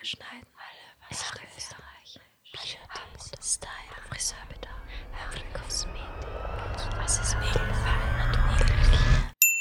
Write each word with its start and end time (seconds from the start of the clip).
Haare 0.00 0.06
schneiden. 0.06 0.46
Alle 0.56 1.18
was 1.18 1.42
in 1.42 1.48
Österreich. 1.58 2.20
Beauty, 2.52 3.42
Style, 3.42 3.70
Friseurbedarf, 4.08 4.80
Haare, 5.12 5.44
Kosmetik. 5.52 6.98
Was 6.98 7.20
ist 7.20 7.34
und? 7.34 7.68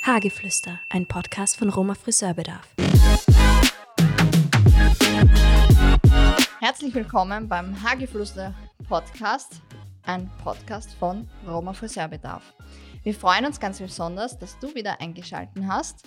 Hageflüster, 0.05 0.79
ein 0.89 1.05
Podcast 1.07 1.57
von 1.57 1.70
Roma 1.70 1.94
Friseurbedarf. 1.94 2.65
Herzlich 6.62 6.94
willkommen 6.94 7.50
beim 7.50 7.84
Hageflüster 7.84 8.54
Podcast, 8.88 9.62
ein 10.04 10.32
Podcast 10.42 10.94
von 10.94 11.30
Roma 11.46 11.74
Friseurbedarf. 11.74 12.44
Wir 13.04 13.14
freuen 13.14 13.46
uns 13.46 13.60
ganz 13.60 13.80
besonders, 13.80 14.40
dass 14.40 14.58
du 14.60 14.74
wieder 14.74 15.02
eingeschaltet 15.02 15.66
hast. 15.68 16.06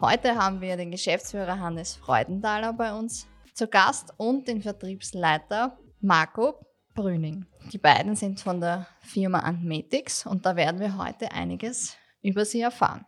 Heute 0.00 0.36
haben 0.36 0.60
wir 0.60 0.76
den 0.76 0.92
Geschäftsführer 0.92 1.58
Hannes 1.58 1.96
Freudenthaler 1.96 2.72
bei 2.72 2.92
uns 2.92 3.26
zu 3.56 3.68
Gast 3.68 4.12
und 4.18 4.46
den 4.48 4.60
Vertriebsleiter 4.60 5.78
Marco 6.00 6.60
Brüning. 6.94 7.46
Die 7.72 7.78
beiden 7.78 8.14
sind 8.14 8.38
von 8.38 8.60
der 8.60 8.86
Firma 9.00 9.38
Antmetics 9.38 10.26
und 10.26 10.44
da 10.44 10.56
werden 10.56 10.78
wir 10.78 10.98
heute 10.98 11.32
einiges 11.32 11.96
über 12.20 12.44
sie 12.44 12.60
erfahren. 12.60 13.06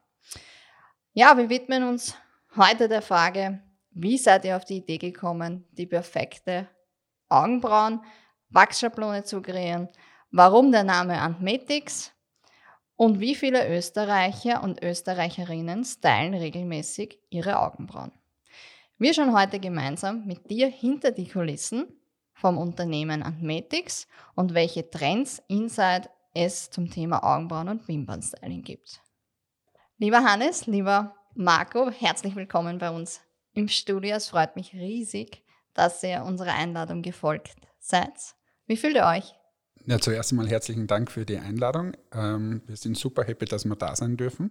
Ja, 1.12 1.36
wir 1.36 1.50
widmen 1.50 1.84
uns 1.84 2.16
heute 2.56 2.88
der 2.88 3.02
Frage, 3.02 3.62
wie 3.90 4.16
seid 4.16 4.46
ihr 4.46 4.56
auf 4.56 4.64
die 4.64 4.78
Idee 4.78 4.96
gekommen, 4.96 5.66
die 5.72 5.86
perfekte 5.86 6.66
Augenbrauen, 7.28 8.00
Wachsschablone 8.48 9.24
zu 9.24 9.42
kreieren? 9.42 9.88
Warum 10.30 10.72
der 10.72 10.84
Name 10.84 11.20
Antmetics? 11.20 12.12
Und 12.96 13.20
wie 13.20 13.34
viele 13.34 13.68
Österreicher 13.76 14.62
und 14.62 14.82
Österreicherinnen 14.82 15.84
stylen 15.84 16.34
regelmäßig 16.34 17.20
ihre 17.28 17.58
Augenbrauen? 17.58 18.17
Wir 19.00 19.14
schauen 19.14 19.32
heute 19.32 19.60
gemeinsam 19.60 20.26
mit 20.26 20.50
dir 20.50 20.66
hinter 20.66 21.12
die 21.12 21.28
Kulissen 21.28 21.86
vom 22.32 22.58
Unternehmen 22.58 23.22
Antmetics 23.22 24.08
und 24.34 24.54
welche 24.54 24.90
Trends 24.90 25.40
inside 25.46 26.08
es 26.34 26.68
zum 26.68 26.90
Thema 26.90 27.22
Augenbrauen 27.22 27.68
und 27.68 27.86
Wimpernstyling 27.86 28.64
gibt. 28.64 29.00
Lieber 29.98 30.24
Hannes, 30.24 30.66
lieber 30.66 31.14
Marco, 31.36 31.92
herzlich 31.92 32.34
willkommen 32.34 32.78
bei 32.78 32.90
uns 32.90 33.20
im 33.52 33.68
Studio. 33.68 34.16
Es 34.16 34.30
freut 34.30 34.56
mich 34.56 34.72
riesig, 34.72 35.44
dass 35.74 36.02
ihr 36.02 36.24
unserer 36.24 36.54
Einladung 36.54 37.02
gefolgt 37.02 37.54
seid. 37.78 38.34
Wie 38.66 38.76
fühlt 38.76 38.96
ihr 38.96 39.06
euch? 39.06 39.32
Ja, 39.86 40.00
zuerst 40.00 40.32
einmal 40.32 40.48
herzlichen 40.48 40.88
Dank 40.88 41.12
für 41.12 41.24
die 41.24 41.38
Einladung. 41.38 41.92
Ähm, 42.12 42.62
wir 42.66 42.74
sind 42.74 42.98
super 42.98 43.22
happy, 43.22 43.44
dass 43.44 43.64
wir 43.64 43.76
da 43.76 43.94
sein 43.94 44.16
dürfen. 44.16 44.50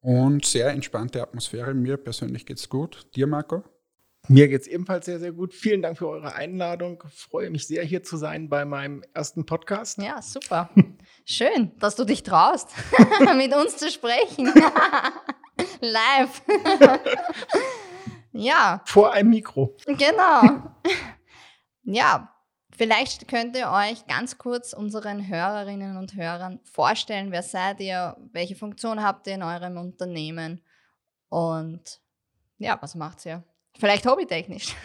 Und 0.00 0.44
sehr 0.44 0.68
entspannte 0.72 1.22
Atmosphäre. 1.22 1.72
Mir 1.72 1.96
persönlich 1.96 2.44
geht 2.44 2.58
es 2.58 2.68
gut. 2.68 3.06
Dir, 3.16 3.26
Marco? 3.26 3.64
Mir 4.26 4.48
geht 4.48 4.62
es 4.62 4.66
ebenfalls 4.66 5.06
sehr, 5.06 5.18
sehr 5.18 5.32
gut. 5.32 5.54
Vielen 5.54 5.80
Dank 5.80 5.96
für 5.96 6.08
eure 6.08 6.34
Einladung. 6.34 7.02
Ich 7.08 7.20
freue 7.20 7.50
mich 7.50 7.66
sehr, 7.66 7.82
hier 7.84 8.02
zu 8.02 8.16
sein 8.16 8.48
bei 8.48 8.64
meinem 8.64 9.02
ersten 9.14 9.46
Podcast. 9.46 9.98
Ja, 9.98 10.20
super. 10.20 10.68
Schön, 11.24 11.72
dass 11.78 11.96
du 11.96 12.04
dich 12.04 12.24
traust, 12.24 12.68
mit 13.36 13.54
uns 13.54 13.76
zu 13.76 13.90
sprechen. 13.90 14.46
Live. 15.80 16.42
ja. 18.32 18.82
Vor 18.84 19.12
einem 19.12 19.30
Mikro. 19.30 19.76
Genau. 19.86 20.72
Ja, 21.84 22.34
vielleicht 22.76 23.28
könnt 23.28 23.56
ihr 23.56 23.70
euch 23.70 24.06
ganz 24.06 24.36
kurz 24.36 24.74
unseren 24.74 25.26
Hörerinnen 25.26 25.96
und 25.96 26.16
Hörern 26.16 26.60
vorstellen, 26.64 27.32
wer 27.32 27.42
seid 27.42 27.80
ihr, 27.80 28.16
welche 28.32 28.56
Funktion 28.56 29.02
habt 29.02 29.26
ihr 29.26 29.34
in 29.36 29.42
eurem 29.42 29.78
Unternehmen 29.78 30.62
und 31.30 32.02
ja, 32.58 32.76
was 32.80 32.94
macht 32.94 33.24
ihr? 33.24 33.42
Vielleicht 33.76 34.06
hobbytechnisch. 34.06 34.74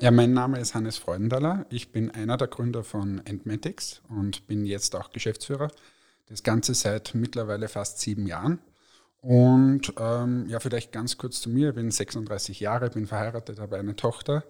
Ja, 0.00 0.10
mein 0.10 0.32
Name 0.32 0.58
ist 0.58 0.74
Hannes 0.74 0.96
Freudenthaler. 0.96 1.66
Ich 1.70 1.92
bin 1.92 2.10
einer 2.10 2.36
der 2.36 2.48
Gründer 2.48 2.82
von 2.82 3.24
Entmatics 3.24 4.02
und 4.08 4.46
bin 4.48 4.64
jetzt 4.64 4.96
auch 4.96 5.12
Geschäftsführer. 5.12 5.70
Das 6.26 6.42
Ganze 6.42 6.74
seit 6.74 7.14
mittlerweile 7.14 7.68
fast 7.68 8.00
sieben 8.00 8.26
Jahren. 8.26 8.58
Und 9.20 9.92
ähm, 10.00 10.46
ja, 10.48 10.58
vielleicht 10.58 10.90
ganz 10.90 11.18
kurz 11.18 11.40
zu 11.40 11.50
mir. 11.50 11.68
Ich 11.68 11.74
bin 11.76 11.90
36 11.90 12.58
Jahre, 12.58 12.90
bin 12.90 13.06
verheiratet, 13.06 13.60
habe 13.60 13.76
eine 13.76 13.94
Tochter 13.94 14.42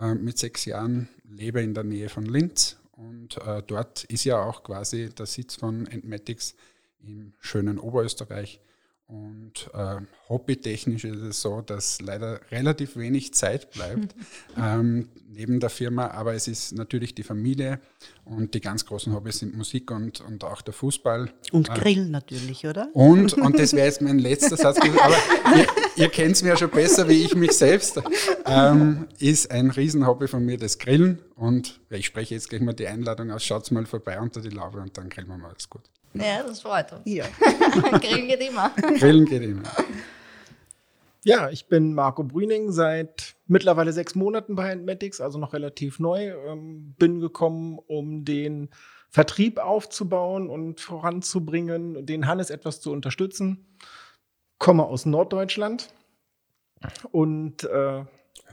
äh, 0.00 0.14
mit 0.14 0.38
sechs 0.38 0.64
Jahren, 0.64 1.10
lebe 1.28 1.60
in 1.60 1.74
der 1.74 1.84
Nähe 1.84 2.08
von 2.08 2.24
Linz. 2.24 2.78
Und 2.92 3.36
äh, 3.38 3.62
dort 3.66 4.04
ist 4.04 4.24
ja 4.24 4.40
auch 4.40 4.62
quasi 4.62 5.10
der 5.10 5.26
Sitz 5.26 5.56
von 5.56 5.86
Entmatics 5.86 6.54
im 7.00 7.34
schönen 7.40 7.78
Oberösterreich. 7.78 8.60
Und 9.06 9.70
äh, 9.74 9.96
hobbytechnisch 10.30 11.04
ist 11.04 11.20
es 11.20 11.42
so, 11.42 11.60
dass 11.60 12.00
leider 12.00 12.40
relativ 12.50 12.96
wenig 12.96 13.34
Zeit 13.34 13.70
bleibt 13.70 14.14
ähm, 14.56 15.10
neben 15.28 15.60
der 15.60 15.68
Firma, 15.68 16.08
aber 16.08 16.32
es 16.32 16.48
ist 16.48 16.72
natürlich 16.72 17.14
die 17.14 17.22
Familie 17.22 17.80
und 18.24 18.54
die 18.54 18.62
ganz 18.62 18.86
großen 18.86 19.12
Hobbys 19.12 19.40
sind 19.40 19.54
Musik 19.54 19.90
und, 19.90 20.22
und 20.22 20.42
auch 20.42 20.62
der 20.62 20.72
Fußball. 20.72 21.30
Und 21.52 21.68
äh, 21.68 21.74
Grillen 21.74 22.12
natürlich, 22.12 22.66
oder? 22.66 22.88
Und, 22.94 23.34
und 23.34 23.58
das 23.58 23.74
wäre 23.74 23.86
jetzt 23.86 24.00
mein 24.00 24.18
letzter 24.20 24.56
Satz, 24.56 24.78
aber 24.78 25.16
ihr, 25.54 25.66
ihr 25.96 26.08
kennt 26.08 26.36
es 26.36 26.42
mir 26.42 26.50
ja 26.50 26.56
schon 26.56 26.70
besser 26.70 27.06
wie 27.06 27.24
ich 27.24 27.34
mich 27.34 27.52
selbst, 27.52 28.00
ähm, 28.46 29.06
ist 29.18 29.50
ein 29.50 29.70
Riesenhobby 29.70 30.28
von 30.28 30.46
mir 30.46 30.56
das 30.56 30.78
Grillen 30.78 31.18
und 31.36 31.78
ich 31.90 32.06
spreche 32.06 32.34
jetzt 32.34 32.48
gleich 32.48 32.62
mal 32.62 32.72
die 32.72 32.86
Einladung 32.86 33.30
aus, 33.30 33.44
schaut 33.44 33.70
mal 33.70 33.84
vorbei 33.84 34.18
unter 34.18 34.40
die 34.40 34.48
Laube 34.48 34.80
und 34.80 34.96
dann 34.96 35.10
grillen 35.10 35.28
wir 35.28 35.36
mal 35.36 35.50
alles 35.50 35.68
gut. 35.68 35.82
Ja, 36.14 36.42
das 36.42 36.60
freut 36.60 36.92
uns. 36.92 37.02
Ja. 37.04 37.24
Grillen 37.98 38.28
geht 38.28 38.40
immer. 38.40 38.70
Grillen 38.98 39.24
geht 39.24 39.42
immer. 39.42 39.62
Ja, 41.24 41.48
ich 41.48 41.68
bin 41.68 41.94
Marco 41.94 42.22
Brüning, 42.22 42.70
seit 42.70 43.34
mittlerweile 43.46 43.92
sechs 43.92 44.14
Monaten 44.14 44.54
bei 44.54 44.70
Handmatics, 44.70 45.20
also 45.20 45.38
noch 45.38 45.54
relativ 45.54 45.98
neu. 45.98 46.32
Ähm, 46.46 46.94
bin 46.98 47.20
gekommen, 47.20 47.78
um 47.86 48.24
den 48.24 48.68
Vertrieb 49.08 49.58
aufzubauen 49.58 50.50
und 50.50 50.80
voranzubringen, 50.80 52.04
den 52.04 52.26
Hannes 52.26 52.50
etwas 52.50 52.80
zu 52.80 52.92
unterstützen. 52.92 53.78
Komme 54.58 54.84
aus 54.84 55.06
Norddeutschland 55.06 55.88
und 57.10 57.64
äh, 57.64 58.04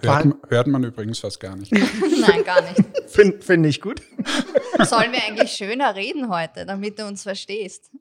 Hört, 0.04 0.26
hört 0.50 0.68
man 0.68 0.84
übrigens 0.84 1.20
fast 1.20 1.40
gar 1.40 1.56
nicht. 1.56 1.72
Nein, 1.72 2.44
gar 2.44 2.62
nicht. 2.62 2.82
finde 3.08 3.42
find 3.42 3.66
ich 3.66 3.82
gut. 3.82 4.02
Sollen 4.86 5.12
wir 5.12 5.24
eigentlich 5.24 5.52
schöner 5.52 5.96
reden 5.96 6.30
heute, 6.30 6.66
damit 6.66 7.00
du 7.00 7.06
uns 7.06 7.24
verstehst? 7.24 7.92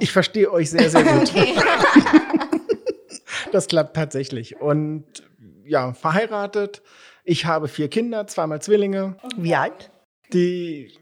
Ich 0.00 0.12
verstehe 0.12 0.50
euch 0.50 0.70
sehr, 0.70 0.90
sehr 0.90 1.02
gut. 1.04 1.28
Okay. 1.30 1.54
Das 3.52 3.66
klappt 3.66 3.96
tatsächlich. 3.96 4.60
Und 4.60 5.06
ja, 5.64 5.94
verheiratet. 5.94 6.82
Ich 7.24 7.46
habe 7.46 7.68
vier 7.68 7.88
Kinder, 7.88 8.26
zweimal 8.26 8.60
Zwillinge. 8.60 9.16
Wie 9.36 9.54
alt? 9.54 9.90
Die 10.32 10.92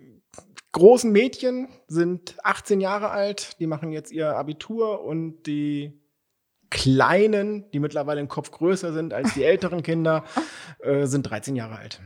großen 0.72 1.10
Mädchen 1.10 1.68
sind 1.88 2.36
18 2.44 2.80
Jahre 2.80 3.10
alt, 3.10 3.58
die 3.60 3.66
machen 3.66 3.92
jetzt 3.92 4.12
ihr 4.12 4.36
Abitur 4.36 5.02
und 5.02 5.44
die 5.44 6.00
kleinen, 6.70 7.70
die 7.70 7.78
mittlerweile 7.78 8.20
im 8.20 8.28
Kopf 8.28 8.50
größer 8.50 8.92
sind 8.92 9.14
als 9.14 9.34
die 9.34 9.44
älteren 9.44 9.82
Kinder, 9.82 10.24
äh, 10.80 11.06
sind 11.06 11.22
13 11.22 11.56
Jahre 11.56 11.76
alt. 11.76 12.00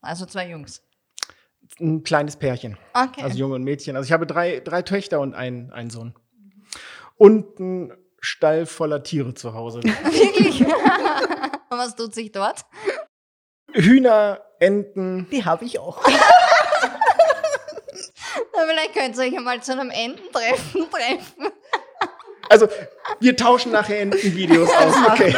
Also 0.00 0.26
zwei 0.26 0.50
Jungs. 0.50 0.85
Ein 1.80 2.02
kleines 2.02 2.36
Pärchen. 2.36 2.78
Okay. 2.94 3.22
Also 3.22 3.38
Junge 3.38 3.54
und 3.56 3.64
Mädchen. 3.64 3.96
Also 3.96 4.06
ich 4.06 4.12
habe 4.12 4.26
drei, 4.26 4.60
drei 4.60 4.82
Töchter 4.82 5.20
und 5.20 5.34
einen, 5.34 5.72
einen 5.72 5.90
Sohn. 5.90 6.14
Und 7.16 7.58
ein 7.58 7.92
Stall 8.20 8.66
voller 8.66 9.02
Tiere 9.02 9.34
zu 9.34 9.54
Hause. 9.54 9.82
Wirklich? 9.82 10.60
und 10.66 10.72
was 11.70 11.96
tut 11.96 12.14
sich 12.14 12.32
dort? 12.32 12.64
Hühner, 13.72 14.40
Enten. 14.58 15.28
Die 15.30 15.44
habe 15.44 15.64
ich 15.64 15.78
auch. 15.78 16.02
Vielleicht 18.68 18.94
könnt 18.94 19.16
ihr 19.16 19.22
euch 19.22 19.36
einmal 19.36 19.62
zu 19.62 19.72
einem 19.72 19.90
Ententreffen 19.90 20.86
treffen. 20.90 21.52
Also, 22.48 22.68
wir 23.20 23.36
tauschen 23.36 23.72
nachher 23.72 24.00
Entenvideos 24.00 24.70
aus. 24.70 24.94
Okay. 25.10 25.34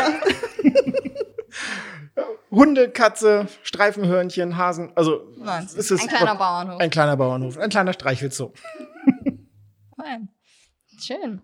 Hunde, 2.51 2.91
Katze, 2.91 3.49
Streifenhörnchen, 3.63 4.57
Hasen. 4.57 4.93
Also, 4.95 5.21
Wahnsinn. 5.37 5.81
es 5.81 5.91
ist 5.91 6.03
Ein 6.03 6.09
kleiner 6.09 6.35
Bauernhof. 6.35 6.81
Ein 6.81 6.91
kleiner 6.91 7.17
Bauernhof. 7.17 7.59
Ein 7.59 7.71
kleiner 7.71 7.93
Streichelzoo. 7.93 8.53
Schön. 11.01 11.43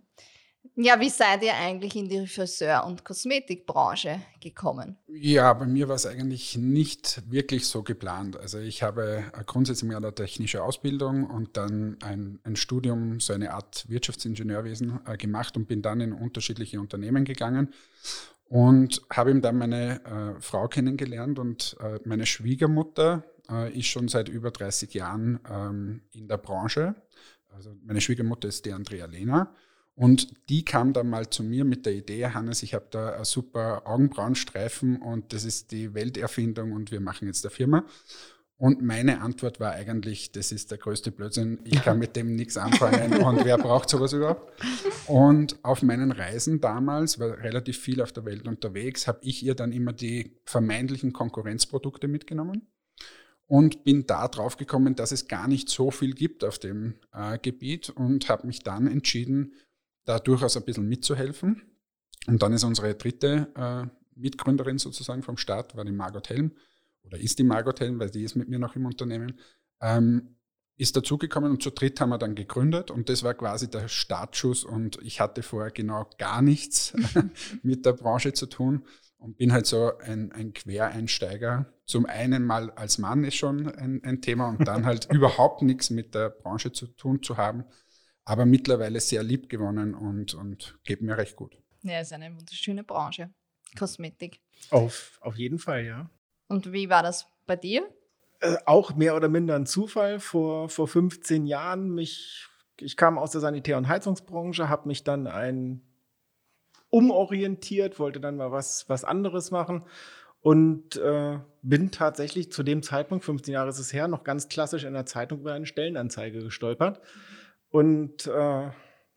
Ja, 0.76 0.98
wie 0.98 1.08
seid 1.08 1.44
ihr 1.44 1.54
eigentlich 1.54 1.94
in 1.94 2.08
die 2.08 2.26
Friseur- 2.26 2.84
und 2.84 3.04
Kosmetikbranche 3.04 4.20
gekommen? 4.40 4.96
Ja, 5.06 5.52
bei 5.52 5.66
mir 5.66 5.86
war 5.86 5.94
es 5.94 6.04
eigentlich 6.04 6.56
nicht 6.58 7.22
wirklich 7.30 7.68
so 7.68 7.84
geplant. 7.84 8.36
Also 8.36 8.58
ich 8.58 8.82
habe 8.82 9.22
grundsätzlich 9.46 9.88
mal 9.88 9.98
eine 9.98 10.12
technische 10.12 10.64
Ausbildung 10.64 11.26
und 11.30 11.56
dann 11.56 11.98
ein, 12.02 12.40
ein 12.42 12.56
Studium, 12.56 13.20
so 13.20 13.34
eine 13.34 13.52
Art 13.52 13.88
Wirtschaftsingenieurwesen 13.88 14.98
äh, 15.06 15.16
gemacht 15.16 15.56
und 15.56 15.68
bin 15.68 15.80
dann 15.80 16.00
in 16.00 16.12
unterschiedliche 16.12 16.80
Unternehmen 16.80 17.24
gegangen 17.24 17.72
und 18.44 19.02
habe 19.10 19.30
ihm 19.30 19.42
dann 19.42 19.58
meine 19.58 20.04
äh, 20.04 20.40
Frau 20.40 20.68
kennengelernt 20.68 21.38
und 21.38 21.76
äh, 21.80 21.98
meine 22.04 22.26
Schwiegermutter 22.26 23.24
äh, 23.50 23.76
ist 23.78 23.86
schon 23.86 24.08
seit 24.08 24.28
über 24.28 24.50
30 24.50 24.92
Jahren 24.94 25.40
ähm, 25.50 26.02
in 26.12 26.28
der 26.28 26.38
Branche. 26.38 26.94
Also 27.54 27.74
meine 27.84 28.00
Schwiegermutter 28.00 28.48
ist 28.48 28.64
die 28.64 28.72
Andrea 28.72 29.06
Lehner 29.06 29.54
Und 29.94 30.34
die 30.48 30.64
kam 30.64 30.92
dann 30.92 31.08
mal 31.08 31.30
zu 31.30 31.44
mir 31.44 31.64
mit 31.64 31.86
der 31.86 31.94
Idee, 31.94 32.26
Hannes, 32.26 32.62
ich 32.62 32.74
habe 32.74 32.86
da 32.90 33.14
einen 33.14 33.24
super 33.24 33.82
Augenbrauenstreifen 33.86 35.00
und 35.00 35.32
das 35.32 35.44
ist 35.44 35.70
die 35.70 35.94
Welterfindung 35.94 36.72
und 36.72 36.90
wir 36.90 37.00
machen 37.00 37.26
jetzt 37.28 37.44
eine 37.44 37.54
Firma. 37.54 37.84
Und 38.56 38.82
meine 38.82 39.20
Antwort 39.20 39.58
war 39.58 39.72
eigentlich, 39.72 40.30
das 40.30 40.52
ist 40.52 40.70
der 40.70 40.78
größte 40.78 41.10
Blödsinn, 41.10 41.58
ich 41.64 41.82
kann 41.82 41.98
mit 41.98 42.14
dem 42.14 42.36
nichts 42.36 42.56
anfangen 42.56 43.22
und 43.22 43.44
wer 43.44 43.58
braucht 43.58 43.88
sowas 43.88 44.12
überhaupt? 44.12 44.52
Und 45.06 45.58
auf 45.64 45.82
meinen 45.82 46.12
Reisen 46.12 46.60
damals, 46.60 47.18
war 47.18 47.38
relativ 47.38 47.78
viel 47.78 48.00
auf 48.00 48.12
der 48.12 48.24
Welt 48.24 48.46
unterwegs, 48.46 49.08
habe 49.08 49.18
ich 49.22 49.42
ihr 49.42 49.54
dann 49.54 49.72
immer 49.72 49.92
die 49.92 50.38
vermeintlichen 50.44 51.12
Konkurrenzprodukte 51.12 52.06
mitgenommen 52.06 52.68
und 53.46 53.84
bin 53.84 54.06
da 54.06 54.28
drauf 54.28 54.56
gekommen, 54.56 54.94
dass 54.94 55.10
es 55.10 55.26
gar 55.26 55.48
nicht 55.48 55.68
so 55.68 55.90
viel 55.90 56.14
gibt 56.14 56.44
auf 56.44 56.58
dem 56.58 56.94
äh, 57.12 57.38
Gebiet 57.38 57.90
und 57.90 58.28
habe 58.28 58.46
mich 58.46 58.60
dann 58.60 58.86
entschieden, 58.86 59.54
da 60.04 60.18
durchaus 60.18 60.56
ein 60.56 60.64
bisschen 60.64 60.88
mitzuhelfen. 60.88 61.62
Und 62.26 62.42
dann 62.42 62.52
ist 62.52 62.64
unsere 62.64 62.94
dritte 62.94 63.52
äh, 63.56 63.86
Mitgründerin 64.14 64.78
sozusagen 64.78 65.22
vom 65.22 65.36
Start, 65.36 65.76
war 65.76 65.84
die 65.84 65.92
Margot 65.92 66.28
Helm 66.28 66.52
oder 67.04 67.18
ist 67.18 67.38
die 67.38 67.44
Margot 67.44 67.80
Helm, 67.80 67.98
weil 67.98 68.10
die 68.10 68.24
ist 68.24 68.34
mit 68.34 68.48
mir 68.48 68.58
noch 68.58 68.76
im 68.76 68.86
Unternehmen, 68.86 69.38
ähm, 69.80 70.36
ist 70.76 70.96
dazugekommen 70.96 71.50
und 71.52 71.62
zu 71.62 71.70
dritt 71.70 72.00
haben 72.00 72.10
wir 72.10 72.18
dann 72.18 72.34
gegründet 72.34 72.90
und 72.90 73.08
das 73.08 73.22
war 73.22 73.34
quasi 73.34 73.70
der 73.70 73.88
Startschuss 73.88 74.64
und 74.64 74.98
ich 75.02 75.20
hatte 75.20 75.42
vorher 75.42 75.70
genau 75.70 76.10
gar 76.18 76.42
nichts 76.42 76.94
mit 77.62 77.86
der 77.86 77.92
Branche 77.92 78.32
zu 78.32 78.46
tun 78.46 78.84
und 79.18 79.36
bin 79.36 79.52
halt 79.52 79.66
so 79.66 79.96
ein, 79.98 80.32
ein 80.32 80.52
Quereinsteiger. 80.52 81.72
Zum 81.86 82.06
einen 82.06 82.44
mal 82.44 82.70
als 82.72 82.98
Mann 82.98 83.24
ist 83.24 83.36
schon 83.36 83.68
ein, 83.68 84.02
ein 84.02 84.20
Thema 84.20 84.48
und 84.48 84.66
dann 84.66 84.84
halt 84.84 85.06
überhaupt 85.12 85.62
nichts 85.62 85.90
mit 85.90 86.14
der 86.14 86.30
Branche 86.30 86.72
zu 86.72 86.88
tun 86.88 87.22
zu 87.22 87.36
haben, 87.36 87.64
aber 88.24 88.44
mittlerweile 88.44 89.00
sehr 89.00 89.22
lieb 89.22 89.48
gewonnen 89.48 89.94
und, 89.94 90.34
und 90.34 90.78
geht 90.84 91.02
mir 91.02 91.16
recht 91.16 91.36
gut. 91.36 91.56
Ja, 91.82 92.00
ist 92.00 92.12
eine 92.12 92.34
wunderschöne 92.34 92.82
Branche. 92.82 93.32
Kosmetik. 93.78 94.40
Auf, 94.70 95.18
auf 95.20 95.36
jeden 95.36 95.58
Fall, 95.58 95.84
ja. 95.84 96.10
Und 96.48 96.72
wie 96.72 96.90
war 96.90 97.02
das 97.02 97.26
bei 97.46 97.56
dir? 97.56 97.88
Äh, 98.40 98.56
auch 98.66 98.94
mehr 98.94 99.16
oder 99.16 99.28
minder 99.28 99.54
ein 99.56 99.66
Zufall. 99.66 100.20
Vor, 100.20 100.68
vor 100.68 100.88
15 100.88 101.46
Jahren, 101.46 101.90
mich, 101.90 102.46
ich 102.80 102.96
kam 102.96 103.18
aus 103.18 103.30
der 103.30 103.40
Sanitär- 103.40 103.78
und 103.78 103.88
Heizungsbranche, 103.88 104.68
habe 104.68 104.88
mich 104.88 105.04
dann 105.04 105.26
ein 105.26 105.82
umorientiert, 106.90 107.98
wollte 107.98 108.20
dann 108.20 108.36
mal 108.36 108.52
was, 108.52 108.88
was 108.88 109.04
anderes 109.04 109.50
machen 109.50 109.84
und 110.40 110.96
äh, 110.96 111.40
bin 111.62 111.90
tatsächlich 111.90 112.52
zu 112.52 112.62
dem 112.62 112.84
Zeitpunkt, 112.84 113.24
15 113.24 113.52
Jahre 113.52 113.70
ist 113.70 113.80
es 113.80 113.92
her, 113.92 114.06
noch 114.06 114.22
ganz 114.22 114.48
klassisch 114.48 114.84
in 114.84 114.92
der 114.92 115.04
Zeitung 115.04 115.40
über 115.40 115.54
eine 115.54 115.66
Stellenanzeige 115.66 116.40
gestolpert 116.40 117.00
und 117.70 118.28
äh, 118.28 118.70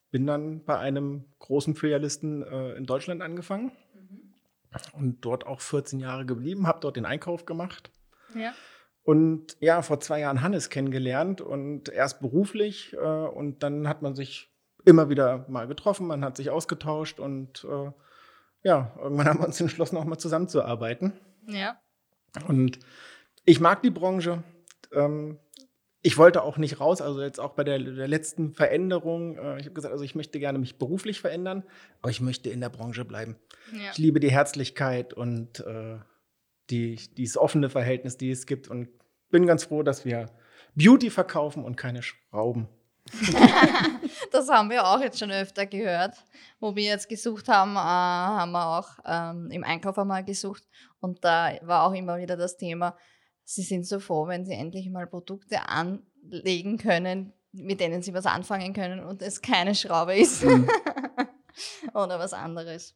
bin 0.10 0.26
dann 0.26 0.64
bei 0.64 0.80
einem 0.80 1.26
großen 1.38 1.76
Filialisten 1.76 2.42
äh, 2.42 2.72
in 2.72 2.86
Deutschland 2.86 3.22
angefangen 3.22 3.72
und 4.94 5.22
dort 5.22 5.46
auch 5.46 5.62
14 5.62 6.00
Jahre 6.00 6.26
geblieben, 6.26 6.68
habe 6.68 6.80
dort 6.82 6.96
den 6.96 7.06
Einkauf 7.06 7.46
gemacht. 7.46 7.92
Ja. 8.36 8.54
Und 9.04 9.56
ja, 9.62 9.82
vor 9.82 10.00
zwei 10.00 10.20
Jahren 10.20 10.42
Hannes 10.42 10.70
kennengelernt 10.70 11.40
und 11.40 11.90
erst 11.90 12.20
beruflich 12.20 12.94
äh, 12.94 12.98
und 12.98 13.64
dann 13.64 13.88
hat 13.88 14.02
man 14.02 14.16
sich 14.16 14.52
immer 14.84 15.10
wieder 15.10 15.46
mal 15.48 15.68
getroffen, 15.68 16.08
man 16.08 16.26
hat 16.26 16.36
sich 16.38 16.50
ausgetauscht 16.50 17.20
und 17.20 17.66
äh, 17.70 17.92
ja, 18.64 18.92
irgendwann 19.02 19.28
haben 19.28 19.40
wir 19.40 19.46
uns 19.46 19.62
entschlossen, 19.62 19.98
auch 19.98 20.06
mal 20.06 20.18
zusammenzuarbeiten. 20.18 21.14
Ja. 21.48 21.80
Und 22.48 22.80
ich 23.46 23.60
mag 23.60 23.82
die 23.82 23.90
Branche. 23.90 24.44
Ähm, 24.92 25.40
ich 26.08 26.18
wollte 26.18 26.42
auch 26.42 26.56
nicht 26.56 26.80
raus, 26.80 27.02
also 27.02 27.22
jetzt 27.22 27.38
auch 27.38 27.52
bei 27.52 27.66
der, 27.66 27.80
der 27.80 28.08
letzten 28.08 28.54
Veränderung. 28.54 29.38
Äh, 29.38 29.60
ich 29.60 29.66
habe 29.66 29.74
gesagt, 29.74 29.92
also 29.92 30.06
ich 30.06 30.16
möchte 30.16 30.40
gerne 30.40 30.58
mich 30.58 30.78
beruflich 30.78 31.20
verändern, 31.20 31.66
aber 32.02 32.10
ich 32.10 32.22
möchte 32.22 32.50
in 32.50 32.62
der 32.62 32.70
Branche 32.70 33.04
bleiben. 33.04 33.36
ja. 33.74 33.92
Ich 33.92 33.98
liebe 33.98 34.22
die 34.22 34.32
Herzlichkeit 34.32 35.14
und 35.14 35.60
äh, 35.60 35.98
die, 36.70 36.96
dieses 37.18 37.36
offene 37.36 37.70
Verhältnis, 37.70 38.16
die 38.16 38.32
es 38.32 38.46
gibt. 38.46 38.70
Und 38.70 38.88
bin 39.32 39.46
ganz 39.46 39.66
froh, 39.66 39.84
dass 39.84 40.06
wir 40.06 40.28
Beauty 40.76 41.10
verkaufen 41.10 41.66
und 41.66 41.76
keine 41.76 42.02
Schrauben. 42.02 42.70
Das 44.32 44.50
haben 44.50 44.70
wir 44.70 44.86
auch 44.86 45.02
jetzt 45.02 45.20
schon 45.20 45.32
öfter 45.32 45.66
gehört. 45.66 46.16
Wo 46.62 46.76
wir 46.76 46.84
jetzt 46.84 47.10
gesucht 47.10 47.50
haben, 47.50 47.76
äh, 47.76 47.80
haben 47.80 48.52
wir 48.54 48.66
auch 48.66 48.90
ähm, 49.06 49.52
im 49.52 49.64
Einkauf 49.66 49.98
einmal 50.00 50.24
gesucht. 50.24 50.64
Und 51.02 51.26
da 51.26 51.52
war 51.64 51.84
auch 51.84 51.94
immer 51.94 52.18
wieder 52.18 52.38
das 52.38 52.56
Thema, 52.56 52.98
sie 53.48 53.64
sind 53.64 53.88
so 53.88 54.00
froh, 54.00 54.28
wenn 54.28 54.46
sie 54.46 54.54
endlich 54.54 54.90
mal 54.90 55.08
Produkte 55.08 55.70
anlegen 55.70 56.78
können, 56.78 57.32
mit 57.54 57.80
denen 57.80 58.02
sie 58.02 58.14
was 58.14 58.26
anfangen 58.26 58.74
können 58.74 59.00
und 59.00 59.22
es 59.22 59.42
keine 59.42 59.74
Schraube 59.74 60.18
ist. 60.18 60.44
Oder 61.94 62.20
was 62.20 62.34
anderes. 62.34 62.94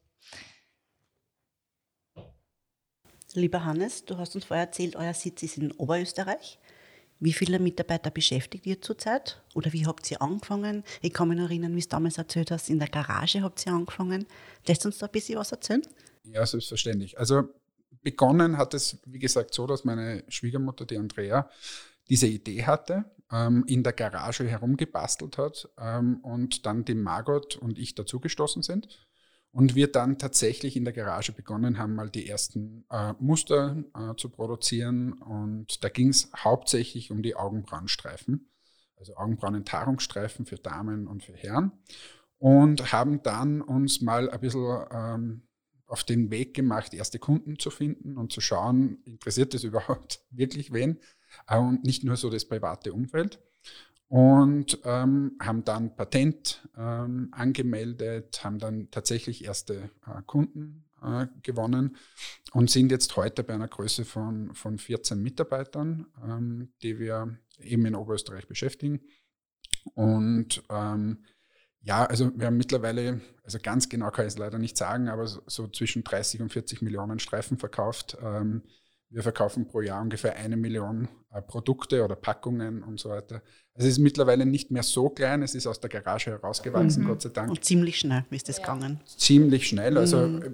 Lieber 3.32 3.64
Hannes, 3.64 4.04
du 4.04 4.18
hast 4.18 4.34
uns 4.34 4.44
vorher 4.44 4.66
erzählt, 4.66 4.94
euer 4.94 5.14
Sitz 5.14 5.42
ist 5.42 5.56
in 5.56 5.72
Oberösterreich. 5.72 6.58
Wie 7.18 7.32
viele 7.32 7.58
Mitarbeiter 7.58 8.10
beschäftigt 8.10 8.66
ihr 8.66 8.82
zurzeit? 8.82 9.42
Oder 9.54 9.72
wie 9.72 9.86
habt 9.86 10.10
ihr 10.10 10.20
angefangen? 10.20 10.84
Ich 11.00 11.14
kann 11.14 11.28
mich 11.28 11.38
noch 11.38 11.46
erinnern, 11.46 11.74
wie 11.74 11.80
du 11.80 11.88
damals 11.88 12.18
erzählt 12.18 12.50
hast, 12.50 12.68
in 12.68 12.78
der 12.78 12.88
Garage 12.88 13.42
habt 13.42 13.64
ihr 13.64 13.72
angefangen. 13.72 14.26
Lässt 14.66 14.84
uns 14.84 14.98
da 14.98 15.06
ein 15.06 15.12
bisschen 15.12 15.38
was 15.38 15.50
erzählen? 15.50 15.82
Ja, 16.24 16.44
selbstverständlich. 16.44 17.18
Also 17.18 17.48
begonnen 18.02 18.58
hat 18.58 18.74
es, 18.74 18.98
wie 19.06 19.18
gesagt, 19.18 19.54
so, 19.54 19.66
dass 19.66 19.84
meine 19.84 20.24
Schwiegermutter, 20.28 20.84
die 20.84 20.98
Andrea, 20.98 21.48
diese 22.08 22.26
Idee 22.26 22.64
hatte, 22.64 23.04
ähm, 23.30 23.64
in 23.66 23.82
der 23.82 23.92
Garage 23.92 24.46
herumgebastelt 24.46 25.38
hat 25.38 25.68
ähm, 25.78 26.18
und 26.22 26.66
dann 26.66 26.84
die 26.84 26.94
Margot 26.94 27.56
und 27.56 27.78
ich 27.78 27.94
dazugestoßen 27.94 28.62
sind. 28.62 28.88
Und 29.50 29.74
wir 29.74 29.92
dann 29.92 30.18
tatsächlich 30.18 30.76
in 30.76 30.84
der 30.84 30.94
Garage 30.94 31.32
begonnen 31.32 31.76
haben, 31.76 31.94
mal 31.94 32.08
die 32.08 32.26
ersten 32.26 32.86
äh, 32.90 33.12
Muster 33.20 33.84
äh, 33.94 34.14
zu 34.16 34.30
produzieren. 34.30 35.12
Und 35.12 35.84
da 35.84 35.90
ging 35.90 36.08
es 36.08 36.30
hauptsächlich 36.34 37.10
um 37.10 37.22
die 37.22 37.36
Augenbrauenstreifen, 37.36 38.50
also 38.96 39.14
Augenbrauenenthaarungsstreifen 39.14 40.46
für 40.46 40.56
Damen 40.56 41.06
und 41.06 41.22
für 41.22 41.34
Herren. 41.34 41.72
Und 42.38 42.92
haben 42.92 43.22
dann 43.22 43.60
uns 43.60 44.00
mal 44.00 44.30
ein 44.30 44.40
bisschen 44.40 44.86
ähm, 44.90 45.42
auf 45.92 46.04
den 46.04 46.30
Weg 46.30 46.54
gemacht, 46.54 46.94
erste 46.94 47.18
Kunden 47.18 47.58
zu 47.58 47.70
finden 47.70 48.16
und 48.16 48.32
zu 48.32 48.40
schauen, 48.40 48.98
interessiert 49.04 49.52
das 49.52 49.62
überhaupt 49.70 50.24
wirklich 50.30 50.72
wen? 50.72 50.98
Äh, 51.46 51.58
und 51.58 51.84
nicht 51.84 52.02
nur 52.02 52.16
so 52.16 52.30
das 52.30 52.46
private 52.46 52.92
Umfeld 52.92 53.38
und 54.08 54.78
ähm, 54.84 55.36
haben 55.40 55.64
dann 55.64 55.94
Patent 55.94 56.66
ähm, 56.76 57.28
angemeldet, 57.32 58.42
haben 58.42 58.58
dann 58.58 58.90
tatsächlich 58.90 59.44
erste 59.44 59.90
äh, 60.06 60.22
Kunden 60.26 60.84
äh, 61.02 61.26
gewonnen 61.42 61.96
und 62.52 62.70
sind 62.70 62.90
jetzt 62.90 63.16
heute 63.16 63.44
bei 63.44 63.54
einer 63.54 63.68
Größe 63.68 64.04
von, 64.04 64.54
von 64.54 64.78
14 64.78 65.22
Mitarbeitern, 65.22 66.06
ähm, 66.24 66.72
die 66.82 66.98
wir 66.98 67.38
eben 67.58 67.84
in 67.86 67.94
Oberösterreich 67.94 68.46
beschäftigen. 68.46 69.00
Und 69.94 70.62
ähm, 70.70 71.24
ja, 71.84 72.04
also 72.04 72.30
wir 72.36 72.46
haben 72.46 72.56
mittlerweile, 72.56 73.20
also 73.44 73.58
ganz 73.62 73.88
genau 73.88 74.10
kann 74.10 74.26
ich 74.26 74.34
es 74.34 74.38
leider 74.38 74.58
nicht 74.58 74.76
sagen, 74.76 75.08
aber 75.08 75.26
so, 75.26 75.40
so 75.46 75.66
zwischen 75.68 76.04
30 76.04 76.40
und 76.42 76.52
40 76.52 76.82
Millionen 76.82 77.18
Streifen 77.18 77.58
verkauft. 77.58 78.16
Ähm, 78.22 78.62
wir 79.10 79.22
verkaufen 79.22 79.66
pro 79.66 79.80
Jahr 79.82 80.00
ungefähr 80.00 80.36
eine 80.36 80.56
Million 80.56 81.08
äh, 81.32 81.42
Produkte 81.42 82.02
oder 82.04 82.16
Packungen 82.16 82.82
und 82.82 82.98
so 82.98 83.10
weiter. 83.10 83.42
Also 83.74 83.88
es 83.88 83.94
ist 83.94 83.98
mittlerweile 83.98 84.46
nicht 84.46 84.70
mehr 84.70 84.82
so 84.82 85.10
klein, 85.10 85.42
es 85.42 85.54
ist 85.54 85.66
aus 85.66 85.80
der 85.80 85.90
Garage 85.90 86.30
herausgewachsen, 86.30 87.02
Mhm. 87.02 87.08
Gott 87.08 87.22
sei 87.22 87.28
Dank. 87.30 87.50
Und 87.50 87.64
ziemlich 87.64 87.98
schnell 87.98 88.24
ist 88.30 88.48
das 88.48 88.58
Ja. 88.58 88.62
gegangen. 88.74 89.00
Ziemlich 89.04 89.68
schnell. 89.68 89.98
Also 89.98 90.16
Mhm. 90.18 90.42
äh, 90.42 90.50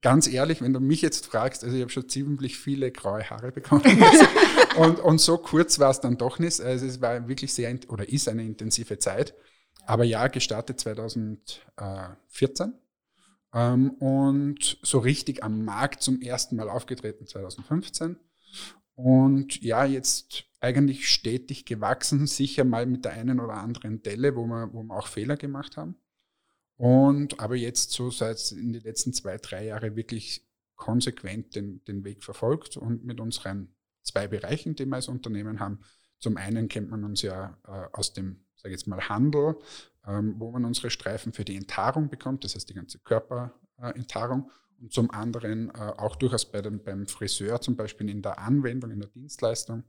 ganz 0.00 0.26
ehrlich, 0.26 0.62
wenn 0.62 0.72
du 0.72 0.80
mich 0.80 1.02
jetzt 1.02 1.26
fragst, 1.26 1.64
also 1.64 1.74
ich 1.76 1.82
habe 1.82 1.90
schon 1.90 2.08
ziemlich 2.08 2.56
viele 2.56 2.90
graue 2.92 3.28
Haare 3.28 3.52
bekommen. 3.52 3.82
Und, 4.78 5.00
und 5.00 5.20
so 5.20 5.38
kurz 5.38 5.80
war 5.80 5.90
es 5.90 6.00
dann 6.00 6.16
doch 6.18 6.38
nicht. 6.38 6.60
Also 6.60 6.86
es 6.86 7.00
war 7.00 7.26
wirklich 7.28 7.52
sehr, 7.52 7.76
oder 7.88 8.08
ist 8.08 8.28
eine 8.28 8.44
intensive 8.44 8.96
Zeit. 8.98 9.34
Aber 9.88 10.04
ja, 10.04 10.28
gestartet 10.28 10.78
2014. 10.80 12.74
Ähm, 13.54 13.90
und 13.92 14.78
so 14.82 14.98
richtig 14.98 15.42
am 15.42 15.64
Markt 15.64 16.02
zum 16.02 16.20
ersten 16.20 16.56
Mal 16.56 16.68
aufgetreten 16.68 17.26
2015. 17.26 18.18
Und 18.94 19.62
ja, 19.62 19.86
jetzt 19.86 20.44
eigentlich 20.60 21.08
stetig 21.08 21.64
gewachsen, 21.64 22.26
sicher 22.26 22.64
mal 22.64 22.84
mit 22.84 23.06
der 23.06 23.12
einen 23.12 23.40
oder 23.40 23.54
anderen 23.54 24.02
Delle, 24.02 24.36
wo 24.36 24.44
wir, 24.44 24.74
wo 24.74 24.82
wir 24.82 24.94
auch 24.94 25.06
Fehler 25.06 25.38
gemacht 25.38 25.78
haben. 25.78 25.96
Und 26.76 27.40
aber 27.40 27.56
jetzt 27.56 27.92
so 27.92 28.10
seit 28.10 28.52
in 28.52 28.74
den 28.74 28.82
letzten 28.82 29.14
zwei, 29.14 29.38
drei 29.38 29.64
Jahren 29.64 29.96
wirklich 29.96 30.46
konsequent 30.76 31.56
den, 31.56 31.82
den 31.84 32.04
Weg 32.04 32.22
verfolgt 32.22 32.76
und 32.76 33.06
mit 33.06 33.20
unseren 33.20 33.74
zwei 34.02 34.28
Bereichen, 34.28 34.74
die 34.74 34.84
wir 34.84 34.96
als 34.96 35.08
Unternehmen 35.08 35.60
haben. 35.60 35.80
Zum 36.18 36.36
einen 36.36 36.68
kennt 36.68 36.90
man 36.90 37.04
uns 37.04 37.22
ja 37.22 37.56
äh, 37.66 37.88
aus 37.92 38.12
dem, 38.12 38.44
sage 38.56 38.72
jetzt 38.72 38.86
mal, 38.86 39.08
Handel, 39.08 39.56
ähm, 40.06 40.34
wo 40.38 40.50
man 40.50 40.64
unsere 40.64 40.90
Streifen 40.90 41.32
für 41.32 41.44
die 41.44 41.56
Enthaarung 41.56 42.08
bekommt, 42.08 42.44
das 42.44 42.54
heißt 42.54 42.68
die 42.68 42.74
ganze 42.74 42.98
Körperenthaarung. 42.98 44.50
Und 44.80 44.92
zum 44.92 45.10
anderen 45.10 45.70
äh, 45.70 45.92
auch 45.96 46.16
durchaus 46.16 46.50
bei 46.50 46.62
dem, 46.62 46.82
beim 46.82 47.06
Friseur 47.06 47.60
zum 47.60 47.76
Beispiel 47.76 48.08
in 48.08 48.22
der 48.22 48.38
Anwendung, 48.38 48.90
in 48.90 49.00
der 49.00 49.08
Dienstleistung. 49.08 49.84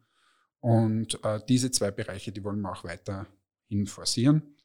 Und 0.62 1.24
äh, 1.24 1.40
diese 1.48 1.72
zwei 1.72 1.92
Bereiche, 1.92 2.32
die 2.32 2.44
wollen 2.44 2.62
wir 2.62 2.72
auch 2.72 2.84
weiterhin 2.84 3.86
forcieren. 3.86 4.56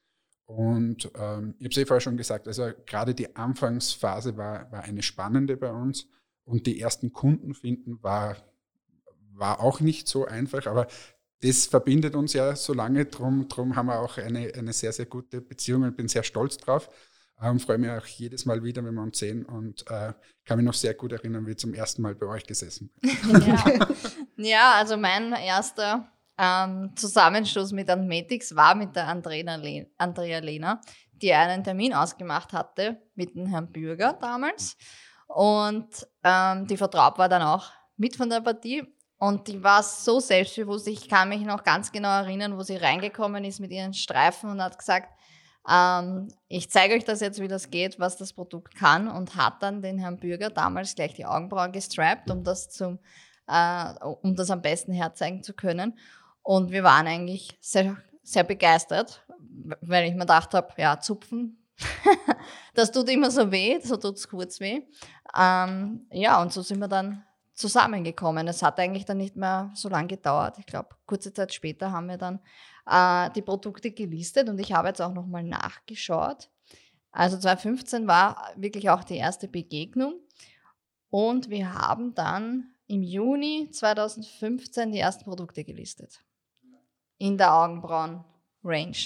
Und 0.47 1.11
ähm, 1.15 1.55
ich 1.59 1.65
habe 1.65 1.71
es 1.71 1.77
eh 1.79 1.87
vorher 1.87 2.01
schon 2.01 2.17
gesagt, 2.17 2.47
also 2.49 2.71
gerade 2.87 3.15
die 3.15 3.35
Anfangsphase 3.35 4.37
war, 4.37 4.71
war 4.71 4.83
eine 4.83 5.03
spannende 5.03 5.57
bei 5.57 5.71
uns 5.71 6.07
und 6.45 6.67
die 6.67 6.81
ersten 6.81 7.13
Kunden 7.13 7.55
finden 7.55 8.03
war, 8.03 8.37
war 9.33 9.61
auch 9.61 9.81
nicht 9.81 10.07
so 10.07 10.27
einfach, 10.27 10.67
aber 10.67 10.87
das 11.43 11.67
verbindet 11.67 12.15
uns 12.15 12.33
ja 12.33 12.57
so 12.57 12.73
lange, 12.73 13.07
drum, 13.07 13.49
drum 13.49 13.77
haben 13.77 13.87
wir 13.87 13.99
auch 13.99 14.19
eine, 14.19 14.53
eine 14.55 14.73
sehr, 14.73 14.93
sehr 14.93 15.07
gute 15.07 15.41
Beziehung 15.41 15.83
und 15.83 15.97
bin 15.97 16.09
sehr 16.09 16.23
stolz 16.23 16.57
drauf. 16.57 16.89
Ähm, 17.43 17.59
freue 17.59 17.79
mich 17.79 17.91
auch 17.91 18.07
jedes 18.07 18.47
Mal 18.47 18.63
wieder, 18.63 18.85
wenn 18.85 18.95
wir 18.95 19.03
uns 19.03 19.19
sehen 19.19 19.45
und 19.45 19.85
äh, 19.91 20.13
kann 20.45 20.57
mich 20.57 20.65
noch 20.65 20.75
sehr 20.75 20.95
gut 20.95 21.13
erinnern, 21.13 21.47
wie 21.47 21.53
ich 21.53 21.59
zum 21.59 21.75
ersten 21.75 22.01
Mal 22.01 22.15
bei 22.15 22.27
euch 22.27 22.47
gesessen 22.47 22.91
bin. 23.01 23.43
ja. 23.47 23.89
ja, 24.37 24.73
also 24.77 24.97
mein 24.97 25.33
erster 25.33 26.09
ähm, 26.39 26.93
Zusammenstoß 26.95 27.73
mit 27.73 27.91
Antmetics 27.91 28.55
war 28.55 28.75
mit 28.75 28.95
der 28.95 29.09
Andrea, 29.09 29.57
Le 29.57 29.87
Andrea 29.99 30.39
Lehner, 30.39 30.81
die 31.13 31.33
einen 31.33 31.65
Termin 31.65 31.93
ausgemacht 31.93 32.53
hatte 32.53 33.03
mit 33.15 33.35
dem 33.35 33.47
Herrn 33.47 33.71
Bürger 33.71 34.13
damals. 34.15 34.77
Und 35.27 35.89
ähm, 36.23 36.67
die 36.67 36.77
Vertraub 36.77 37.19
war 37.19 37.29
dann 37.29 37.43
auch 37.43 37.71
mit 37.97 38.17
von 38.17 38.31
der 38.31 38.41
Partie. 38.41 38.85
Und 39.25 39.49
die 39.49 39.65
war 39.65 39.83
so 39.83 40.21
selbstbewusst. 40.21 40.87
Ich 40.87 41.09
kann 41.09 41.31
mich 41.31 41.41
noch 41.41 41.65
ganz 41.65 41.91
genau 41.91 42.11
erinnern, 42.11 42.59
wo 42.59 42.63
sie 42.63 42.77
reingekommen 42.77 43.43
ist 43.47 43.59
mit 43.59 43.71
ihren 43.71 43.95
Streifen 43.95 44.51
und 44.51 44.63
hat 44.63 44.79
gesagt, 44.79 45.09
ähm, 45.67 46.29
ich 46.47 46.71
zeige 46.71 46.93
euch 46.95 47.05
das 47.05 47.21
jetzt, 47.21 47.41
wie 47.41 47.49
das 47.49 47.71
geht, 47.71 47.99
was 47.99 48.19
das 48.19 48.35
Produkt 48.35 48.75
kann 48.75 49.09
und 49.09 49.35
hat 49.35 49.63
dann 49.63 49.81
den 49.81 49.99
Herrn 49.99 50.19
Bürger 50.19 50.51
damals 50.51 50.95
gleich 50.95 51.15
die 51.15 51.25
Augenbrauen 51.25 51.73
gestrappt, 51.73 52.31
um 52.31 52.45
das, 52.45 52.69
zum, 52.69 52.99
äh, 53.49 53.95
um 54.21 54.37
das 54.37 54.51
am 54.51 54.61
besten 54.61 54.93
herzeigen 54.93 55.43
zu 55.43 55.55
können. 55.55 55.99
Und 56.43 56.71
wir 56.71 56.85
waren 56.85 57.07
eigentlich 57.07 57.57
sehr, 57.63 57.97
sehr 58.23 58.45
begeistert, 58.45 59.25
weil 59.81 60.05
ich 60.07 60.13
mir 60.13 60.21
gedacht 60.21 60.53
habe, 60.53 60.69
ja, 60.77 61.01
zupfen, 61.01 61.65
das 62.75 62.93
tut 62.93 63.09
immer 63.09 63.31
so 63.31 63.51
weh, 63.51 63.81
so 63.83 63.97
tut 63.97 64.19
es 64.19 64.29
kurz 64.29 64.61
weh. 64.61 64.83
Ähm, 65.35 66.07
ja, 66.11 66.43
und 66.43 66.53
so 66.53 66.61
sind 66.61 66.79
wir 66.79 66.89
dann 66.89 67.25
zusammengekommen. 67.55 68.49
Es 68.49 68.63
hat 68.63 68.79
eigentlich 68.79 69.05
dann 69.05 69.19
nicht 69.19 69.37
mehr 69.37 69.71
so 69.75 69.89
lange 69.89 70.09
gedauert. 70.09 70.59
Ich 70.59 70.67
glaube, 70.67 70.91
kurze 71.07 71.33
Zeit 71.33 71.55
später 71.55 71.93
haben 71.93 72.09
wir 72.09 72.19
dann 72.19 72.41
äh, 72.87 73.31
die 73.33 73.43
Produkte 73.43 73.91
gelistet 73.91 74.49
und 74.49 74.59
ich 74.59 74.73
habe 74.73 74.89
jetzt 74.89 75.01
auch 75.01 75.13
nochmal 75.13 75.45
nachgeschaut. 75.45 76.51
Also 77.13 77.39
2015 77.39 78.07
war 78.09 78.51
wirklich 78.57 78.91
auch 78.91 79.05
die 79.05 79.17
erste 79.17 79.47
Begegnung 79.47 80.15
und 81.11 81.49
wir 81.49 81.73
haben 81.75 82.15
dann 82.15 82.75
im 82.89 83.03
Juni 83.03 83.71
2015 83.71 84.93
die 84.93 84.99
ersten 84.99 85.25
Produkte 85.25 85.65
gelistet. 85.65 86.21
In 87.19 87.39
der 87.39 87.55
Augenbrauen-Range. 87.55 88.97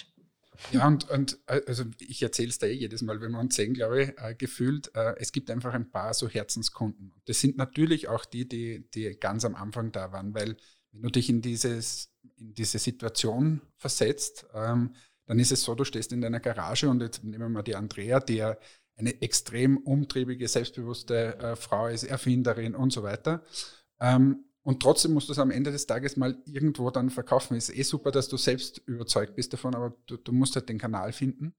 Ja, 0.73 0.87
und, 0.87 1.09
und 1.09 1.39
also 1.47 1.85
ich 1.99 2.23
erzähle 2.23 2.49
es 2.49 2.59
da 2.59 2.67
eh 2.67 2.73
jedes 2.73 3.03
Mal, 3.03 3.21
wenn 3.21 3.33
wir 3.33 3.39
uns 3.39 3.55
sehen, 3.55 3.75
glaube 3.75 4.03
ich, 4.03 4.09
äh, 4.19 4.35
gefühlt, 4.35 4.95
äh, 4.95 5.15
es 5.19 5.33
gibt 5.33 5.51
einfach 5.51 5.73
ein 5.73 5.91
paar 5.91 6.15
so 6.15 6.29
Herzenskunden. 6.29 7.15
Das 7.27 7.41
sind 7.41 7.57
natürlich 7.57 8.09
auch 8.09 8.25
die, 8.25 8.49
die, 8.49 8.89
die 8.91 9.17
ganz 9.19 9.45
am 9.45 9.55
Anfang 9.55 9.93
da 9.93 10.13
waren, 10.13 10.35
weil 10.35 10.57
wenn 10.93 11.03
du 11.03 11.11
dich 11.11 11.29
in, 11.29 11.43
dieses, 11.43 12.13
in 12.37 12.55
diese 12.55 12.79
Situation 12.79 13.63
versetzt, 13.77 14.47
ähm, 14.55 14.95
dann 15.27 15.39
ist 15.39 15.53
es 15.53 15.63
so, 15.63 15.75
du 15.75 15.85
stehst 15.85 16.13
in 16.13 16.21
deiner 16.21 16.41
Garage 16.41 16.89
und 16.89 17.03
jetzt 17.03 17.23
nehmen 17.23 17.41
wir 17.41 17.49
mal 17.49 17.63
die 17.63 17.77
Andrea, 17.77 18.19
die 18.21 18.37
ja 18.37 18.57
eine 18.97 19.23
extrem 19.23 19.77
umtriebige, 19.77 20.49
selbstbewusste 20.49 21.39
äh, 21.39 21.57
Frau 21.57 21.87
ist, 21.87 22.05
Erfinderin 22.05 22.75
und 22.75 22.93
so 22.93 23.03
weiter. 23.03 23.45
Ähm, 24.01 24.45
und 24.63 24.83
trotzdem 24.83 25.13
musst 25.13 25.29
du 25.29 25.33
es 25.33 25.39
am 25.39 25.51
Ende 25.51 25.73
des 25.73 25.87
Tages 25.87 26.17
mal 26.17 26.37
irgendwo 26.47 26.91
dann 26.91 27.11
verkaufen. 27.11 27.57
Ist 27.57 27.75
eh 27.75 27.83
super, 27.83 28.11
dass 28.11 28.29
du 28.29 28.37
selbst 28.37 28.79
überzeugt 28.87 29.35
bist 29.37 29.53
davon, 29.53 29.75
aber 29.75 29.97
du, 30.07 30.17
du 30.17 30.33
musst 30.33 30.57
halt 30.57 30.69
den 30.69 30.79
Kanal 30.79 31.13
finden. 31.13 31.55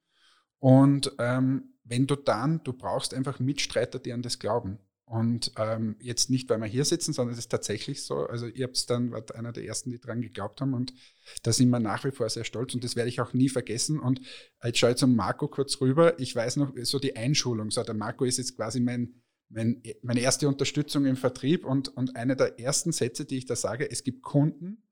Und 0.60 1.14
ähm, 1.18 1.74
wenn 1.84 2.06
du 2.06 2.16
dann, 2.16 2.64
du 2.64 2.74
brauchst 2.74 3.14
einfach 3.14 3.40
Mitstreiter, 3.40 4.00
die 4.00 4.14
an 4.14 4.22
das 4.22 4.40
glauben. 4.40 4.80
Und 5.06 5.54
ähm, 5.58 5.96
jetzt 6.00 6.30
nicht, 6.30 6.48
weil 6.52 6.60
wir 6.60 6.68
hier 6.68 6.86
sitzen, 6.86 7.14
sondern 7.14 7.34
es 7.34 7.40
ist 7.40 7.50
tatsächlich 7.50 8.04
so. 8.04 8.28
Also 8.28 8.46
ihr 8.46 8.66
habt 8.66 8.78
es 8.78 8.86
dann, 8.86 9.12
wart 9.12 9.34
einer 9.34 9.52
der 9.52 9.66
ersten, 9.66 9.90
die 9.90 10.00
dran 10.00 10.22
geglaubt 10.22 10.62
haben 10.62 10.76
und 10.76 10.94
da 11.42 11.52
sind 11.52 11.72
wir 11.72 11.80
nach 11.80 12.04
wie 12.04 12.12
vor 12.12 12.30
sehr 12.30 12.44
stolz 12.44 12.76
und 12.76 12.84
das 12.84 12.96
werde 12.96 13.10
ich 13.10 13.20
auch 13.20 13.34
nie 13.34 13.50
vergessen. 13.50 14.00
Und 14.00 14.22
jetzt 14.64 14.78
schaue 14.78 14.92
ich 14.92 14.98
zum 14.98 15.16
Marco 15.16 15.48
kurz 15.48 15.82
rüber. 15.82 16.20
Ich 16.20 16.36
weiß 16.36 16.58
noch, 16.58 16.74
so 16.84 17.00
die 17.00 17.16
Einschulung, 17.16 17.72
so 17.72 17.82
der 17.82 17.96
Marco 17.96 18.24
ist 18.24 18.38
jetzt 18.38 18.56
quasi 18.56 18.80
mein, 18.82 19.16
mein, 19.50 19.82
meine 20.02 20.22
erste 20.22 20.48
Unterstützung 20.48 21.06
im 21.06 21.18
Vertrieb 21.18 21.66
und, 21.66 21.90
und 21.90 22.16
eine 22.16 22.36
der 22.36 22.60
ersten 22.60 22.92
Sätze, 22.92 23.26
die 23.26 23.38
ich 23.38 23.46
da 23.46 23.56
sage, 23.56 23.90
es 23.90 24.04
gibt 24.04 24.22
Kunden, 24.22 24.84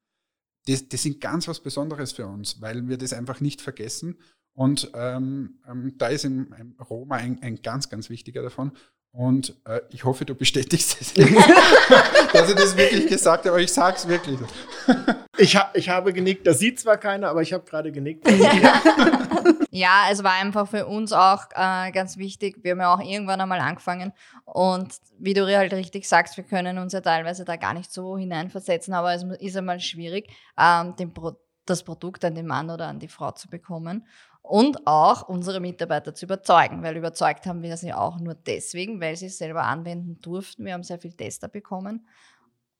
die, 0.67 0.89
die 0.89 0.97
sind 0.97 1.21
ganz 1.21 1.47
was 1.47 1.61
Besonderes 1.61 2.11
für 2.11 2.27
uns, 2.27 2.59
weil 2.59 2.87
wir 2.87 2.97
das 2.97 3.13
einfach 3.13 3.39
nicht 3.39 3.61
vergessen. 3.61 4.19
Und 4.53 4.91
ähm, 4.95 5.59
ähm, 5.67 5.97
da 5.97 6.07
ist 6.07 6.25
im, 6.25 6.51
im 6.53 6.75
Roma 6.81 7.17
ein, 7.17 7.41
ein 7.43 7.61
ganz, 7.61 7.89
ganz 7.89 8.09
wichtiger 8.09 8.41
davon. 8.41 8.71
Und 9.11 9.55
äh, 9.65 9.81
ich 9.89 10.03
hoffe, 10.03 10.25
du 10.25 10.35
bestätigst 10.35 11.01
es, 11.01 11.13
dass 12.33 12.49
ich 12.49 12.55
das 12.55 12.77
wirklich 12.77 13.07
gesagt 13.07 13.45
habe, 13.45 13.49
aber 13.49 13.59
ich 13.59 13.73
sage 13.73 13.97
es 13.97 14.07
wirklich. 14.07 14.39
ich, 15.37 15.55
ha 15.55 15.71
ich 15.73 15.89
habe 15.89 16.13
genickt, 16.13 16.45
das 16.45 16.59
sieht 16.59 16.79
zwar 16.79 16.97
keiner, 16.97 17.29
aber 17.29 17.41
ich 17.41 17.51
habe 17.51 17.63
gerade 17.63 17.91
genickt. 17.91 18.29
ja, 19.71 20.05
es 20.11 20.23
war 20.23 20.33
einfach 20.33 20.67
für 20.67 20.85
uns 20.85 21.13
auch 21.13 21.45
äh, 21.55 21.91
ganz 21.91 22.17
wichtig. 22.17 22.63
Wir 22.63 22.71
haben 22.71 22.79
ja 22.79 22.93
auch 22.93 23.01
irgendwann 23.01 23.41
einmal 23.41 23.59
angefangen 23.59 24.13
und 24.45 24.93
wie 25.17 25.33
du 25.33 25.47
halt 25.47 25.73
richtig 25.73 26.07
sagst, 26.07 26.37
wir 26.37 26.43
können 26.43 26.77
uns 26.77 26.93
ja 26.93 27.01
teilweise 27.01 27.43
da 27.43 27.55
gar 27.55 27.73
nicht 27.73 27.91
so 27.91 28.17
hineinversetzen, 28.17 28.93
aber 28.93 29.15
es 29.15 29.23
ist 29.39 29.57
einmal 29.57 29.79
schwierig, 29.79 30.29
ähm, 30.59 30.93
Pro 31.13 31.37
das 31.65 31.83
Produkt 31.83 32.23
an 32.25 32.33
den 32.33 32.47
Mann 32.47 32.69
oder 32.69 32.87
an 32.87 32.99
die 32.99 33.07
Frau 33.07 33.31
zu 33.31 33.49
bekommen 33.49 34.07
und 34.41 34.87
auch 34.87 35.27
unsere 35.27 35.59
Mitarbeiter 35.59 36.13
zu 36.15 36.25
überzeugen, 36.25 36.83
weil 36.83 36.97
überzeugt 36.97 37.45
haben 37.45 37.61
wir 37.61 37.77
sie 37.77 37.93
auch 37.93 38.19
nur 38.19 38.35
deswegen, 38.35 39.01
weil 39.01 39.15
sie 39.15 39.27
es 39.27 39.37
selber 39.37 39.63
anwenden 39.63 40.19
durften. 40.21 40.65
Wir 40.65 40.73
haben 40.73 40.83
sehr 40.83 40.99
viel 40.99 41.13
Tester 41.13 41.47
bekommen 41.47 42.07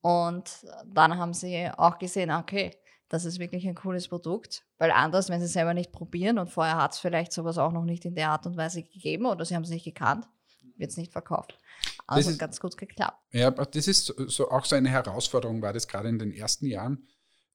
und 0.01 0.65
dann 0.85 1.17
haben 1.17 1.33
sie 1.33 1.69
auch 1.77 1.97
gesehen, 1.97 2.31
okay, 2.31 2.71
das 3.09 3.25
ist 3.25 3.39
wirklich 3.39 3.67
ein 3.67 3.75
cooles 3.75 4.07
Produkt, 4.07 4.65
weil 4.77 4.91
anders, 4.91 5.29
wenn 5.29 5.39
sie 5.39 5.47
selber 5.47 5.73
nicht 5.73 5.91
probieren 5.91 6.39
und 6.39 6.49
vorher 6.49 6.77
hat 6.77 6.93
es 6.93 6.99
vielleicht 6.99 7.31
sowas 7.31 7.57
auch 7.57 7.71
noch 7.71 7.85
nicht 7.85 8.05
in 8.05 8.15
der 8.15 8.31
Art 8.31 8.45
und 8.45 8.57
Weise 8.57 8.83
gegeben 8.83 9.25
oder 9.25 9.45
sie 9.45 9.55
haben 9.55 9.63
es 9.63 9.69
nicht 9.69 9.85
gekannt, 9.85 10.27
wird 10.75 10.91
es 10.91 10.97
nicht 10.97 11.11
verkauft. 11.11 11.57
Also 12.05 12.27
das 12.27 12.33
ist, 12.33 12.39
ganz 12.39 12.59
gut 12.59 12.77
geklappt. 12.77 13.17
Ja, 13.31 13.47
aber 13.47 13.65
das 13.65 13.87
ist 13.87 14.13
so, 14.27 14.49
auch 14.49 14.65
so 14.65 14.75
eine 14.75 14.89
Herausforderung, 14.89 15.61
war 15.61 15.73
das 15.73 15.87
gerade 15.87 16.09
in 16.09 16.19
den 16.19 16.31
ersten 16.31 16.65
Jahren 16.65 17.07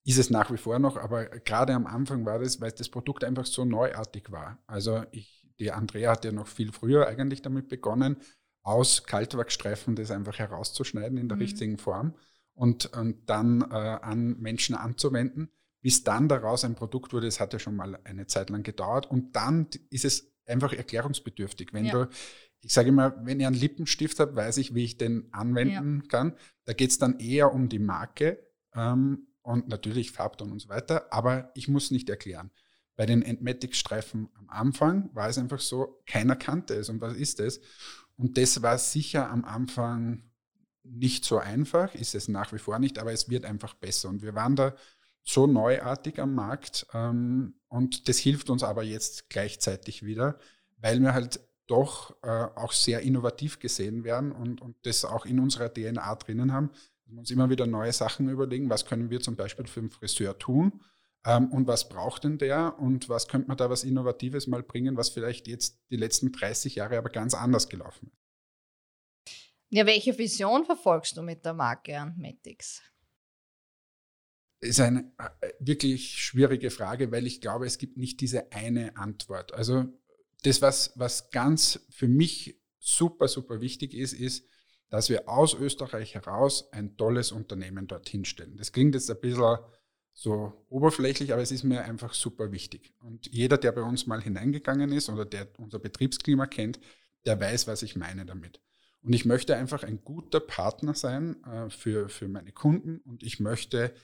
ist 0.04 0.18
es 0.18 0.30
nach 0.30 0.50
wie 0.50 0.56
vor 0.56 0.78
noch, 0.78 0.96
aber 0.96 1.26
gerade 1.26 1.74
am 1.74 1.86
Anfang 1.86 2.24
war 2.24 2.38
das, 2.38 2.60
weil 2.60 2.72
das 2.72 2.88
Produkt 2.88 3.24
einfach 3.24 3.46
so 3.46 3.64
neuartig 3.64 4.32
war. 4.32 4.58
Also 4.66 5.04
ich, 5.12 5.46
die 5.60 5.70
Andrea 5.70 6.12
hat 6.12 6.24
ja 6.24 6.32
noch 6.32 6.48
viel 6.48 6.72
früher 6.72 7.06
eigentlich 7.06 7.42
damit 7.42 7.68
begonnen, 7.68 8.16
aus 8.62 9.04
Kaltwachsstreifen 9.04 9.96
das 9.96 10.10
einfach 10.10 10.38
herauszuschneiden 10.38 11.18
in 11.18 11.28
der 11.28 11.36
mhm. 11.36 11.42
richtigen 11.42 11.78
Form 11.78 12.14
und, 12.54 12.86
und 12.96 13.28
dann 13.28 13.62
äh, 13.62 13.74
an 13.74 14.38
Menschen 14.38 14.74
anzuwenden, 14.74 15.50
bis 15.80 16.04
dann 16.04 16.28
daraus 16.28 16.64
ein 16.64 16.74
Produkt 16.74 17.12
wurde. 17.12 17.26
Das 17.26 17.40
hat 17.40 17.52
ja 17.52 17.58
schon 17.58 17.76
mal 17.76 17.98
eine 18.04 18.26
Zeit 18.26 18.50
lang 18.50 18.62
gedauert 18.62 19.10
und 19.10 19.34
dann 19.36 19.68
ist 19.90 20.04
es 20.04 20.32
einfach 20.46 20.72
erklärungsbedürftig. 20.72 21.72
Wenn 21.72 21.86
ja. 21.86 21.92
du, 21.92 22.08
ich 22.60 22.72
sage 22.72 22.88
immer, 22.88 23.14
wenn 23.24 23.40
ich 23.40 23.46
einen 23.46 23.56
Lippenstift 23.56 24.20
habe, 24.20 24.36
weiß 24.36 24.58
ich, 24.58 24.74
wie 24.74 24.84
ich 24.84 24.96
den 24.96 25.32
anwenden 25.32 26.02
ja. 26.02 26.08
kann. 26.08 26.36
Da 26.64 26.72
geht 26.72 26.90
es 26.90 26.98
dann 26.98 27.18
eher 27.18 27.52
um 27.52 27.68
die 27.68 27.80
Marke 27.80 28.38
ähm, 28.74 29.26
und 29.42 29.68
natürlich 29.68 30.12
Farbton 30.12 30.52
und 30.52 30.60
so 30.60 30.68
weiter, 30.68 31.06
aber 31.10 31.50
ich 31.54 31.68
muss 31.68 31.90
nicht 31.90 32.08
erklären. 32.08 32.50
Bei 32.96 33.06
den 33.06 33.22
Entmatic-Streifen 33.22 34.28
am 34.34 34.48
Anfang 34.48 35.10
war 35.14 35.28
es 35.28 35.38
einfach 35.38 35.60
so, 35.60 36.02
keiner 36.06 36.36
kannte 36.36 36.74
es 36.74 36.88
und 36.88 37.00
was 37.00 37.14
ist 37.14 37.40
es? 37.40 37.60
Und 38.16 38.36
das 38.36 38.62
war 38.62 38.78
sicher 38.78 39.30
am 39.30 39.44
Anfang 39.44 40.30
nicht 40.84 41.24
so 41.24 41.38
einfach, 41.38 41.94
ist 41.94 42.14
es 42.14 42.28
nach 42.28 42.52
wie 42.52 42.58
vor 42.58 42.78
nicht, 42.78 42.98
aber 42.98 43.12
es 43.12 43.28
wird 43.28 43.44
einfach 43.44 43.74
besser. 43.74 44.08
Und 44.08 44.22
wir 44.22 44.34
waren 44.34 44.56
da 44.56 44.74
so 45.24 45.46
neuartig 45.46 46.20
am 46.20 46.34
Markt 46.34 46.86
ähm, 46.92 47.54
und 47.68 48.08
das 48.08 48.18
hilft 48.18 48.50
uns 48.50 48.62
aber 48.62 48.82
jetzt 48.82 49.30
gleichzeitig 49.30 50.04
wieder, 50.04 50.38
weil 50.78 51.00
wir 51.00 51.14
halt 51.14 51.40
doch 51.68 52.16
äh, 52.22 52.28
auch 52.28 52.72
sehr 52.72 53.00
innovativ 53.00 53.60
gesehen 53.60 54.04
werden 54.04 54.32
und, 54.32 54.60
und 54.60 54.76
das 54.82 55.04
auch 55.04 55.24
in 55.24 55.38
unserer 55.38 55.72
DNA 55.72 56.14
drinnen 56.16 56.52
haben 56.52 56.70
uns 57.18 57.30
immer 57.30 57.50
wieder 57.50 57.66
neue 57.66 57.92
Sachen 57.92 58.28
überlegen, 58.28 58.70
was 58.70 58.86
können 58.86 59.10
wir 59.10 59.20
zum 59.20 59.36
Beispiel 59.36 59.66
für 59.66 59.80
einen 59.80 59.90
Friseur 59.90 60.38
tun 60.38 60.80
ähm, 61.24 61.50
und 61.52 61.66
was 61.66 61.88
braucht 61.88 62.24
denn 62.24 62.38
der 62.38 62.78
und 62.78 63.08
was 63.08 63.28
könnte 63.28 63.48
man 63.48 63.56
da 63.56 63.70
was 63.70 63.84
Innovatives 63.84 64.46
mal 64.46 64.62
bringen, 64.62 64.96
was 64.96 65.10
vielleicht 65.10 65.48
jetzt 65.48 65.80
die 65.90 65.96
letzten 65.96 66.32
30 66.32 66.76
Jahre 66.76 66.98
aber 66.98 67.10
ganz 67.10 67.34
anders 67.34 67.68
gelaufen 67.68 68.08
ist. 68.12 68.18
Ja, 69.70 69.86
welche 69.86 70.16
Vision 70.18 70.66
verfolgst 70.66 71.16
du 71.16 71.22
mit 71.22 71.44
der 71.44 71.54
Marke 71.54 71.98
Antmetics? 71.98 72.82
ist 74.62 74.80
eine 74.80 75.12
äh, 75.18 75.48
wirklich 75.58 76.22
schwierige 76.22 76.70
Frage, 76.70 77.10
weil 77.10 77.26
ich 77.26 77.40
glaube, 77.40 77.66
es 77.66 77.78
gibt 77.78 77.96
nicht 77.98 78.20
diese 78.20 78.52
eine 78.52 78.96
Antwort. 78.96 79.52
Also 79.52 79.86
das, 80.44 80.62
was, 80.62 80.92
was 80.94 81.30
ganz 81.30 81.84
für 81.90 82.08
mich 82.08 82.60
super, 82.78 83.28
super 83.28 83.60
wichtig 83.60 83.94
ist, 83.94 84.12
ist, 84.12 84.46
dass 84.92 85.08
wir 85.08 85.26
aus 85.26 85.54
Österreich 85.54 86.14
heraus 86.14 86.70
ein 86.70 86.98
tolles 86.98 87.32
Unternehmen 87.32 87.86
dorthin 87.86 88.26
stellen. 88.26 88.58
Das 88.58 88.72
klingt 88.72 88.94
jetzt 88.94 89.10
ein 89.10 89.18
bisschen 89.18 89.56
so 90.12 90.52
oberflächlich, 90.68 91.32
aber 91.32 91.40
es 91.40 91.50
ist 91.50 91.64
mir 91.64 91.82
einfach 91.82 92.12
super 92.12 92.52
wichtig. 92.52 92.92
Und 93.00 93.26
jeder, 93.32 93.56
der 93.56 93.72
bei 93.72 93.80
uns 93.80 94.06
mal 94.06 94.20
hineingegangen 94.20 94.92
ist 94.92 95.08
oder 95.08 95.24
der 95.24 95.48
unser 95.56 95.78
Betriebsklima 95.78 96.46
kennt, 96.46 96.78
der 97.24 97.40
weiß, 97.40 97.68
was 97.68 97.82
ich 97.82 97.96
meine 97.96 98.26
damit. 98.26 98.60
Und 99.00 99.14
ich 99.14 99.24
möchte 99.24 99.56
einfach 99.56 99.82
ein 99.82 100.04
guter 100.04 100.40
Partner 100.40 100.92
sein 100.92 101.42
äh, 101.44 101.70
für, 101.70 102.10
für 102.10 102.28
meine 102.28 102.52
Kunden 102.52 102.98
und 102.98 103.22
ich 103.22 103.40
möchte 103.40 103.94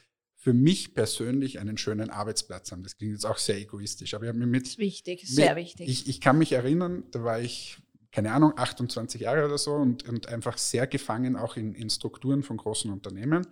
für 0.40 0.54
mich 0.54 0.95
persönlich 0.95 1.59
einen 1.59 1.76
schönen 1.76 2.09
Arbeitsplatz 2.09 2.73
haben. 2.73 2.83
Das 2.83 2.97
klingt 2.97 3.12
jetzt 3.12 3.26
auch 3.26 3.37
sehr 3.37 3.59
egoistisch, 3.59 4.14
aber 4.14 4.25
ich 4.25 4.28
habe 4.28 4.38
mir 4.38 4.47
mit. 4.47 4.62
Das 4.62 4.71
ist 4.71 4.78
wichtig, 4.78 5.28
sehr 5.28 5.54
mit, 5.54 5.64
wichtig. 5.64 5.88
Ich, 5.88 6.09
ich 6.09 6.21
kann 6.23 6.38
mich 6.38 6.52
erinnern, 6.52 7.04
da 7.11 7.25
war 7.25 7.40
ich, 7.40 7.76
keine 8.11 8.33
Ahnung, 8.33 8.55
28 8.57 9.21
Jahre 9.21 9.45
oder 9.45 9.59
so 9.59 9.75
und, 9.75 10.09
und 10.09 10.29
einfach 10.29 10.59
sehr 10.59 10.87
gefangen 10.87 11.37
auch 11.37 11.57
in, 11.57 11.75
in 11.75 11.91
Strukturen 11.91 12.43
von 12.43 12.57
großen 12.57 12.91
Unternehmen. 12.91 13.47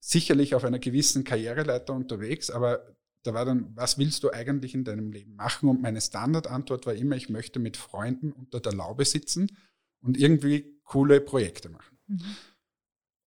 Sicherlich 0.00 0.54
auf 0.54 0.64
einer 0.64 0.78
gewissen 0.78 1.24
Karriereleiter 1.24 1.92
unterwegs, 1.92 2.50
aber 2.50 2.94
da 3.22 3.32
war 3.32 3.44
dann, 3.44 3.74
was 3.74 3.98
willst 3.98 4.22
du 4.22 4.30
eigentlich 4.30 4.74
in 4.74 4.84
deinem 4.84 5.10
Leben 5.10 5.34
machen? 5.34 5.68
Und 5.68 5.80
meine 5.80 6.00
Standardantwort 6.00 6.86
war 6.86 6.94
immer, 6.94 7.16
ich 7.16 7.30
möchte 7.30 7.58
mit 7.58 7.76
Freunden 7.76 8.32
unter 8.32 8.60
der 8.60 8.74
Laube 8.74 9.04
sitzen 9.04 9.48
und 10.00 10.18
irgendwie 10.18 10.78
coole 10.84 11.20
Projekte 11.20 11.70
machen. 11.70 11.98
Mhm. 12.06 12.20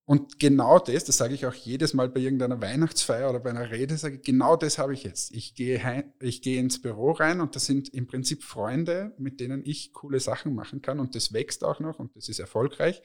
Und 0.10 0.40
genau 0.40 0.80
das, 0.80 1.04
das 1.04 1.18
sage 1.18 1.34
ich 1.34 1.46
auch 1.46 1.54
jedes 1.54 1.94
Mal 1.94 2.08
bei 2.08 2.22
irgendeiner 2.22 2.62
Weihnachtsfeier 2.62 3.30
oder 3.30 3.42
bei 3.42 3.50
einer 3.50 3.72
Rede, 3.72 3.98
sage 3.98 4.16
ich, 4.16 4.22
genau 4.22 4.56
das 4.56 4.78
habe 4.78 4.94
ich 4.94 5.04
jetzt. 5.04 5.36
Ich 5.36 5.54
gehe, 5.54 5.84
heim, 5.84 6.14
ich 6.22 6.42
gehe 6.42 6.62
ins 6.62 6.82
Büro 6.82 7.12
rein 7.12 7.42
und 7.42 7.58
das 7.58 7.66
sind 7.66 7.94
im 7.94 8.08
Prinzip 8.08 8.42
Freunde, 8.42 9.14
mit 9.18 9.42
denen 9.42 9.66
ich 9.66 9.92
coole 9.92 10.22
Sachen 10.22 10.56
machen 10.56 10.82
kann 10.82 11.02
und 11.02 11.14
das 11.14 11.34
wächst 11.34 11.66
auch 11.66 11.82
noch 11.82 12.00
und 12.00 12.16
das 12.16 12.30
ist 12.30 12.40
erfolgreich. 12.40 13.02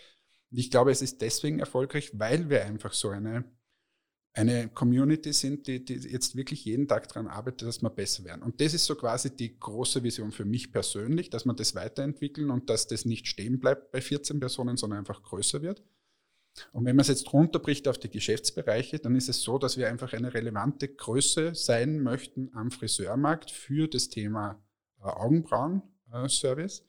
Und 0.53 0.59
ich 0.59 0.71
glaube, 0.71 0.93
es 0.93 1.03
ist 1.03 1.21
deswegen 1.23 1.59
erfolgreich, 1.59 2.13
weil 2.21 2.49
wir 2.49 2.65
einfach 2.65 2.93
so 2.93 3.09
eine, 3.09 3.47
eine 4.35 4.69
Community 4.69 5.33
sind, 5.33 5.67
die, 5.67 5.85
die 5.85 5.95
jetzt 5.95 6.37
wirklich 6.37 6.65
jeden 6.65 6.87
Tag 6.87 7.09
daran 7.09 7.27
arbeitet, 7.27 7.67
dass 7.67 7.83
wir 7.83 7.91
besser 7.91 8.23
werden. 8.23 8.45
Und 8.45 8.61
das 8.61 8.75
ist 8.75 8.85
so 8.85 8.95
quasi 8.95 9.35
die 9.35 9.59
große 9.59 10.05
Vision 10.05 10.31
für 10.31 10.45
mich 10.45 10.71
persönlich, 10.71 11.31
dass 11.31 11.47
wir 11.47 11.55
das 11.55 11.75
weiterentwickeln 11.75 12.49
und 12.53 12.71
dass 12.71 12.87
das 12.87 13.07
nicht 13.07 13.27
stehen 13.27 13.59
bleibt 13.59 13.91
bei 13.91 14.01
14 14.01 14.39
Personen, 14.39 14.77
sondern 14.77 15.01
einfach 15.01 15.21
größer 15.21 15.63
wird. 15.63 15.83
Und 16.73 16.85
wenn 16.85 16.97
man 16.97 17.03
es 17.03 17.09
jetzt 17.09 17.33
runterbricht 17.33 17.89
auf 17.89 17.99
die 17.99 18.11
Geschäftsbereiche, 18.11 18.99
dann 18.99 19.17
ist 19.17 19.29
es 19.29 19.43
so, 19.43 19.59
dass 19.59 19.77
wir 19.77 19.89
einfach 19.89 20.13
eine 20.13 20.35
relevante 20.35 20.89
Größe 20.89 21.55
sein 21.55 22.01
möchten 22.01 22.51
am 22.55 22.71
Friseurmarkt 22.71 23.51
für 23.51 23.89
das 23.89 24.09
Thema 24.09 24.63
äh, 25.01 25.05
Augenbrauen-Service. 25.05 26.85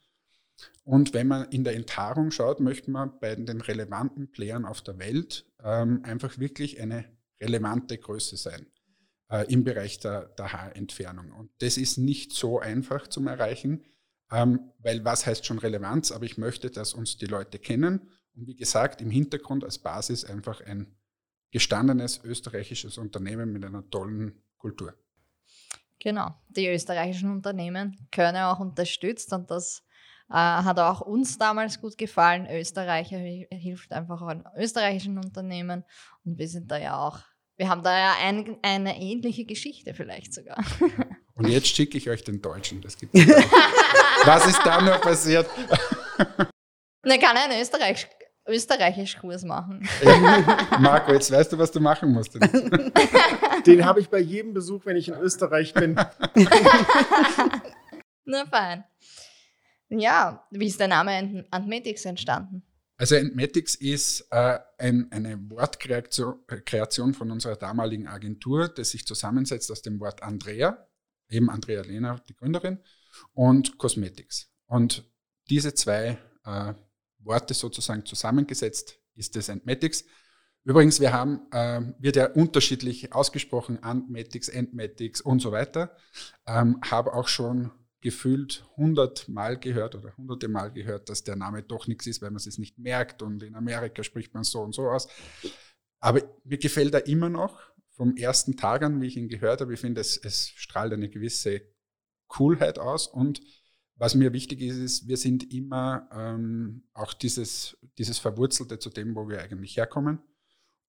Und 0.83 1.13
wenn 1.13 1.27
man 1.27 1.49
in 1.49 1.63
der 1.63 1.75
Enthaarung 1.75 2.31
schaut, 2.31 2.59
möchte 2.59 2.91
man 2.91 3.19
bei 3.19 3.35
den 3.35 3.61
relevanten 3.61 4.31
Playern 4.31 4.65
auf 4.65 4.81
der 4.81 4.99
Welt 4.99 5.45
ähm, 5.63 6.01
einfach 6.03 6.37
wirklich 6.37 6.79
eine 6.81 7.05
relevante 7.41 7.97
Größe 7.97 8.37
sein 8.37 8.67
äh, 9.29 9.51
im 9.51 9.63
Bereich 9.63 9.99
der, 9.99 10.25
der, 10.37 10.53
Haarentfernung. 10.53 11.31
Und 11.31 11.51
das 11.59 11.77
ist 11.77 11.97
nicht 11.97 12.33
so 12.33 12.59
einfach 12.59 13.07
zum 13.07 13.27
Erreichen, 13.27 13.83
ähm, 14.31 14.71
weil 14.79 15.03
was 15.05 15.25
heißt 15.25 15.45
schon 15.45 15.59
Relevanz? 15.59 16.11
Aber 16.11 16.25
ich 16.25 16.37
möchte, 16.37 16.69
dass 16.69 16.93
uns 16.93 17.17
die 17.17 17.25
Leute 17.25 17.59
kennen 17.59 18.11
und 18.35 18.47
wie 18.47 18.55
gesagt, 18.55 19.01
im 19.01 19.09
Hintergrund 19.09 19.63
als 19.63 19.77
Basis 19.77 20.25
einfach 20.25 20.61
ein 20.61 20.95
gestandenes 21.51 22.23
österreichisches 22.23 22.97
Unternehmen 22.97 23.51
mit 23.51 23.63
einer 23.63 23.87
tollen 23.89 24.43
Kultur. 24.57 24.95
Genau, 25.99 26.35
die 26.49 26.67
österreichischen 26.67 27.31
Unternehmen 27.31 27.95
können 28.11 28.43
auch 28.43 28.59
unterstützt 28.59 29.31
und 29.31 29.49
das 29.49 29.83
äh, 30.29 30.33
hat 30.33 30.79
auch 30.79 31.01
uns 31.01 31.37
damals 31.37 31.79
gut 31.79 31.97
gefallen. 31.97 32.47
Österreicher 32.49 33.17
hilft 33.17 33.91
einfach 33.93 34.21
auch 34.21 34.27
an 34.27 34.43
österreichischen 34.57 35.17
Unternehmen 35.17 35.83
und 36.25 36.37
wir 36.37 36.47
sind 36.47 36.71
da 36.71 36.77
ja 36.77 36.97
auch, 36.97 37.19
wir 37.55 37.69
haben 37.69 37.83
da 37.83 37.97
ja 37.97 38.15
ein, 38.21 38.57
eine 38.63 38.99
ähnliche 38.99 39.45
Geschichte 39.45 39.93
vielleicht 39.93 40.33
sogar. 40.33 40.57
Und 41.35 41.47
jetzt 41.47 41.67
schicke 41.67 41.97
ich 41.97 42.09
euch 42.09 42.23
den 42.23 42.41
Deutschen, 42.41 42.81
das 42.81 42.97
gibt 42.97 43.13
Was 44.25 44.45
ist 44.45 44.61
da 44.63 44.81
noch 44.81 45.01
passiert? 45.01 45.47
Ne, 47.05 47.19
kann 47.19 47.35
er 47.35 47.51
in 47.51 47.61
Österreich 47.61 48.07
österreichisch 48.47 49.17
Kurs 49.17 49.43
machen. 49.43 49.87
Marco, 50.79 51.13
jetzt 51.13 51.31
weißt 51.31 51.53
du, 51.53 51.57
was 51.57 51.71
du 51.71 51.79
machen 51.79 52.11
musst. 52.11 52.33
Den 53.65 53.85
habe 53.85 54.01
ich 54.01 54.09
bei 54.09 54.19
jedem 54.19 54.53
Besuch, 54.53 54.85
wenn 54.85 54.97
ich 54.97 55.07
in 55.07 55.15
Österreich 55.15 55.73
bin. 55.73 55.95
Na 58.25 58.45
fein. 58.45 58.83
Ja, 59.89 60.45
wie 60.51 60.67
ist 60.67 60.79
der 60.79 60.87
Name 60.87 61.45
Antmetics 61.51 62.05
entstanden? 62.05 62.63
Also 62.97 63.15
Antmetics 63.15 63.75
ist 63.75 64.27
äh, 64.31 64.59
ein, 64.77 65.11
eine 65.11 65.37
Wortkreation 65.49 67.13
von 67.13 67.31
unserer 67.31 67.55
damaligen 67.55 68.07
Agentur, 68.07 68.67
das 68.69 68.91
sich 68.91 69.05
zusammensetzt 69.05 69.71
aus 69.71 69.81
dem 69.81 69.99
Wort 69.99 70.21
Andrea, 70.23 70.87
eben 71.29 71.49
Andrea 71.49 71.81
Lehner, 71.81 72.21
die 72.27 72.35
Gründerin, 72.35 72.79
und 73.33 73.77
Cosmetics. 73.77 74.51
Und 74.67 75.03
diese 75.49 75.73
zwei 75.73 76.17
äh, 76.45 76.73
Worte 77.23 77.53
sozusagen 77.53 78.05
zusammengesetzt 78.05 78.99
ist 79.15 79.35
das 79.35 79.49
Antmatics. 79.49 80.05
Übrigens, 80.65 80.99
wir 80.99 81.11
haben, 81.11 81.41
äh, 81.51 81.81
wird 81.99 82.15
ja 82.15 82.31
unterschiedlich 82.31 83.13
ausgesprochen, 83.13 83.83
Antmatics, 83.83 84.49
Antmatics 84.49 85.19
und 85.21 85.39
so 85.41 85.51
weiter. 85.51 85.95
Ähm, 86.47 86.79
habe 86.89 87.13
auch 87.13 87.27
schon 87.27 87.71
gefühlt 87.99 88.65
hundert 88.75 89.27
Mal 89.29 89.57
gehört 89.57 89.95
oder 89.95 90.15
hunderte 90.17 90.47
Mal 90.47 90.71
gehört, 90.71 91.09
dass 91.09 91.23
der 91.23 91.35
Name 91.35 91.63
doch 91.63 91.87
nichts 91.87 92.05
ist, 92.05 92.21
weil 92.21 92.31
man 92.31 92.37
es 92.37 92.57
nicht 92.57 92.77
merkt 92.77 93.21
und 93.21 93.43
in 93.43 93.55
Amerika 93.55 94.03
spricht 94.03 94.33
man 94.33 94.43
so 94.43 94.61
und 94.61 94.73
so 94.73 94.89
aus. 94.89 95.07
Aber 95.99 96.21
mir 96.43 96.57
gefällt 96.57 96.93
er 96.93 97.07
immer 97.07 97.29
noch 97.29 97.61
vom 97.91 98.17
ersten 98.17 98.57
Tag 98.57 98.83
an, 98.83 99.01
wie 99.01 99.07
ich 99.07 99.17
ihn 99.17 99.29
gehört 99.29 99.61
habe. 99.61 99.73
Ich 99.73 99.79
finde, 99.79 100.01
es, 100.01 100.17
es 100.17 100.49
strahlt 100.49 100.91
eine 100.91 101.09
gewisse 101.09 101.61
Coolheit 102.27 102.79
aus 102.79 103.07
und 103.07 103.41
was 104.03 104.15
mir 104.15 104.33
wichtig 104.33 104.59
ist, 104.59 104.75
ist, 104.75 105.07
wir 105.07 105.15
sind 105.15 105.53
immer 105.53 106.09
ähm, 106.11 106.83
auch 106.93 107.13
dieses, 107.13 107.77
dieses 107.97 108.19
Verwurzelte 108.19 108.77
zu 108.77 108.89
dem, 108.89 109.15
wo 109.15 109.29
wir 109.29 109.41
eigentlich 109.41 109.77
herkommen. 109.77 110.19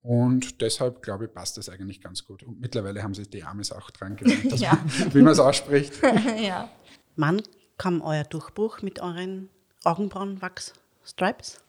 Und 0.00 0.60
deshalb, 0.60 1.00
glaube 1.00 1.26
ich, 1.26 1.32
passt 1.32 1.56
das 1.56 1.68
eigentlich 1.68 2.00
ganz 2.00 2.24
gut. 2.24 2.42
Und 2.42 2.58
mittlerweile 2.58 3.04
haben 3.04 3.14
sich 3.14 3.30
die 3.30 3.44
Amis 3.44 3.70
auch 3.70 3.92
dran 3.92 4.16
gewöhnt, 4.16 4.58
ja. 4.58 4.84
wie 5.12 5.22
man 5.22 5.32
es 5.32 5.38
ausspricht. 5.38 5.92
ja. 6.42 6.68
Wann 7.14 7.40
kam 7.78 8.02
euer 8.02 8.24
Durchbruch 8.24 8.82
mit 8.82 8.98
euren 8.98 9.48
Augenbrauenwachs-Stripes? 9.84 11.62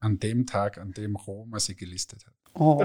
An 0.00 0.18
dem 0.18 0.44
Tag, 0.44 0.76
an 0.76 0.92
dem 0.92 1.16
Roma 1.16 1.60
sie 1.60 1.76
gelistet 1.76 2.26
hat. 2.26 2.34
Oh. 2.52 2.84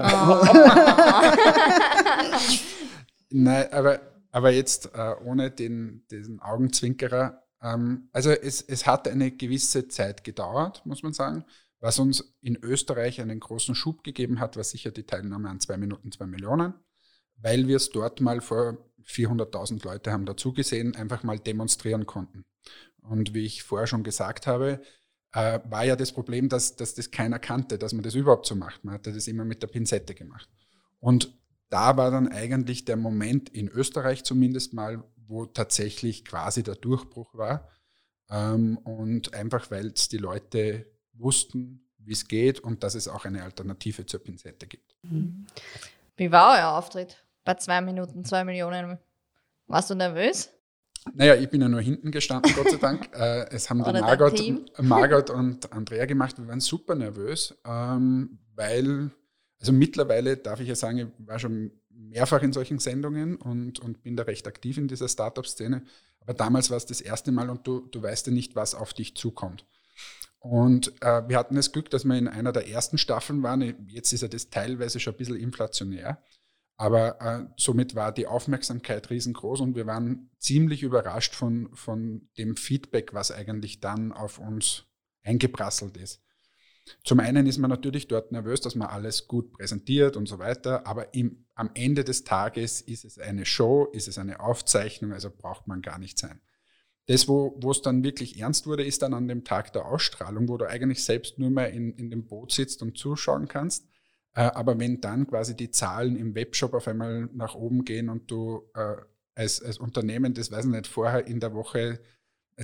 Nein, 3.28 3.70
aber 3.74 4.13
aber 4.34 4.50
jetzt 4.50 4.90
äh, 4.94 5.14
ohne 5.24 5.52
den, 5.52 6.04
diesen 6.10 6.40
Augenzwinkerer. 6.40 7.44
Ähm, 7.62 8.08
also 8.12 8.30
es, 8.30 8.60
es 8.62 8.84
hat 8.84 9.06
eine 9.06 9.30
gewisse 9.30 9.86
Zeit 9.86 10.24
gedauert, 10.24 10.84
muss 10.84 11.04
man 11.04 11.12
sagen. 11.12 11.44
Was 11.78 12.00
uns 12.00 12.34
in 12.40 12.56
Österreich 12.60 13.20
einen 13.20 13.38
großen 13.38 13.76
Schub 13.76 14.02
gegeben 14.02 14.40
hat, 14.40 14.56
war 14.56 14.64
sicher 14.64 14.90
die 14.90 15.04
Teilnahme 15.04 15.48
an 15.48 15.60
zwei 15.60 15.76
Minuten, 15.76 16.10
zwei 16.10 16.26
Millionen, 16.26 16.74
weil 17.36 17.68
wir 17.68 17.76
es 17.76 17.90
dort 17.90 18.20
mal 18.20 18.40
vor 18.40 18.78
400.000 19.06 19.84
Leute 19.84 20.10
haben 20.10 20.26
dazugesehen, 20.26 20.96
einfach 20.96 21.22
mal 21.22 21.38
demonstrieren 21.38 22.04
konnten. 22.04 22.44
Und 23.02 23.34
wie 23.34 23.46
ich 23.46 23.62
vorher 23.62 23.86
schon 23.86 24.02
gesagt 24.02 24.48
habe, 24.48 24.80
äh, 25.32 25.60
war 25.70 25.84
ja 25.84 25.94
das 25.94 26.10
Problem, 26.10 26.48
dass, 26.48 26.74
dass 26.74 26.94
das 26.94 27.12
keiner 27.12 27.38
kannte, 27.38 27.78
dass 27.78 27.92
man 27.92 28.02
das 28.02 28.16
überhaupt 28.16 28.46
so 28.46 28.56
macht. 28.56 28.84
Man 28.84 28.94
hatte 28.94 29.12
das 29.12 29.28
immer 29.28 29.44
mit 29.44 29.62
der 29.62 29.68
Pinzette 29.68 30.16
gemacht. 30.16 30.48
Und 30.98 31.38
da 31.68 31.96
war 31.96 32.10
dann 32.10 32.28
eigentlich 32.28 32.84
der 32.84 32.96
Moment 32.96 33.48
in 33.48 33.68
Österreich 33.68 34.24
zumindest 34.24 34.74
mal, 34.74 35.02
wo 35.26 35.46
tatsächlich 35.46 36.24
quasi 36.24 36.62
der 36.62 36.76
Durchbruch 36.76 37.34
war. 37.34 37.68
Ähm, 38.30 38.78
und 38.78 39.34
einfach, 39.34 39.70
weil 39.70 39.88
es 39.88 40.08
die 40.08 40.18
Leute 40.18 40.86
wussten, 41.12 41.88
wie 41.98 42.12
es 42.12 42.28
geht 42.28 42.60
und 42.60 42.82
dass 42.82 42.94
es 42.94 43.08
auch 43.08 43.24
eine 43.24 43.42
Alternative 43.42 44.06
zur 44.06 44.22
Pinzette 44.22 44.66
gibt. 44.66 44.94
Mhm. 45.02 45.46
Wie 46.16 46.30
war 46.30 46.58
euer 46.58 46.78
Auftritt 46.78 47.24
bei 47.44 47.54
zwei 47.54 47.80
Minuten, 47.80 48.24
zwei 48.24 48.44
Millionen? 48.44 48.98
Warst 49.66 49.90
du 49.90 49.94
nervös? 49.94 50.50
Naja, 51.12 51.34
ich 51.34 51.48
bin 51.50 51.60
ja 51.60 51.68
nur 51.68 51.80
hinten 51.80 52.10
gestanden, 52.10 52.52
Gott 52.54 52.70
sei 52.70 52.78
Dank. 52.78 53.10
Äh, 53.14 53.48
es 53.50 53.70
haben 53.70 53.84
die 53.84 53.92
Margot, 54.00 54.40
Margot 54.78 55.30
und 55.30 55.72
Andrea 55.72 56.04
gemacht. 56.06 56.36
Wir 56.38 56.48
waren 56.48 56.60
super 56.60 56.94
nervös, 56.96 57.54
ähm, 57.64 58.38
weil 58.54 59.10
also 59.64 59.72
mittlerweile 59.72 60.36
darf 60.36 60.60
ich 60.60 60.68
ja 60.68 60.74
sagen, 60.74 60.98
ich 60.98 61.26
war 61.26 61.38
schon 61.38 61.72
mehrfach 61.88 62.42
in 62.42 62.52
solchen 62.52 62.80
Sendungen 62.80 63.36
und, 63.36 63.78
und 63.78 64.02
bin 64.02 64.14
da 64.14 64.24
recht 64.24 64.46
aktiv 64.46 64.76
in 64.76 64.88
dieser 64.88 65.08
Startup-Szene. 65.08 65.84
Aber 66.20 66.34
damals 66.34 66.68
war 66.68 66.76
es 66.76 66.84
das 66.84 67.00
erste 67.00 67.32
Mal 67.32 67.48
und 67.48 67.66
du, 67.66 67.80
du 67.80 68.02
weißt 68.02 68.26
ja 68.26 68.32
nicht, 68.34 68.56
was 68.56 68.74
auf 68.74 68.92
dich 68.92 69.16
zukommt. 69.16 69.64
Und 70.38 70.92
äh, 71.00 71.26
wir 71.28 71.38
hatten 71.38 71.54
das 71.54 71.72
Glück, 71.72 71.88
dass 71.88 72.04
wir 72.04 72.14
in 72.14 72.28
einer 72.28 72.52
der 72.52 72.68
ersten 72.68 72.98
Staffeln 72.98 73.42
waren. 73.42 73.88
Jetzt 73.88 74.12
ist 74.12 74.20
ja 74.20 74.28
das 74.28 74.50
teilweise 74.50 75.00
schon 75.00 75.14
ein 75.14 75.16
bisschen 75.16 75.36
inflationär. 75.36 76.22
Aber 76.76 77.22
äh, 77.22 77.46
somit 77.56 77.94
war 77.94 78.12
die 78.12 78.26
Aufmerksamkeit 78.26 79.08
riesengroß 79.08 79.62
und 79.62 79.76
wir 79.76 79.86
waren 79.86 80.28
ziemlich 80.38 80.82
überrascht 80.82 81.34
von, 81.34 81.74
von 81.74 82.28
dem 82.36 82.56
Feedback, 82.56 83.14
was 83.14 83.30
eigentlich 83.30 83.80
dann 83.80 84.12
auf 84.12 84.38
uns 84.38 84.84
eingeprasselt 85.22 85.96
ist. 85.96 86.20
Zum 87.02 87.20
einen 87.20 87.46
ist 87.46 87.58
man 87.58 87.70
natürlich 87.70 88.08
dort 88.08 88.32
nervös, 88.32 88.60
dass 88.60 88.74
man 88.74 88.88
alles 88.88 89.26
gut 89.26 89.52
präsentiert 89.52 90.16
und 90.16 90.26
so 90.26 90.38
weiter, 90.38 90.86
aber 90.86 91.14
im, 91.14 91.46
am 91.54 91.70
Ende 91.74 92.04
des 92.04 92.24
Tages 92.24 92.80
ist 92.80 93.04
es 93.04 93.18
eine 93.18 93.46
Show, 93.46 93.86
ist 93.92 94.08
es 94.08 94.18
eine 94.18 94.40
Aufzeichnung, 94.40 95.12
also 95.12 95.30
braucht 95.30 95.66
man 95.66 95.82
gar 95.82 95.98
nicht 95.98 96.18
sein. 96.18 96.40
Das, 97.06 97.28
wo 97.28 97.58
es 97.70 97.82
dann 97.82 98.02
wirklich 98.02 98.40
ernst 98.40 98.66
wurde, 98.66 98.84
ist 98.84 99.02
dann 99.02 99.12
an 99.12 99.28
dem 99.28 99.44
Tag 99.44 99.72
der 99.74 99.84
Ausstrahlung, 99.84 100.48
wo 100.48 100.56
du 100.56 100.66
eigentlich 100.66 101.04
selbst 101.04 101.38
nur 101.38 101.50
mehr 101.50 101.70
in, 101.70 101.92
in 101.92 102.10
dem 102.10 102.26
Boot 102.26 102.52
sitzt 102.52 102.82
und 102.82 102.96
zuschauen 102.96 103.46
kannst. 103.46 103.86
Äh, 104.34 104.42
aber 104.42 104.78
wenn 104.78 105.00
dann 105.00 105.26
quasi 105.26 105.54
die 105.54 105.70
Zahlen 105.70 106.16
im 106.16 106.34
Webshop 106.34 106.72
auf 106.72 106.88
einmal 106.88 107.28
nach 107.34 107.54
oben 107.54 107.84
gehen 107.84 108.08
und 108.08 108.30
du 108.30 108.70
äh, 108.74 108.96
als, 109.34 109.62
als 109.62 109.78
Unternehmen, 109.78 110.32
das 110.32 110.50
weiß 110.50 110.64
ich 110.64 110.70
nicht, 110.70 110.86
vorher 110.86 111.26
in 111.26 111.40
der 111.40 111.52
Woche 111.52 112.00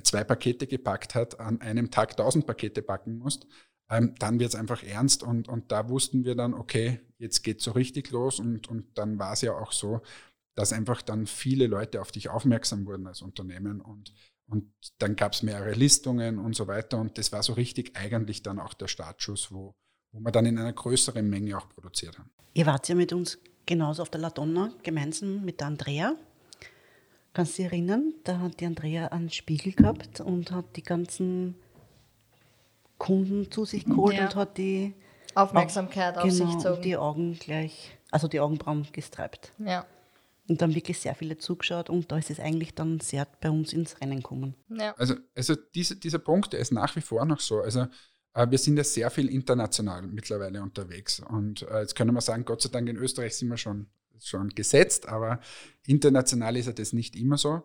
zwei 0.02 0.24
Pakete 0.24 0.66
gepackt 0.66 1.14
hat, 1.14 1.40
an 1.40 1.60
einem 1.60 1.90
Tag 1.90 2.16
tausend 2.16 2.46
Pakete 2.46 2.80
packen 2.80 3.18
musst, 3.18 3.46
ähm, 3.90 4.14
dann 4.18 4.38
wird 4.38 4.50
es 4.50 4.54
einfach 4.54 4.82
ernst 4.82 5.22
und, 5.22 5.48
und 5.48 5.72
da 5.72 5.88
wussten 5.88 6.24
wir 6.24 6.36
dann, 6.36 6.54
okay, 6.54 7.00
jetzt 7.18 7.42
geht 7.42 7.60
so 7.60 7.72
richtig 7.72 8.10
los 8.10 8.38
und, 8.38 8.68
und 8.68 8.96
dann 8.96 9.18
war 9.18 9.32
es 9.32 9.42
ja 9.42 9.52
auch 9.52 9.72
so, 9.72 10.00
dass 10.54 10.72
einfach 10.72 11.02
dann 11.02 11.26
viele 11.26 11.66
Leute 11.66 12.00
auf 12.00 12.12
dich 12.12 12.28
aufmerksam 12.28 12.86
wurden 12.86 13.06
als 13.06 13.20
Unternehmen 13.20 13.80
und, 13.80 14.14
und 14.46 14.72
dann 14.98 15.16
gab 15.16 15.32
es 15.32 15.42
mehrere 15.42 15.72
Listungen 15.72 16.38
und 16.38 16.54
so 16.54 16.68
weiter 16.68 16.98
und 16.98 17.18
das 17.18 17.32
war 17.32 17.42
so 17.42 17.52
richtig 17.54 17.96
eigentlich 17.96 18.42
dann 18.42 18.58
auch 18.58 18.74
der 18.74 18.88
Startschuss, 18.88 19.52
wo, 19.52 19.74
wo 20.12 20.20
wir 20.20 20.32
dann 20.32 20.46
in 20.46 20.58
einer 20.58 20.72
größeren 20.72 21.28
Menge 21.28 21.58
auch 21.58 21.68
produziert 21.68 22.18
haben. 22.18 22.30
Ihr 22.54 22.66
wart 22.66 22.88
ja 22.88 22.94
mit 22.94 23.12
uns 23.12 23.38
genauso 23.66 24.02
auf 24.02 24.10
der 24.10 24.20
Ladonna, 24.20 24.72
gemeinsam 24.82 25.44
mit 25.44 25.60
der 25.60 25.68
Andrea. 25.68 26.16
Kannst 27.32 27.58
du 27.58 27.62
dich 27.62 27.72
erinnern? 27.72 28.12
Da 28.24 28.40
hat 28.40 28.60
die 28.60 28.66
Andrea 28.66 29.06
einen 29.08 29.30
Spiegel 29.30 29.72
gehabt 29.72 30.20
und 30.20 30.50
hat 30.50 30.76
die 30.76 30.82
ganzen 30.82 31.54
Kunden 33.00 33.50
zu 33.50 33.64
sich 33.64 33.84
geholt 33.84 34.16
Ja. 34.16 34.26
und 34.26 34.36
hat 34.36 34.58
die, 34.58 34.94
Aufmerksamkeit 35.34 36.18
auf 36.18 36.30
sich 36.30 36.40
genau, 36.40 36.56
gezogen. 36.56 36.82
die 36.82 36.96
Augen 36.96 37.38
gleich, 37.38 37.98
also 38.10 38.28
die 38.28 38.40
Augenbrauen 38.40 38.86
gestreibt. 38.92 39.52
Ja. 39.58 39.86
Und 40.48 40.60
dann 40.62 40.74
wirklich 40.74 40.98
sehr 40.98 41.14
viele 41.14 41.38
zugeschaut 41.38 41.90
und 41.90 42.10
da 42.10 42.18
ist 42.18 42.30
es 42.30 42.40
eigentlich 42.40 42.74
dann 42.74 42.98
sehr 43.00 43.26
bei 43.40 43.50
uns 43.50 43.72
ins 43.72 44.00
Rennen 44.00 44.18
gekommen. 44.18 44.54
ja. 44.68 44.94
Also, 44.96 45.14
also 45.34 45.54
diese, 45.74 45.96
dieser 45.96 46.18
Punkt, 46.18 46.52
der 46.52 46.60
ist 46.60 46.72
nach 46.72 46.94
wie 46.96 47.00
vor 47.00 47.24
noch 47.24 47.40
so. 47.40 47.60
Also 47.60 47.86
äh, 48.34 48.50
wir 48.50 48.58
sind 48.58 48.76
ja 48.76 48.84
sehr 48.84 49.10
viel 49.10 49.28
international 49.28 50.02
mittlerweile 50.02 50.62
unterwegs. 50.62 51.20
Und 51.20 51.62
äh, 51.62 51.80
jetzt 51.80 51.94
können 51.94 52.14
wir 52.14 52.20
sagen, 52.20 52.44
Gott 52.44 52.62
sei 52.62 52.68
Dank 52.70 52.88
in 52.88 52.96
Österreich 52.96 53.36
sind 53.36 53.48
wir 53.48 53.56
schon, 53.56 53.86
schon 54.18 54.48
gesetzt, 54.50 55.08
aber 55.08 55.40
international 55.86 56.56
ist 56.56 56.66
ja 56.66 56.72
das 56.72 56.92
nicht 56.92 57.14
immer 57.14 57.38
so. 57.38 57.62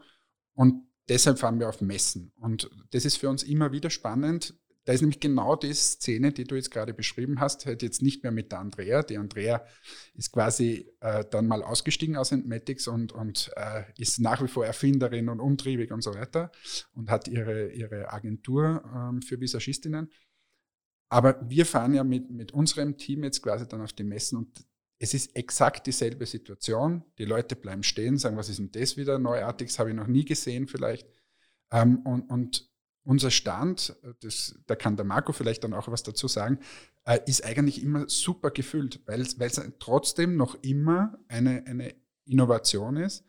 Und 0.54 0.84
deshalb 1.10 1.40
fahren 1.40 1.60
wir 1.60 1.70
auf 1.70 1.82
Messen. 1.82 2.32
Und 2.40 2.70
das 2.92 3.06
ist 3.06 3.18
für 3.18 3.30
uns 3.30 3.42
immer 3.42 3.72
wieder 3.72 3.90
spannend. 3.90 4.54
Da 4.86 4.94
ist 4.94 5.02
nämlich 5.02 5.20
genau 5.20 5.56
die 5.56 5.74
Szene, 5.74 6.32
die 6.32 6.44
du 6.44 6.56
jetzt 6.56 6.70
gerade 6.70 6.94
beschrieben 6.94 7.40
hast, 7.40 7.66
halt 7.66 7.82
jetzt 7.82 8.04
nicht 8.04 8.22
mehr 8.22 8.32
mit 8.32 8.52
der 8.52 8.60
Andrea. 8.60 9.02
Die 9.02 9.18
Andrea 9.18 9.66
ist 10.14 10.32
quasi 10.32 10.88
äh, 11.00 11.26
dann 11.32 11.48
mal 11.48 11.64
ausgestiegen 11.64 12.16
aus 12.16 12.32
Entmatics 12.32 12.88
und, 12.88 13.12
und 13.12 13.52
äh, 13.56 13.84
ist 13.98 14.20
nach 14.20 14.44
wie 14.44 14.48
vor 14.48 14.64
Erfinderin 14.64 15.28
und 15.30 15.40
umtriebig 15.40 15.92
und 15.92 16.02
so 16.02 16.14
weiter 16.14 16.52
und 16.94 17.10
hat 17.10 17.28
ihre, 17.28 17.72
ihre 17.72 18.14
Agentur 18.14 18.84
ähm, 18.96 19.24
für 19.24 19.42
Visagistinnen. 19.42 20.12
Aber 21.10 21.40
wir 21.50 21.66
fahren 21.66 21.96
ja 21.96 22.04
mit, 22.04 22.30
mit 22.30 22.52
unserem 22.52 22.96
Team 22.98 23.24
jetzt 23.24 23.42
quasi 23.42 23.68
dann 23.68 23.82
auf 23.82 23.94
die 23.94 24.04
Messen 24.04 24.38
und 24.38 24.66
es 25.00 25.14
ist 25.14 25.36
exakt 25.36 25.88
dieselbe 25.88 26.26
Situation. 26.26 27.04
Die 27.18 27.26
Leute 27.26 27.56
bleiben 27.56 27.84
stehen, 27.84 28.18
sagen, 28.18 28.38
was 28.38 28.50
ist 28.50 28.60
denn 28.60 28.72
das 28.72 28.98
wieder 28.98 29.18
Neuartiges, 29.18 29.80
habe 29.80 29.90
ich 29.90 29.96
noch 29.96 30.08
nie 30.08 30.26
gesehen 30.26 30.68
vielleicht. 30.68 31.08
Ähm, 31.72 31.98
und, 32.06 32.30
und 32.30 32.70
unser 33.06 33.32
Stand, 33.32 33.96
das, 34.22 34.56
da 34.66 34.76
kann 34.76 34.98
der 34.98 35.06
Marco 35.06 35.32
vielleicht 35.32 35.64
dann 35.64 35.74
auch 35.74 35.88
was 35.88 36.04
dazu 36.04 36.28
sagen, 36.28 36.60
äh, 37.06 37.20
ist 37.28 37.46
eigentlich 37.46 37.82
immer 37.82 38.10
super 38.10 38.52
gefüllt, 38.52 39.02
weil 39.06 39.22
es 39.22 39.62
trotzdem 39.80 40.36
noch 40.36 40.56
immer 40.64 41.18
eine, 41.28 41.64
eine 41.66 41.96
Innovation 42.26 42.98
ist. 42.98 43.24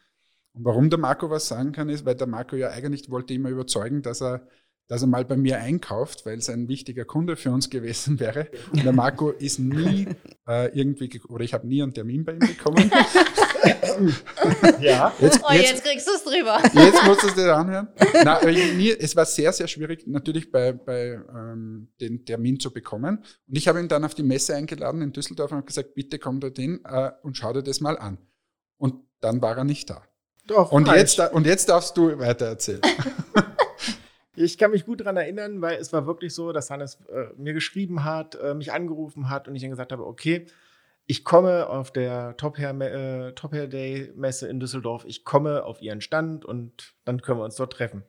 Und 0.54 0.64
warum 0.64 0.88
der 0.88 0.98
Marco 0.98 1.30
was 1.30 1.48
sagen 1.48 1.72
kann, 1.72 1.90
ist, 1.90 2.06
weil 2.06 2.14
der 2.14 2.26
Marco 2.26 2.56
ja 2.56 2.70
eigentlich 2.70 3.10
wollte 3.10 3.34
immer 3.34 3.50
überzeugen, 3.50 4.00
dass 4.00 4.22
er, 4.22 4.48
dass 4.88 5.02
er 5.02 5.08
mal 5.08 5.24
bei 5.24 5.36
mir 5.36 5.58
einkauft, 5.58 6.24
weil 6.26 6.38
es 6.38 6.48
ein 6.48 6.68
wichtiger 6.68 7.04
Kunde 7.04 7.36
für 7.36 7.50
uns 7.50 7.70
gewesen 7.70 8.20
wäre. 8.20 8.48
Und 8.72 8.84
der 8.84 8.92
Marco 8.92 9.30
ist 9.30 9.58
nie 9.58 10.06
äh, 10.48 10.68
irgendwie, 10.78 11.08
ge- 11.08 11.22
oder 11.28 11.44
ich 11.44 11.54
habe 11.54 11.66
nie 11.66 11.82
einen 11.82 11.92
Termin 11.94 12.24
bei 12.24 12.32
ihm 12.34 12.38
bekommen. 12.40 12.90
Ja. 14.80 15.12
Jetzt, 15.20 15.40
Oh, 15.48 15.52
jetzt, 15.52 15.84
kriegst 15.84 16.06
du 16.06 16.12
es 16.12 16.24
drüber. 16.24 16.60
Jetzt 16.74 17.04
musst 17.06 17.22
du 17.22 17.28
es 17.28 17.34
dir 17.34 17.54
anhören. 17.56 17.88
Ich, 18.48 18.74
nie, 18.74 18.90
es 18.90 19.14
war 19.16 19.24
sehr, 19.26 19.52
sehr 19.52 19.68
schwierig, 19.68 20.06
natürlich 20.06 20.50
bei, 20.50 20.72
bei 20.72 21.20
ähm, 21.34 21.88
den 22.00 22.24
Termin 22.24 22.60
zu 22.60 22.72
bekommen. 22.72 23.18
Und 23.48 23.56
ich 23.56 23.68
habe 23.68 23.80
ihn 23.80 23.88
dann 23.88 24.04
auf 24.04 24.14
die 24.14 24.22
Messe 24.22 24.54
eingeladen 24.54 25.02
in 25.02 25.12
Düsseldorf 25.12 25.50
und 25.52 25.58
habe 25.58 25.66
gesagt, 25.66 25.94
bitte 25.94 26.18
komm 26.18 26.40
dorthin 26.40 26.80
äh, 26.84 27.10
und 27.22 27.36
schau 27.36 27.52
dir 27.52 27.62
das 27.62 27.80
mal 27.80 27.98
an. 27.98 28.18
Und 28.76 28.94
dann 29.20 29.40
war 29.40 29.56
er 29.56 29.64
nicht 29.64 29.88
da. 29.90 30.02
Doch, 30.46 30.70
Und 30.72 30.86
falsch. 30.86 31.00
jetzt, 31.00 31.18
da- 31.18 31.26
und 31.28 31.46
jetzt 31.46 31.68
darfst 31.68 31.96
du 31.96 32.18
weiter 32.18 32.46
erzählen. 32.46 32.80
Ich 34.36 34.58
kann 34.58 34.70
mich 34.70 34.84
gut 34.84 35.00
daran 35.00 35.16
erinnern, 35.16 35.62
weil 35.62 35.76
es 35.78 35.92
war 35.92 36.06
wirklich 36.06 36.34
so, 36.34 36.52
dass 36.52 36.70
Hannes 36.70 36.98
äh, 37.08 37.26
mir 37.36 37.54
geschrieben 37.54 38.04
hat, 38.04 38.34
äh, 38.36 38.54
mich 38.54 38.72
angerufen 38.72 39.30
hat 39.30 39.48
und 39.48 39.56
ich 39.56 39.62
dann 39.62 39.70
gesagt 39.70 39.92
habe, 39.92 40.06
okay, 40.06 40.46
ich 41.06 41.24
komme 41.24 41.68
auf 41.68 41.92
der 41.92 42.36
Top 42.36 42.58
Hair, 42.58 42.80
äh, 42.80 43.32
Top 43.32 43.52
Hair 43.52 43.68
Day 43.68 44.12
Messe 44.14 44.48
in 44.48 44.60
Düsseldorf, 44.60 45.04
ich 45.06 45.24
komme 45.24 45.64
auf 45.64 45.80
ihren 45.80 46.00
Stand 46.00 46.44
und 46.44 46.94
dann 47.04 47.22
können 47.22 47.38
wir 47.40 47.44
uns 47.44 47.56
dort 47.56 47.72
treffen. 47.72 48.02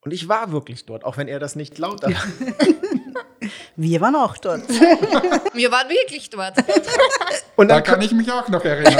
Und 0.00 0.12
ich 0.12 0.28
war 0.28 0.52
wirklich 0.52 0.84
dort, 0.84 1.04
auch 1.04 1.16
wenn 1.16 1.28
er 1.28 1.38
das 1.38 1.56
nicht 1.56 1.78
laut 1.78 2.04
hat. 2.04 2.14
Wir 3.76 4.00
waren 4.00 4.14
auch 4.14 4.36
dort. 4.38 4.68
Wir 4.68 5.72
waren 5.72 5.88
wirklich 5.88 6.30
dort. 6.30 6.56
Und 7.56 7.68
Da 7.68 7.76
dann, 7.76 7.84
kann 7.84 8.00
ich 8.02 8.12
mich 8.12 8.30
auch 8.30 8.48
noch 8.48 8.64
erinnern. 8.64 8.96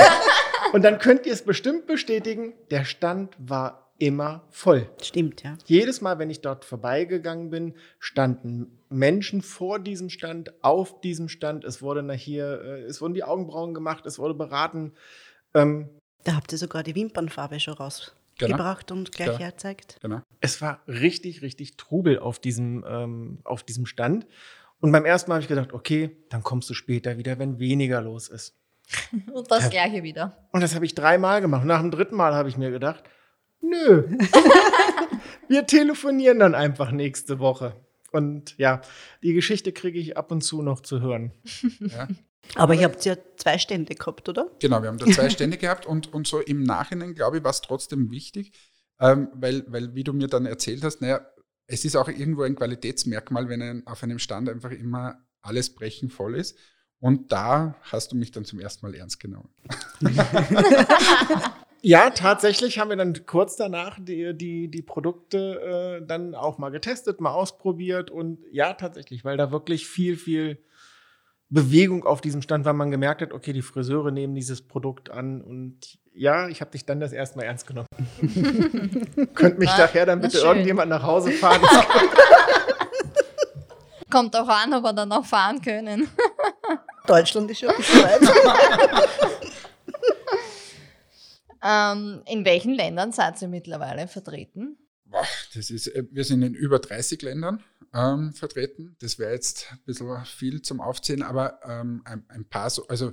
und 0.73 0.83
dann 0.83 0.99
könnt 0.99 1.27
ihr 1.27 1.33
es 1.33 1.43
bestimmt 1.43 1.87
bestätigen, 1.87 2.53
der 2.71 2.85
Stand 2.85 3.35
war 3.39 3.84
immer 3.99 4.45
voll. 4.51 4.91
Stimmt, 5.03 5.43
ja. 5.43 5.57
Jedes 5.67 6.01
Mal, 6.01 6.19
wenn 6.19 6.31
ich 6.31 6.41
dort 6.41 6.65
vorbeigegangen 6.65 7.51
bin, 7.51 7.75
standen 7.99 8.79
Menschen 8.89 9.41
vor 9.43 9.79
diesem 9.79 10.11
Stand, 10.11 10.53
auf 10.65 11.01
diesem 11.01 11.29
Stand. 11.29 11.65
Es 11.65 11.81
wurde 11.83 12.03
nach 12.03 12.15
hier, 12.15 12.61
äh, 12.63 12.81
es 12.83 13.01
wurden 13.01 13.15
die 13.15 13.25
Augenbrauen 13.25 13.75
gemacht, 13.75 14.07
es 14.07 14.19
wurde 14.19 14.35
beraten. 14.35 14.93
Ähm, 15.55 15.89
Da 16.25 16.35
habt 16.37 16.51
ihr 16.53 16.59
sogar 16.59 16.83
die 16.83 16.95
Wimpernfarbe 16.95 17.61
schon 17.61 17.75
rausgebracht 17.75 18.91
und 18.91 19.13
gleich 19.13 19.29
Ja. 19.29 19.39
hergezeigt. 19.39 19.99
Genau. 20.03 20.23
es 20.41 20.61
war 20.61 20.81
richtig, 20.89 21.43
richtig 21.43 21.77
Trubel 21.77 22.19
auf 22.19 22.39
diesem, 22.39 22.85
ähm, 22.89 23.39
auf 23.45 23.63
diesem 23.63 23.87
Stand. 23.87 24.27
Und 24.81 24.91
beim 24.93 25.05
ersten 25.05 25.31
Mal 25.31 25.37
habe 25.37 25.43
ich 25.43 25.49
gedacht, 25.49 25.73
okay, 25.73 26.17
dann 26.31 26.43
kommst 26.43 26.69
du 26.69 26.75
später 26.75 27.17
wieder, 27.17 27.39
wenn 27.39 27.59
weniger 27.59 28.01
los 28.03 28.29
ist. 28.29 28.55
Und 29.33 29.51
das 29.51 29.71
gleiche 29.71 30.03
wieder. 30.03 30.47
Und 30.53 30.61
das 30.63 30.75
habe 30.75 30.85
ich 30.85 30.95
dreimal 30.95 31.41
gemacht. 31.41 31.63
Und 31.63 31.69
nach 31.69 31.81
dem 31.81 31.91
dritten 31.91 32.17
Mal 32.17 32.35
habe 32.35 32.51
ich 32.51 32.59
mir 32.59 32.71
gedacht, 32.71 33.05
nö, 33.69 34.05
wir 35.49 35.67
telefonieren 35.67 36.39
dann 36.39 36.55
einfach 36.55 36.91
nächste 36.91 37.39
Woche. 37.39 37.75
Und 38.13 38.57
ja, 38.59 38.81
die 39.23 39.33
Geschichte 39.33 39.73
kriege 39.73 39.99
ich 39.99 40.17
ab 40.17 40.31
und 40.31 40.43
zu 40.43 40.63
noch 40.63 40.81
zu 40.81 41.01
hören. 41.01 41.33
Ja. 41.81 42.09
Aber 42.55 42.75
ihr 42.75 42.85
habt 42.85 43.05
ja 43.05 43.17
zwei 43.37 43.59
Stände 43.59 43.95
gehabt, 43.95 44.29
oder? 44.29 44.51
Genau, 44.61 44.83
wir 44.83 44.89
haben 44.89 44.99
da 44.99 45.07
zwei 45.07 45.31
Stände 45.31 45.57
gehabt 45.57 45.87
und, 45.87 46.13
und 46.13 46.27
so 46.27 46.41
im 46.41 46.63
Nachhinein, 46.63 47.15
glaube 47.15 47.39
ich, 47.39 47.45
war 47.45 47.51
es 47.51 47.63
trotzdem 47.63 48.11
wichtig, 48.11 48.53
ähm, 49.01 49.29
weil, 49.35 49.65
weil, 49.67 49.95
wie 49.95 50.05
du 50.05 50.13
mir 50.13 50.29
dann 50.29 50.47
erzählt 50.47 50.85
hast, 50.85 51.01
naja, 51.01 51.27
es 51.67 51.85
ist 51.85 51.97
auch 51.97 52.09
irgendwo 52.09 52.43
ein 52.43 52.55
Qualitätsmerkmal, 52.55 53.49
wenn 53.49 53.63
ein, 53.63 53.87
auf 53.87 54.03
einem 54.03 54.19
Stand 54.19 54.49
einfach 54.49 54.71
immer 54.71 55.25
alles 55.41 55.75
brechen 55.75 56.11
voll 56.11 56.37
ist. 56.37 56.57
Und 57.01 57.33
da 57.33 57.75
hast 57.83 58.13
du 58.13 58.17
mich 58.17 58.31
dann 58.31 58.45
zum 58.45 58.61
ersten 58.61 58.87
Mal 58.87 58.95
ernst 58.95 59.19
genommen. 59.21 59.49
Ja, 61.87 62.09
tatsächlich 62.09 62.79
haben 62.79 62.89
wir 62.89 62.97
dann 62.97 63.27
kurz 63.27 63.57
danach 63.57 63.99
die, 64.01 64.33
die, 64.35 64.69
die 64.69 64.81
Produkte 64.81 66.01
äh, 66.01 66.07
dann 66.07 66.35
auch 66.35 66.57
mal 66.57 66.71
getestet, 66.71 67.21
mal 67.21 67.33
ausprobiert. 67.33 68.11
Und 68.11 68.39
ja, 68.51 68.73
tatsächlich, 68.73 69.23
weil 69.23 69.37
da 69.37 69.53
wirklich 69.53 69.87
viel, 69.87 70.17
viel 70.17 70.65
Bewegung 71.51 72.07
auf 72.07 72.23
diesem 72.23 72.41
Stand 72.41 72.65
war, 72.65 72.73
man 72.73 72.91
gemerkt 72.91 73.21
hat, 73.21 73.35
okay, 73.35 73.53
die 73.53 73.61
Friseure 73.61 74.13
nehmen 74.13 74.35
dieses 74.35 74.67
Produkt 74.67 75.11
an. 75.11 75.43
Und 75.43 75.99
ja, 76.15 76.49
ich 76.49 76.63
habe 76.63 76.71
dich 76.71 76.87
dann 76.87 77.01
das 77.01 77.13
erste 77.13 77.37
Mal 77.37 77.45
ernst 77.45 77.67
genommen. 77.67 77.87
Könnt 79.35 79.59
mich 79.59 79.69
Na, 79.73 79.85
nachher 79.85 80.07
dann 80.07 80.23
bitte 80.23 80.39
irgendjemand 80.39 80.89
nach 80.89 81.03
Hause 81.03 81.33
fahren? 81.33 81.61
Kommt 84.11 84.35
auch 84.37 84.49
an, 84.49 84.73
ob 84.73 84.85
wir 84.85 84.95
dann 84.95 85.11
noch 85.11 85.27
fahren 85.27 85.61
können. 85.61 86.09
Deutschland 87.07 87.51
ist 87.51 87.59
schon 87.59 87.69
ein 87.69 87.77
bisschen 87.77 88.03
weit. 88.03 89.31
Ähm, 91.65 92.23
in 92.27 92.45
welchen 92.45 92.75
Ländern 92.75 93.13
seid 93.13 93.41
ihr 93.41 93.49
mittlerweile 93.49 94.07
vertreten? 94.07 94.77
Das 95.55 95.71
ist, 95.71 95.87
äh, 95.89 96.05
wir 96.11 96.25
sind 96.25 96.43
in 96.43 96.55
über 96.55 96.79
30 96.79 97.23
Ländern 97.23 97.63
ähm, 97.95 98.33
vertreten. 98.35 98.97
Das 99.01 99.19
wäre 99.19 99.33
jetzt 99.33 99.69
ein 99.71 99.81
bisschen 99.85 100.25
viel 100.25 100.63
zum 100.63 100.81
Aufzählen, 100.81 101.23
aber 101.23 101.61
ähm, 101.65 102.03
ein, 102.05 102.25
ein 102.29 102.45
paar 102.45 102.69
so, 102.69 102.87
also 102.89 103.13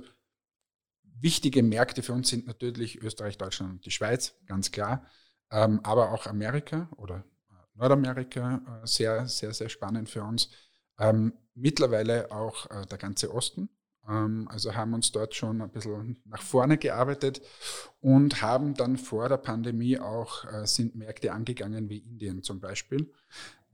wichtige 1.02 1.62
Märkte 1.62 2.02
für 2.02 2.12
uns 2.12 2.28
sind 2.28 2.46
natürlich 2.46 3.00
Österreich, 3.00 3.38
Deutschland 3.38 3.72
und 3.72 3.86
die 3.86 3.90
Schweiz, 3.90 4.34
ganz 4.46 4.70
klar. 4.70 5.06
Ähm, 5.50 5.80
aber 5.84 6.12
auch 6.12 6.26
Amerika 6.26 6.90
oder 6.96 7.24
äh, 7.50 7.78
Nordamerika, 7.78 8.82
äh, 8.82 8.86
sehr, 8.86 9.28
sehr, 9.28 9.54
sehr 9.54 9.68
spannend 9.68 10.10
für 10.10 10.24
uns. 10.24 10.50
Ähm, 10.98 11.32
mittlerweile 11.54 12.30
auch 12.30 12.70
äh, 12.70 12.86
der 12.86 12.98
ganze 12.98 13.32
Osten. 13.32 13.68
Ähm, 14.08 14.48
also 14.48 14.74
haben 14.74 14.94
uns 14.94 15.12
dort 15.12 15.34
schon 15.34 15.60
ein 15.60 15.70
bisschen 15.70 16.20
nach 16.24 16.42
vorne 16.42 16.78
gearbeitet 16.78 17.42
und 18.00 18.42
haben 18.42 18.74
dann 18.74 18.96
vor 18.96 19.28
der 19.28 19.36
Pandemie 19.36 19.98
auch 19.98 20.44
äh, 20.44 20.66
sind 20.66 20.96
Märkte 20.96 21.32
angegangen 21.32 21.88
wie 21.88 21.98
Indien 21.98 22.42
zum 22.42 22.60
Beispiel. 22.60 23.12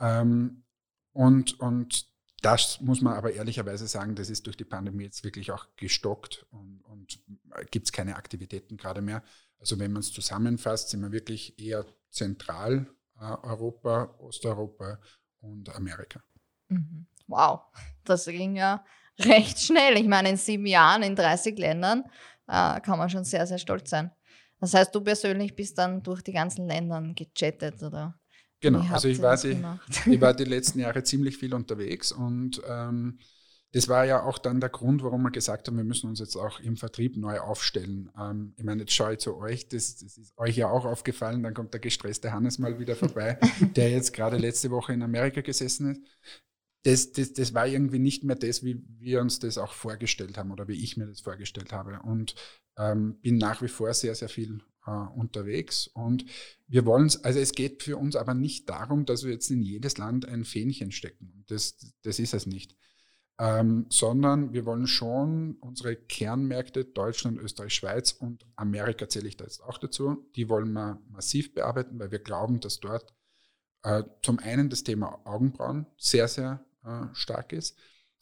Ähm, 0.01 0.65
und, 1.13 1.59
und 1.61 2.07
das 2.43 2.81
muss 2.81 3.01
man 3.01 3.15
aber 3.15 3.33
ehrlicherweise 3.33 3.89
sagen, 3.89 4.15
das 4.15 4.31
ist 4.31 4.47
durch 4.47 4.57
die 4.57 4.65
Pandemie 4.65 5.05
jetzt 5.05 5.25
wirklich 5.25 5.51
auch 5.51 5.67
gestockt 5.77 6.47
und, 6.51 6.83
und 6.85 7.19
gibt 7.71 7.87
es 7.87 7.93
keine 7.93 8.17
Aktivitäten 8.17 8.77
gerade 8.77 9.03
mehr. 9.03 9.23
Also 9.59 9.79
wenn 9.79 9.93
man 9.93 10.01
es 10.01 10.13
zusammenfasst, 10.13 10.91
sind 10.91 11.01
wir 11.01 11.11
wirklich 11.11 11.59
eher 11.59 11.85
Zentraleuropa, 12.11 14.15
Osteuropa 14.19 15.01
und 15.41 15.75
Amerika. 15.75 16.23
Mhm. 16.69 17.07
Wow, 17.27 17.63
das 18.05 18.27
ging 18.27 18.57
ja 18.57 18.85
recht 19.21 19.61
schnell. 19.61 19.97
Ich 19.97 20.07
meine, 20.07 20.31
in 20.31 20.37
sieben 20.37 20.67
Jahren 20.67 21.03
in 21.03 21.17
30 21.17 21.59
Ländern 21.59 22.05
äh, 22.47 22.81
kann 22.81 22.99
man 22.99 23.11
schon 23.11 23.25
sehr, 23.25 23.47
sehr 23.47 23.59
stolz 23.59 23.91
sein. 23.91 24.11
Das 24.61 24.75
heißt, 24.75 24.95
du 24.95 25.01
persönlich 25.01 25.55
bist 25.55 25.79
dann 25.79 26.03
durch 26.03 26.23
die 26.23 26.33
ganzen 26.33 26.67
Länder 26.67 27.01
gechattet, 27.15 27.83
oder? 27.83 28.19
Genau, 28.61 28.85
also 28.93 29.07
ich 29.07 29.23
war, 29.23 29.37
die, 29.37 29.57
ich 30.11 30.21
war 30.21 30.35
die 30.35 30.45
letzten 30.45 30.81
Jahre 30.81 31.05
ziemlich 31.05 31.37
viel 31.37 31.55
unterwegs 31.55 32.11
und 32.11 32.61
ähm, 32.69 33.21
das 33.73 33.87
war 33.87 34.05
ja 34.05 34.25
auch 34.25 34.39
dann 34.39 34.61
der 34.61 34.71
Grund, 34.71 35.03
warum 35.03 35.23
wir 35.23 35.31
gesagt 35.31 35.69
haben, 35.69 35.77
wir 35.77 35.85
müssen 35.85 36.09
uns 36.09 36.21
jetzt 36.21 36.37
auch 36.37 36.59
im 36.61 36.77
Vertrieb 36.77 37.17
neu 37.17 37.39
aufstellen. 37.39 38.11
Ähm, 38.19 38.55
ich 38.57 38.65
meine, 38.65 38.81
jetzt 38.81 38.95
schaue 38.95 39.13
ich 39.13 39.19
zu 39.19 39.37
euch, 39.37 39.69
das, 39.69 39.97
das, 39.97 40.17
ist 40.17 40.37
euch 40.39 40.57
ja 40.57 40.71
auch 40.71 40.87
aufgefallen, 40.87 41.43
dann 41.43 41.55
kommt 41.55 41.75
der 41.75 41.81
gestresste 41.81 42.33
Hannes 42.33 42.59
mal 42.59 42.81
wieder 42.81 42.97
vorbei, 42.97 43.39
der 43.77 43.91
jetzt 43.91 44.13
gerade 44.13 44.39
letzte 44.39 44.71
Woche 44.71 44.93
in 44.93 45.03
Amerika 45.03 45.43
gesessen 45.43 45.93
ist 45.93 46.03
das, 46.85 47.13
das, 47.13 47.33
das 47.33 47.55
war 47.55 47.67
irgendwie 47.67 47.99
nicht 47.99 48.25
mehr 48.25 48.37
das, 48.37 48.63
wie 48.63 48.83
wir 48.99 49.21
uns 49.21 49.39
das 49.39 49.59
auch 49.59 49.73
vorgestellt 49.73 50.39
haben 50.39 50.51
oder 50.51 50.69
wie 50.69 50.83
ich 50.83 50.97
mir 50.97 51.07
das 51.07 51.21
vorgestellt 51.21 51.73
habe. 51.73 52.01
Und 52.03 52.35
ähm, 52.77 53.19
bin 53.21 53.39
nach 53.39 53.63
wie 53.63 53.69
vor 53.69 53.93
sehr, 53.95 54.15
sehr 54.15 54.29
viel 54.29 54.61
äh, 54.87 54.91
unterwegs. 54.91 55.89
Und 55.89 56.25
wir 56.67 56.87
wollen 56.87 57.07
es, 57.07 57.23
also 57.25 57.39
es 57.41 57.53
geht 57.53 57.83
für 57.83 57.97
uns 57.97 58.17
aber 58.17 58.35
nicht 58.35 58.69
darum, 58.69 59.05
dass 59.05 59.25
wir 59.25 59.33
jetzt 59.33 59.51
in 59.51 59.63
jedes 59.63 59.99
Land 59.99 60.27
ein 60.27 60.45
Fähnchen 60.45 60.93
stecken. 60.93 61.45
Das, 61.49 61.77
das 62.03 62.19
ist 62.19 62.35
es 62.35 62.47
nicht. 62.47 62.77
Ähm, 63.41 63.87
sondern 63.89 64.53
wir 64.53 64.67
wollen 64.67 64.89
schon 64.89 65.57
unsere 65.61 65.95
Kernmärkte 65.95 66.85
Deutschland, 66.85 67.39
Österreich, 67.39 67.73
Schweiz 67.73 68.11
und 68.11 68.45
Amerika 68.57 69.09
zähle 69.09 69.29
ich 69.29 69.37
da 69.37 69.45
jetzt 69.45 69.63
auch 69.63 69.79
dazu, 69.79 70.29
die 70.35 70.49
wollen 70.49 70.73
wir 70.73 71.01
massiv 71.09 71.55
bearbeiten, 71.55 72.01
weil 72.01 72.11
wir 72.11 72.19
glauben, 72.19 72.59
dass 72.59 72.81
dort 72.81 73.15
äh, 73.85 74.03
zum 74.23 74.41
einen 74.41 74.71
das 74.71 74.83
Thema 74.83 75.21
Augenbrauen 75.25 75.87
sehr, 75.97 76.27
sehr 76.27 76.65
äh, 76.85 77.07
stark 77.13 77.53
ist. 77.53 77.79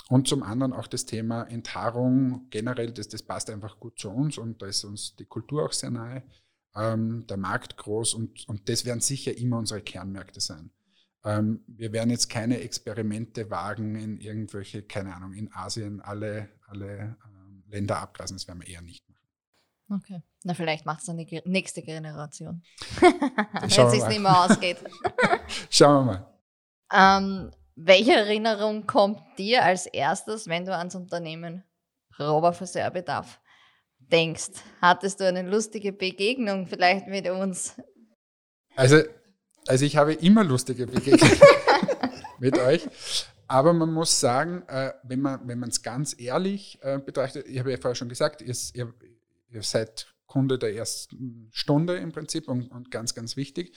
Und 0.08 0.28
zum 0.28 0.42
anderen 0.42 0.72
auch 0.72 0.86
das 0.86 1.06
Thema 1.06 1.44
Enthaarung 1.44 2.48
generell, 2.50 2.92
das, 2.92 3.08
das 3.08 3.22
passt 3.22 3.50
einfach 3.50 3.80
gut 3.80 3.98
zu 3.98 4.10
uns 4.10 4.38
und 4.38 4.62
da 4.62 4.66
ist 4.66 4.84
uns 4.84 5.16
die 5.16 5.24
Kultur 5.24 5.64
auch 5.64 5.72
sehr 5.72 5.90
nahe, 5.90 6.22
ähm, 6.76 7.26
der 7.26 7.38
Markt 7.38 7.76
groß 7.76 8.14
und, 8.14 8.48
und 8.48 8.68
das 8.68 8.84
werden 8.84 9.00
sicher 9.00 9.36
immer 9.36 9.58
unsere 9.58 9.80
Kernmärkte 9.80 10.40
sein. 10.40 10.70
Ähm, 11.24 11.64
wir 11.66 11.92
werden 11.92 12.10
jetzt 12.10 12.28
keine 12.28 12.60
Experimente 12.60 13.50
wagen 13.50 13.96
in 13.96 14.20
irgendwelche, 14.20 14.82
keine 14.82 15.14
Ahnung, 15.14 15.32
in 15.32 15.52
Asien 15.52 16.00
alle, 16.00 16.50
alle 16.68 17.16
ähm, 17.24 17.64
Länder 17.66 17.98
abgrasen, 17.98 18.36
das 18.36 18.46
werden 18.46 18.60
wir 18.60 18.68
eher 18.68 18.82
nicht 18.82 19.08
machen. 19.08 19.16
Okay. 19.88 20.22
Na, 20.44 20.54
vielleicht 20.54 20.86
macht 20.86 21.00
es 21.00 21.06
dann 21.06 21.16
die 21.16 21.42
nächste 21.44 21.82
Generation. 21.82 22.62
Wenn 23.00 23.68
es 23.68 23.92
sich 23.92 24.06
nicht 24.06 24.20
mehr 24.20 24.44
ausgeht. 24.44 24.78
Schauen 25.70 26.06
wir 26.06 26.12
mal. 26.12 27.56
Welche 27.78 28.12
Erinnerung 28.12 28.86
kommt 28.86 29.20
dir 29.36 29.62
als 29.62 29.84
erstes, 29.84 30.48
wenn 30.48 30.64
du 30.64 30.74
ans 30.74 30.94
Unternehmen 30.94 31.62
Roboterfriseurbedarf 32.18 33.38
denkst? 33.98 34.52
Hattest 34.80 35.20
du 35.20 35.28
eine 35.28 35.42
lustige 35.42 35.92
Begegnung 35.92 36.66
vielleicht 36.66 37.06
mit 37.06 37.28
uns? 37.28 37.76
Also, 38.76 39.02
also 39.66 39.84
ich 39.84 39.98
habe 39.98 40.14
immer 40.14 40.42
lustige 40.42 40.86
Begegnungen 40.86 41.38
mit 42.38 42.58
euch. 42.58 42.88
Aber 43.46 43.74
man 43.74 43.92
muss 43.92 44.18
sagen, 44.18 44.62
äh, 44.68 44.92
wenn 45.02 45.20
man 45.20 45.68
es 45.68 45.82
ganz 45.82 46.18
ehrlich 46.18 46.78
äh, 46.80 46.98
betrachtet, 46.98 47.46
ich 47.46 47.58
habe 47.58 47.70
ja 47.70 47.76
vorher 47.76 47.94
schon 47.94 48.08
gesagt, 48.08 48.40
ihr, 48.40 48.56
ihr, 48.72 48.94
ihr 49.50 49.62
seid 49.62 50.14
Kunde 50.26 50.58
der 50.58 50.74
ersten 50.74 51.50
Stunde 51.52 51.96
im 51.96 52.10
Prinzip 52.10 52.48
und, 52.48 52.70
und 52.72 52.90
ganz, 52.90 53.14
ganz 53.14 53.36
wichtig. 53.36 53.76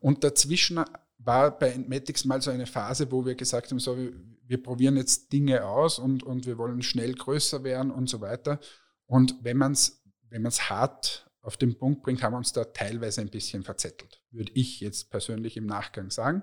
Und 0.00 0.24
dazwischen 0.24 0.82
war 1.24 1.58
bei 1.58 1.70
Entmatics 1.70 2.24
mal 2.24 2.42
so 2.42 2.50
eine 2.50 2.66
Phase, 2.66 3.10
wo 3.10 3.24
wir 3.24 3.34
gesagt 3.34 3.70
haben, 3.70 3.78
so, 3.78 3.96
wir, 3.96 4.12
wir 4.46 4.62
probieren 4.62 4.96
jetzt 4.96 5.32
Dinge 5.32 5.64
aus 5.64 5.98
und, 5.98 6.22
und 6.22 6.46
wir 6.46 6.58
wollen 6.58 6.82
schnell 6.82 7.14
größer 7.14 7.64
werden 7.64 7.90
und 7.90 8.08
so 8.08 8.20
weiter. 8.20 8.60
Und 9.06 9.36
wenn 9.42 9.56
man 9.56 9.72
es 9.72 10.02
wenn 10.32 10.42
man's 10.42 10.70
hart 10.70 11.30
auf 11.42 11.56
den 11.56 11.78
Punkt 11.78 12.02
bringt, 12.02 12.22
haben 12.22 12.32
wir 12.32 12.38
uns 12.38 12.52
da 12.52 12.64
teilweise 12.64 13.20
ein 13.20 13.28
bisschen 13.28 13.62
verzettelt, 13.62 14.22
würde 14.30 14.52
ich 14.54 14.80
jetzt 14.80 15.10
persönlich 15.10 15.56
im 15.56 15.66
Nachgang 15.66 16.10
sagen. 16.10 16.42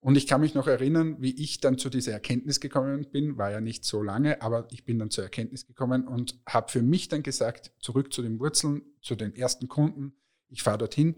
Und 0.00 0.16
ich 0.16 0.26
kann 0.26 0.42
mich 0.42 0.54
noch 0.54 0.66
erinnern, 0.66 1.16
wie 1.20 1.34
ich 1.34 1.60
dann 1.60 1.78
zu 1.78 1.88
dieser 1.88 2.12
Erkenntnis 2.12 2.60
gekommen 2.60 3.10
bin, 3.10 3.38
war 3.38 3.50
ja 3.50 3.62
nicht 3.62 3.86
so 3.86 4.02
lange, 4.02 4.42
aber 4.42 4.68
ich 4.70 4.84
bin 4.84 4.98
dann 4.98 5.10
zur 5.10 5.24
Erkenntnis 5.24 5.66
gekommen 5.66 6.06
und 6.06 6.38
habe 6.46 6.70
für 6.70 6.82
mich 6.82 7.08
dann 7.08 7.22
gesagt, 7.22 7.72
zurück 7.78 8.12
zu 8.12 8.20
den 8.20 8.38
Wurzeln, 8.38 8.82
zu 9.00 9.14
den 9.14 9.34
ersten 9.34 9.68
Kunden, 9.68 10.12
ich 10.50 10.62
fahre 10.62 10.78
dorthin 10.78 11.16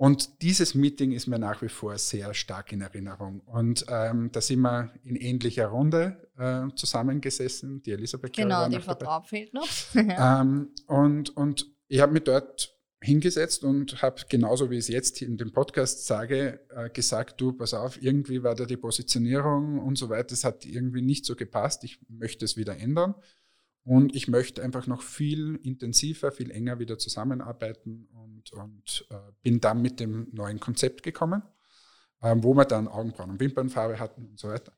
und 0.00 0.40
dieses 0.40 0.74
Meeting 0.74 1.12
ist 1.12 1.26
mir 1.26 1.38
nach 1.38 1.60
wie 1.60 1.68
vor 1.68 1.98
sehr 1.98 2.32
stark 2.32 2.72
in 2.72 2.80
Erinnerung. 2.80 3.40
Und 3.40 3.84
ähm, 3.86 4.30
da 4.32 4.40
sind 4.40 4.60
wir 4.60 4.94
in 5.04 5.14
ähnlicher 5.14 5.66
Runde 5.66 6.26
äh, 6.38 6.74
zusammengesessen. 6.74 7.82
Die 7.82 7.90
Elisabeth 7.90 8.32
Genau, 8.32 8.66
die 8.66 8.80
Vertrag 8.80 9.28
fehlt 9.28 9.52
noch. 9.52 9.68
ähm, 9.94 10.70
und, 10.86 11.36
und 11.36 11.66
ich 11.88 12.00
habe 12.00 12.14
mich 12.14 12.24
dort 12.24 12.74
hingesetzt 13.02 13.62
und 13.62 14.00
habe 14.00 14.22
genauso 14.26 14.70
wie 14.70 14.76
ich 14.76 14.84
es 14.84 14.88
jetzt 14.88 15.20
in 15.20 15.36
dem 15.36 15.52
Podcast 15.52 16.06
sage, 16.06 16.60
äh, 16.74 16.88
gesagt, 16.88 17.38
du, 17.38 17.52
pass 17.52 17.74
auf, 17.74 18.00
irgendwie 18.02 18.42
war 18.42 18.54
da 18.54 18.64
die 18.64 18.78
Positionierung 18.78 19.80
und 19.80 19.98
so 19.98 20.08
weiter, 20.08 20.28
das 20.28 20.44
hat 20.44 20.64
irgendwie 20.64 21.02
nicht 21.02 21.26
so 21.26 21.36
gepasst, 21.36 21.84
ich 21.84 21.98
möchte 22.08 22.46
es 22.46 22.56
wieder 22.56 22.74
ändern. 22.78 23.16
Und 23.82 24.14
ich 24.14 24.28
möchte 24.28 24.62
einfach 24.62 24.86
noch 24.86 25.02
viel 25.02 25.56
intensiver, 25.62 26.32
viel 26.32 26.50
enger 26.50 26.78
wieder 26.78 26.98
zusammenarbeiten 26.98 28.08
und, 28.12 28.52
und 28.52 29.06
äh, 29.10 29.16
bin 29.42 29.60
dann 29.60 29.80
mit 29.80 30.00
dem 30.00 30.28
neuen 30.32 30.60
Konzept 30.60 31.02
gekommen, 31.02 31.42
ähm, 32.22 32.42
wo 32.42 32.54
wir 32.54 32.66
dann 32.66 32.88
Augenbrauen 32.88 33.30
und 33.30 33.40
Wimpernfarbe 33.40 33.98
hatten 33.98 34.26
und 34.26 34.38
so 34.38 34.48
weiter. 34.48 34.72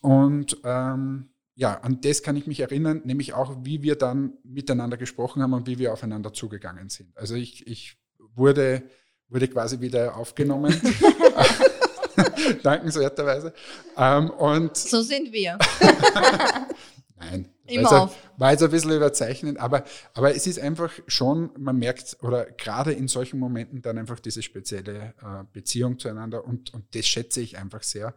Und 0.00 0.56
ähm, 0.64 1.30
ja, 1.54 1.78
an 1.80 2.00
das 2.00 2.22
kann 2.22 2.36
ich 2.36 2.46
mich 2.46 2.60
erinnern, 2.60 3.02
nämlich 3.04 3.34
auch, 3.34 3.64
wie 3.64 3.82
wir 3.82 3.96
dann 3.96 4.32
miteinander 4.44 4.96
gesprochen 4.96 5.42
haben 5.42 5.52
und 5.52 5.66
wie 5.66 5.78
wir 5.78 5.92
aufeinander 5.92 6.32
zugegangen 6.32 6.88
sind. 6.88 7.16
Also 7.18 7.34
ich, 7.34 7.66
ich 7.66 7.98
wurde, 8.34 8.82
wurde 9.28 9.48
quasi 9.48 9.80
wieder 9.80 10.16
aufgenommen. 10.16 10.74
Dankenswerterweise. 12.62 13.52
Ähm, 13.96 14.30
und 14.30 14.76
so 14.76 15.02
sind 15.02 15.32
wir. 15.32 15.58
Nein, 17.18 17.48
Immer 17.70 17.90
war, 17.90 18.12
war 18.36 18.50
jetzt 18.52 18.62
ein 18.62 18.70
bisschen 18.70 18.92
überzeichnet, 18.92 19.58
aber, 19.58 19.84
aber 20.14 20.34
es 20.34 20.46
ist 20.46 20.58
einfach 20.58 20.92
schon, 21.06 21.50
man 21.58 21.76
merkt, 21.78 22.18
oder 22.22 22.44
gerade 22.44 22.92
in 22.92 23.08
solchen 23.08 23.38
Momenten 23.38 23.82
dann 23.82 23.98
einfach 23.98 24.20
diese 24.20 24.42
spezielle 24.42 25.14
äh, 25.22 25.44
Beziehung 25.52 25.98
zueinander 25.98 26.44
und, 26.44 26.72
und 26.74 26.94
das 26.94 27.06
schätze 27.06 27.40
ich 27.40 27.58
einfach 27.58 27.82
sehr. 27.82 28.14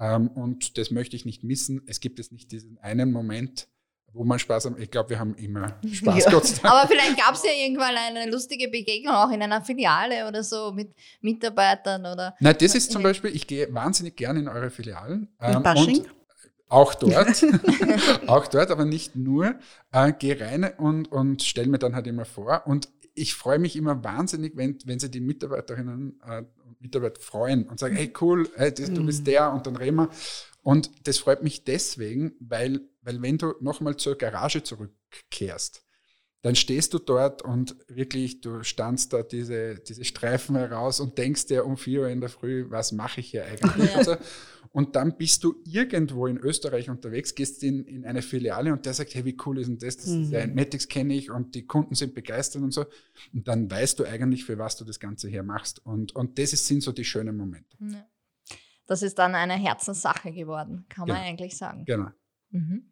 Ähm, 0.00 0.28
und 0.28 0.78
das 0.78 0.90
möchte 0.90 1.16
ich 1.16 1.24
nicht 1.24 1.42
missen. 1.44 1.82
Es 1.86 2.00
gibt 2.00 2.18
es 2.18 2.30
nicht 2.30 2.52
diesen 2.52 2.78
einen 2.78 3.12
Moment, 3.12 3.68
wo 4.12 4.24
man 4.24 4.38
Spaß 4.38 4.66
hat. 4.66 4.78
Ich 4.78 4.90
glaube, 4.90 5.10
wir 5.10 5.18
haben 5.18 5.34
immer 5.34 5.78
Spaß. 5.90 6.24
Ja. 6.24 6.30
Gott 6.30 6.52
Aber 6.62 6.88
vielleicht 6.88 7.18
gab 7.18 7.34
es 7.34 7.42
ja 7.44 7.50
irgendwann 7.52 7.94
eine 7.96 8.30
lustige 8.30 8.68
Begegnung 8.68 9.14
auch 9.14 9.30
in 9.30 9.42
einer 9.42 9.62
Filiale 9.62 10.26
oder 10.26 10.42
so 10.42 10.72
mit 10.72 10.94
Mitarbeitern 11.20 12.06
oder. 12.06 12.34
Nein, 12.40 12.56
das 12.58 12.74
ist 12.74 12.90
zum 12.92 13.02
Beispiel, 13.02 13.34
ich 13.34 13.46
gehe 13.46 13.72
wahnsinnig 13.72 14.16
gerne 14.16 14.40
in 14.40 14.48
eure 14.48 14.70
Filialen. 14.70 15.28
Ähm, 15.40 15.56
und 15.56 16.06
auch 16.68 16.94
dort, 16.94 17.44
auch 18.26 18.46
dort, 18.46 18.70
aber 18.70 18.84
nicht 18.84 19.16
nur. 19.16 19.54
Äh, 19.92 20.12
gehe 20.12 20.38
rein 20.40 20.70
und, 20.76 21.10
und 21.10 21.42
stelle 21.42 21.68
mir 21.68 21.78
dann 21.78 21.94
halt 21.94 22.06
immer 22.06 22.24
vor. 22.24 22.66
Und 22.66 22.88
ich 23.14 23.34
freue 23.34 23.58
mich 23.58 23.76
immer 23.76 24.04
wahnsinnig, 24.04 24.56
wenn, 24.56 24.78
wenn 24.84 24.98
sie 24.98 25.10
die 25.10 25.20
Mitarbeiterinnen 25.20 26.20
äh, 26.24 26.44
und 26.64 26.80
Mitarbeiter 26.80 27.20
freuen 27.20 27.64
und 27.68 27.80
sagen, 27.80 27.96
hey 27.96 28.12
cool, 28.20 28.48
hey, 28.56 28.72
das, 28.72 28.92
du 28.92 29.04
bist 29.04 29.20
mhm. 29.20 29.24
der 29.24 29.52
und 29.52 29.66
dann 29.66 29.76
reden 29.76 29.96
wir. 29.96 30.10
Und 30.62 30.90
das 31.08 31.18
freut 31.18 31.42
mich 31.42 31.64
deswegen, 31.64 32.32
weil, 32.40 32.80
weil 33.02 33.22
wenn 33.22 33.38
du 33.38 33.54
nochmal 33.60 33.96
zur 33.96 34.16
Garage 34.16 34.62
zurückkehrst, 34.62 35.82
dann 36.42 36.54
stehst 36.54 36.94
du 36.94 36.98
dort 36.98 37.42
und 37.42 37.76
wirklich, 37.88 38.40
du 38.40 38.62
standst 38.62 39.12
da 39.12 39.22
diese, 39.22 39.76
diese 39.76 40.04
Streifen 40.04 40.54
heraus 40.54 41.00
und 41.00 41.18
denkst 41.18 41.46
dir 41.46 41.66
um 41.66 41.76
4 41.76 42.02
Uhr 42.02 42.08
in 42.08 42.20
der 42.20 42.30
Früh, 42.30 42.66
was 42.68 42.92
mache 42.92 43.20
ich 43.20 43.30
hier 43.30 43.44
eigentlich? 43.44 44.06
Ja. 44.06 44.18
Und 44.70 44.96
dann 44.96 45.16
bist 45.16 45.44
du 45.44 45.56
irgendwo 45.64 46.26
in 46.26 46.36
Österreich 46.38 46.90
unterwegs, 46.90 47.34
gehst 47.34 47.62
in, 47.62 47.84
in 47.84 48.04
eine 48.04 48.22
Filiale 48.22 48.72
und 48.72 48.84
der 48.86 48.94
sagt, 48.94 49.14
hey, 49.14 49.24
wie 49.24 49.36
cool 49.46 49.58
ist 49.58 49.68
denn 49.68 49.78
das? 49.78 49.96
das 49.96 50.06
mhm. 50.06 50.30
Der 50.30 50.46
Matics 50.48 50.88
kenne 50.88 51.14
ich 51.14 51.30
und 51.30 51.54
die 51.54 51.66
Kunden 51.66 51.94
sind 51.94 52.14
begeistert 52.14 52.62
und 52.62 52.72
so. 52.72 52.84
Und 53.32 53.48
dann 53.48 53.70
weißt 53.70 53.98
du 53.98 54.04
eigentlich, 54.04 54.44
für 54.44 54.58
was 54.58 54.76
du 54.76 54.84
das 54.84 55.00
Ganze 55.00 55.28
hier 55.28 55.42
machst. 55.42 55.84
Und, 55.84 56.14
und 56.14 56.38
das 56.38 56.50
sind 56.50 56.82
so 56.82 56.92
die 56.92 57.04
schönen 57.04 57.36
Momente. 57.36 57.76
Ja. 57.80 58.06
das 58.86 59.02
ist 59.02 59.18
dann 59.18 59.34
eine 59.34 59.54
Herzenssache 59.54 60.32
geworden, 60.32 60.86
kann 60.88 61.08
man 61.08 61.16
Genau. 61.16 61.28
eigentlich 61.28 61.56
sagen. 61.56 61.84
Genau. 61.84 62.10
Mhm. 62.50 62.90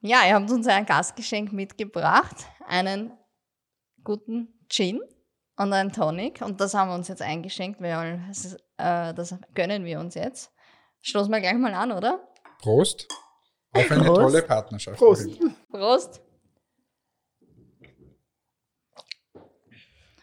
Ja, 0.00 0.20
ihr 0.26 0.34
habt 0.34 0.50
uns 0.50 0.66
ein 0.66 0.86
Gastgeschenk 0.86 1.52
mitgebracht, 1.52 2.36
einen 2.66 3.10
guten 4.04 4.48
Gin 4.68 5.00
und 5.56 5.72
einen 5.72 5.92
Tonic. 5.92 6.40
Und 6.42 6.60
das 6.60 6.74
haben 6.74 6.90
wir 6.90 6.94
uns 6.94 7.08
jetzt 7.08 7.22
eingeschenkt, 7.22 7.80
weil 7.80 8.22
ist, 8.30 8.54
äh, 8.76 9.12
das 9.14 9.34
gönnen 9.54 9.84
wir 9.84 9.98
uns 10.00 10.14
jetzt. 10.14 10.52
Stoßen 11.00 11.30
wir 11.32 11.40
gleich 11.40 11.54
mal 11.54 11.72
an, 11.74 11.92
oder? 11.92 12.28
Prost 12.60 13.06
auf 13.72 13.90
eine 13.90 14.04
Prost. 14.04 14.20
tolle 14.20 14.42
Partnerschaft. 14.42 14.98
Prost. 14.98 15.28
Prost! 15.70 16.20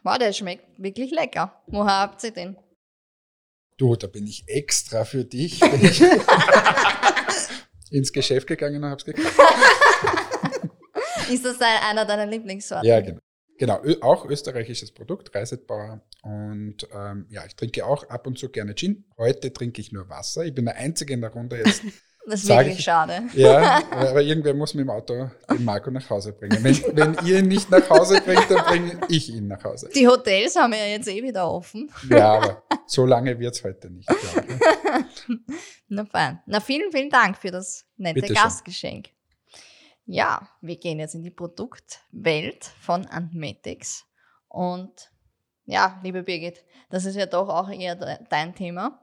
Wow, 0.04 0.18
der 0.20 0.34
schmeckt 0.34 0.66
wirklich 0.82 1.12
lecker. 1.12 1.62
Woher 1.68 2.00
habt 2.02 2.24
ihr 2.24 2.32
den? 2.32 2.58
Du, 3.78 3.96
da 3.96 4.08
bin 4.08 4.28
ich 4.28 4.44
extra 4.48 5.04
für 5.04 5.26
dich 5.26 5.60
bin 5.60 5.84
ich 5.84 6.02
ins 7.92 8.12
Geschäft 8.14 8.48
gegangen 8.48 8.84
und 8.84 8.90
hab's 8.90 9.04
gekauft. 9.06 9.36
Ist 11.30 11.44
das 11.44 11.60
ein- 11.60 11.82
einer 11.90 12.06
deiner 12.06 12.26
Lieblingssorten? 12.28 12.88
Ja, 12.88 13.02
genau. 13.02 13.20
Genau, 13.58 13.82
auch 14.02 14.26
österreichisches 14.26 14.92
Produkt, 14.94 15.34
Reisetbauer. 15.34 16.02
Und 16.24 16.88
ähm, 16.94 17.28
ja, 17.30 17.46
ich 17.46 17.56
trinke 17.56 17.86
auch 17.86 18.10
ab 18.10 18.28
und 18.28 18.38
zu 18.38 18.50
gerne 18.50 18.76
Gin. 18.76 19.06
Heute 19.18 19.54
trinke 19.54 19.80
ich 19.80 19.92
nur 19.92 20.10
Wasser. 20.10 20.44
Ich 20.46 20.54
bin 20.54 20.66
der 20.66 20.76
Einzige 20.76 21.14
in 21.14 21.22
der 21.22 21.32
Runde 21.32 21.58
jetzt. 21.58 21.82
Das 22.28 22.42
ist 22.42 22.50
wirklich 22.50 22.80
ich- 22.80 22.84
schade. 22.84 23.22
Ja, 23.36 23.84
aber 23.92 24.24
irgendwer 24.24 24.56
muss 24.56 24.74
mit 24.74 24.82
dem 24.86 24.90
Auto 24.90 25.30
den 25.48 25.64
Marco 25.64 25.92
nach 25.92 26.10
Hause 26.10 26.34
bringen. 26.34 26.58
Wenn, 26.64 26.76
wenn 26.96 27.16
ihr 27.24 27.38
ihn 27.38 27.48
nicht 27.48 27.70
nach 27.70 27.88
Hause 27.88 28.20
bringt, 28.20 28.50
dann 28.50 28.66
bringe 28.66 29.00
ich 29.10 29.30
ihn 29.30 29.48
nach 29.48 29.64
Hause. 29.64 29.92
Die 29.94 30.08
Hotels 30.08 30.56
haben 30.56 30.74
ja 30.74 30.86
jetzt 30.88 31.08
eh 31.08 31.22
wieder 31.22 31.48
offen. 31.48 31.88
Ja, 32.10 32.34
aber 32.34 32.64
so 32.88 33.06
lange 33.06 33.38
wird's 33.38 33.64
heute 33.64 33.92
nicht. 33.92 34.10
ich. 34.10 35.28
Na 35.88 36.04
fein. 36.06 36.42
Na, 36.48 36.60
vielen, 36.62 36.92
vielen 36.92 37.12
Dank 37.12 37.38
für 37.38 37.52
das 37.52 37.86
nette 37.96 38.22
Bitte. 38.22 38.34
Gastgeschenk. 38.34 39.10
Ja, 40.06 40.50
wir 40.62 40.78
gehen 40.78 41.00
jetzt 41.00 41.16
in 41.16 41.24
die 41.24 41.32
Produktwelt 41.32 42.66
von 42.82 43.06
Antmetics. 43.08 44.06
Und 44.48 45.12
ja, 45.66 46.00
liebe 46.04 46.24
Birgit, 46.24 46.64
das 46.90 47.06
ist 47.06 47.16
ja 47.16 47.26
doch 47.26 47.50
auch 47.50 47.70
eher 47.70 47.96
de 47.96 48.18
dein 48.30 48.54
Thema. 48.54 49.02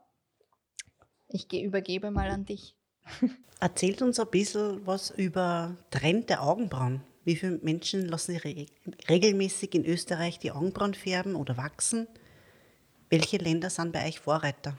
Ich 1.29 1.49
ge- 1.49 1.63
übergebe 1.63 2.11
mal 2.11 2.31
an 2.31 2.45
dich. 2.45 2.77
Erzählt 3.61 4.03
uns 4.03 4.21
ein 4.21 4.31
bisschen 4.31 4.87
was 4.87 5.11
über 5.11 5.77
Trend 5.91 6.31
der 6.31 6.43
Augenbrauen. 6.43 7.03
Wie 7.25 7.37
viele 7.37 7.59
Menschen 7.59 8.07
lassen 8.09 8.33
sich 8.33 8.45
re 8.45 8.67
regelmäßig 9.09 9.75
in 9.75 9.85
Österreich 9.85 10.39
die 10.39 10.51
Augenbrauen 10.53 10.95
färben 10.95 11.37
oder 11.37 11.57
wachsen? 11.57 12.09
Welche 13.11 13.37
Länder 13.39 13.71
sind 13.71 13.93
bei 13.93 14.07
euch 14.07 14.19
Vorreiter? 14.21 14.79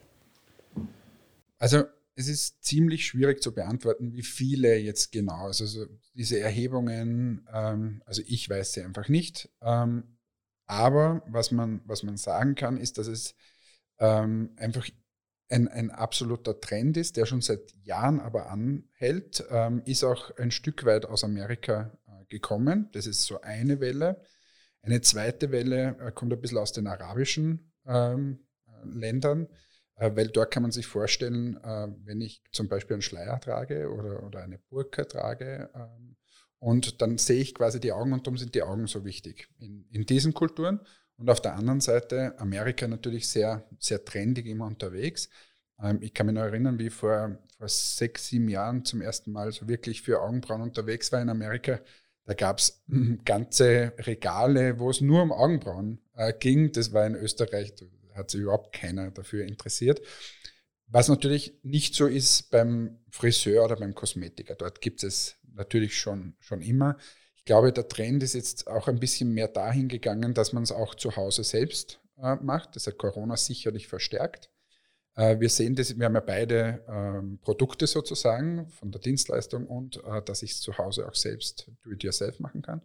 Also 1.60 1.86
es 2.16 2.28
ist 2.28 2.64
ziemlich 2.64 3.06
schwierig 3.06 3.42
zu 3.42 3.54
beantworten, 3.54 4.14
wie 4.14 4.24
viele 4.24 4.78
jetzt 4.78 5.12
genau. 5.12 5.48
Also 5.48 5.66
so 5.66 5.86
diese 6.14 6.40
Erhebungen, 6.40 7.48
ähm, 7.52 8.02
also 8.06 8.22
ich 8.26 8.50
weiß 8.50 8.74
sie 8.74 8.84
einfach 8.84 9.10
nicht. 9.10 9.50
Ähm, 9.62 10.18
aber 10.66 11.24
was 11.28 11.52
man, 11.52 11.82
was 11.86 12.04
man 12.04 12.18
sagen 12.18 12.56
kann, 12.56 12.78
ist, 12.78 12.98
dass 12.98 13.08
es 13.08 13.36
ähm, 14.00 14.52
einfach 14.58 14.88
ein, 15.50 15.68
ein 15.68 15.92
absoluter 15.92 16.60
Trend 16.60 16.98
ist, 16.98 17.18
der 17.18 17.26
schon 17.26 17.42
seit 17.42 17.74
Jahren 17.84 18.20
aber 18.20 18.50
anhält, 18.50 19.44
ähm, 19.50 19.82
ist 19.86 20.04
auch 20.04 20.36
ein 20.38 20.52
Stück 20.52 20.86
weit 20.86 21.06
aus 21.06 21.24
Amerika 21.24 21.98
äh, 22.08 22.26
gekommen. 22.28 22.90
Das 22.94 23.06
ist 23.06 23.24
so 23.24 23.42
eine 23.42 23.80
Welle. 23.80 24.22
Eine 24.82 25.02
zweite 25.02 25.52
Welle 25.52 25.98
äh, 26.00 26.12
kommt 26.12 26.34
ein 26.34 26.42
bisschen 26.42 26.58
aus 26.58 26.74
den 26.74 26.88
arabischen 26.88 27.72
ähm, 27.86 28.40
äh, 28.68 28.72
Ländern. 28.86 29.48
Äh, 29.96 30.12
Weil 30.16 30.28
dort 30.28 30.52
kann 30.52 30.64
man 30.64 30.72
sich 30.72 30.88
vorstellen, 30.88 31.58
äh, 31.64 31.88
wenn 32.06 32.22
ich 32.22 32.44
zum 32.52 32.68
Beispiel 32.68 32.96
einen 32.96 33.02
Schleier 33.02 33.40
trage 33.40 33.92
oder, 33.92 34.24
oder 34.24 34.44
eine 34.44 34.58
Burka 34.58 35.06
trage 35.06 35.70
ähm, 35.76 36.16
und 36.60 37.02
dann 37.02 37.18
sehe 37.18 37.42
ich 37.42 37.54
quasi 37.54 37.80
die 37.80 37.92
Augen 37.92 38.14
und 38.14 38.26
darum 38.26 38.38
sind 38.38 38.56
die 38.56 38.64
Augen 38.64 38.88
so 38.88 39.04
wichtig 39.06 39.50
in, 39.60 39.86
in 39.92 40.06
diesen 40.06 40.34
Kulturen. 40.34 40.80
Und 41.18 41.30
auf 41.30 41.42
der 41.42 41.56
anderen 41.56 41.80
Seite 41.80 42.40
Amerika 42.40 42.88
natürlich 42.88 43.28
sehr, 43.28 43.68
sehr 43.80 44.04
trendig 44.04 44.48
immer 44.48 44.66
unterwegs. 44.66 45.30
Ähm, 45.82 46.00
Ich 46.02 46.14
kann 46.14 46.26
mich 46.26 46.36
noch 46.36 46.42
erinnern, 46.42 46.80
wie 46.80 46.90
vor, 46.90 47.38
vor 47.58 47.68
sechs, 47.68 48.28
sieben 48.28 48.50
Jahren 48.50 48.84
zum 48.86 49.02
ersten 49.02 49.32
Mal 49.32 49.52
so 49.52 49.68
wirklich 49.68 50.02
für 50.02 50.22
Augenbrauen 50.22 50.62
unterwegs 50.62 51.12
war 51.12 51.22
in 51.22 51.30
Amerika. 51.30 51.80
Da 52.26 52.34
gab 52.34 52.60
es 52.60 52.84
ganze 53.26 53.94
Regale, 54.00 54.80
wo 54.80 54.90
es 54.90 55.02
nur 55.02 55.22
um 55.22 55.32
Augenbrauen 55.32 56.00
äh, 56.16 56.34
ging. 56.34 56.72
Das 56.72 56.94
war 56.94 57.06
in 57.06 57.16
Österreich, 57.16 57.76
hat 58.14 58.32
sich 58.32 58.42
überhaupt 58.42 58.74
keiner 58.74 59.12
dafür 59.12 59.46
interessiert. 59.46 60.02
Was 60.88 61.08
natürlich 61.08 61.60
nicht 61.64 61.96
so 61.96 62.08
ist 62.08 62.52
beim 62.52 63.00
Friseur 63.10 63.66
oder 63.66 63.76
beim 63.76 63.96
Kosmetiker. 63.96 64.56
Dort 64.56 64.82
gibt 64.82 65.04
es 65.04 65.38
natürlich 65.54 65.98
schon, 66.00 66.36
schon 66.40 66.62
immer. 66.62 66.98
Ich 67.36 67.46
glaube, 67.46 67.74
der 67.74 67.88
Trend 67.88 68.24
ist 68.24 68.34
jetzt 68.34 68.68
auch 68.68 68.88
ein 68.88 69.00
bisschen 69.00 69.34
mehr 69.34 69.48
dahin 69.48 69.88
gegangen, 69.88 70.34
dass 70.34 70.54
man 70.54 70.64
es 70.64 70.72
auch 70.72 70.96
zu 70.96 71.16
Hause 71.16 71.44
selbst 71.44 72.00
äh, 72.22 72.36
macht. 72.36 72.76
Das 72.76 72.88
hat 72.88 72.98
Corona 72.98 73.38
sicherlich 73.38 73.88
verstärkt. 73.88 74.50
Äh, 75.16 75.40
wir 75.40 75.50
sehen 75.50 75.76
das, 75.76 75.98
wir 75.98 76.06
haben 76.06 76.16
ja 76.16 76.22
beide 76.22 76.84
ähm, 76.88 77.40
Produkte 77.42 77.88
sozusagen 77.88 78.70
von 78.70 78.92
der 78.92 79.02
Dienstleistung 79.02 79.68
und 79.68 80.04
äh, 80.06 80.22
dass 80.24 80.44
ich 80.44 80.52
es 80.52 80.62
zu 80.62 80.78
Hause 80.78 81.08
auch 81.08 81.16
selbst 81.16 81.72
do-it-yourself 81.84 82.40
machen 82.40 82.62
kann. 82.62 82.82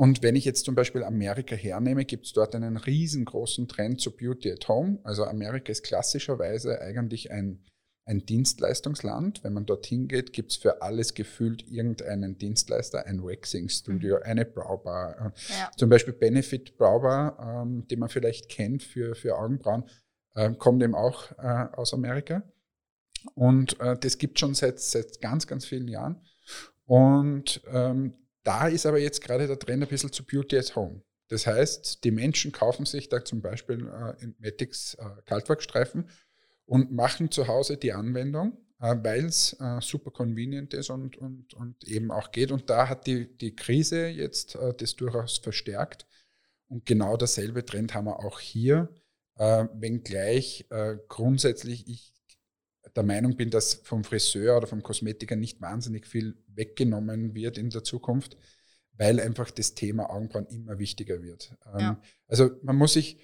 Und 0.00 0.22
wenn 0.22 0.34
ich 0.34 0.46
jetzt 0.46 0.64
zum 0.64 0.74
Beispiel 0.74 1.04
Amerika 1.04 1.54
hernehme, 1.54 2.06
gibt 2.06 2.24
es 2.24 2.32
dort 2.32 2.54
einen 2.54 2.78
riesengroßen 2.78 3.68
Trend 3.68 4.00
zu 4.00 4.16
Beauty 4.16 4.50
at 4.50 4.66
Home. 4.66 4.98
Also 5.02 5.24
Amerika 5.24 5.70
ist 5.70 5.82
klassischerweise 5.82 6.80
eigentlich 6.80 7.30
ein, 7.30 7.66
ein 8.06 8.24
Dienstleistungsland. 8.24 9.44
Wenn 9.44 9.52
man 9.52 9.66
dorthin 9.66 10.08
geht, 10.08 10.32
gibt 10.32 10.52
es 10.52 10.56
für 10.56 10.80
alles 10.80 11.12
gefühlt 11.12 11.68
irgendeinen 11.68 12.38
Dienstleister, 12.38 13.04
ein 13.04 13.22
Waxing 13.22 13.68
Studio, 13.68 14.16
eine 14.22 14.46
Braubar. 14.46 15.34
Ja. 15.50 15.70
Zum 15.76 15.90
Beispiel 15.90 16.14
Benefit 16.14 16.78
Braubar, 16.78 17.62
ähm, 17.62 17.86
den 17.86 17.98
man 17.98 18.08
vielleicht 18.08 18.48
kennt 18.48 18.82
für, 18.82 19.14
für 19.14 19.36
Augenbrauen, 19.36 19.84
ähm, 20.34 20.56
kommt 20.56 20.82
eben 20.82 20.94
auch 20.94 21.30
äh, 21.32 21.76
aus 21.76 21.92
Amerika. 21.92 22.42
Und 23.34 23.78
äh, 23.80 23.98
das 24.00 24.16
gibt 24.16 24.40
schon 24.40 24.54
seit, 24.54 24.80
seit 24.80 25.20
ganz, 25.20 25.46
ganz 25.46 25.66
vielen 25.66 25.88
Jahren. 25.88 26.22
Und 26.86 27.60
ähm, 27.70 28.14
da 28.42 28.68
ist 28.68 28.86
aber 28.86 28.98
jetzt 28.98 29.22
gerade 29.22 29.46
der 29.46 29.58
Trend 29.58 29.82
ein 29.82 29.88
bisschen 29.88 30.12
zu 30.12 30.24
Beauty 30.24 30.58
at 30.58 30.74
Home. 30.76 31.02
Das 31.28 31.46
heißt, 31.46 32.02
die 32.02 32.10
Menschen 32.10 32.50
kaufen 32.50 32.86
sich 32.86 33.08
da 33.08 33.24
zum 33.24 33.40
Beispiel 33.40 33.86
äh, 33.86 34.22
in 34.22 34.34
Matix 34.38 34.94
äh, 34.94 35.22
Kaltwachsstreifen 35.26 36.08
und 36.66 36.92
machen 36.92 37.30
zu 37.30 37.46
Hause 37.46 37.76
die 37.76 37.92
Anwendung, 37.92 38.58
äh, 38.80 38.96
weil 39.02 39.26
es 39.26 39.56
äh, 39.60 39.80
super 39.80 40.10
convenient 40.10 40.74
ist 40.74 40.90
und, 40.90 41.16
und, 41.16 41.54
und 41.54 41.84
eben 41.84 42.10
auch 42.10 42.32
geht. 42.32 42.50
Und 42.50 42.68
da 42.68 42.88
hat 42.88 43.06
die, 43.06 43.36
die 43.36 43.54
Krise 43.54 44.08
jetzt 44.08 44.56
äh, 44.56 44.74
das 44.74 44.96
durchaus 44.96 45.38
verstärkt. 45.38 46.06
Und 46.66 46.86
genau 46.86 47.16
dasselbe 47.16 47.64
Trend 47.64 47.94
haben 47.94 48.06
wir 48.06 48.24
auch 48.24 48.40
hier, 48.40 48.88
äh, 49.36 49.66
wenngleich 49.74 50.66
äh, 50.70 50.96
grundsätzlich 51.08 51.88
ich 51.88 52.12
der 52.96 53.02
Meinung 53.02 53.36
bin, 53.36 53.50
dass 53.50 53.74
vom 53.74 54.04
Friseur 54.04 54.56
oder 54.56 54.66
vom 54.66 54.82
Kosmetiker 54.82 55.36
nicht 55.36 55.60
wahnsinnig 55.60 56.06
viel 56.06 56.36
weggenommen 56.48 57.34
wird 57.34 57.58
in 57.58 57.70
der 57.70 57.84
Zukunft, 57.84 58.36
weil 58.94 59.20
einfach 59.20 59.50
das 59.50 59.74
Thema 59.74 60.10
Augenbrauen 60.10 60.46
immer 60.46 60.78
wichtiger 60.78 61.22
wird. 61.22 61.56
Ähm, 61.72 61.80
Ja. 61.80 62.02
Also 62.28 62.50
man 62.62 62.76
muss 62.76 62.94
sich, 62.94 63.18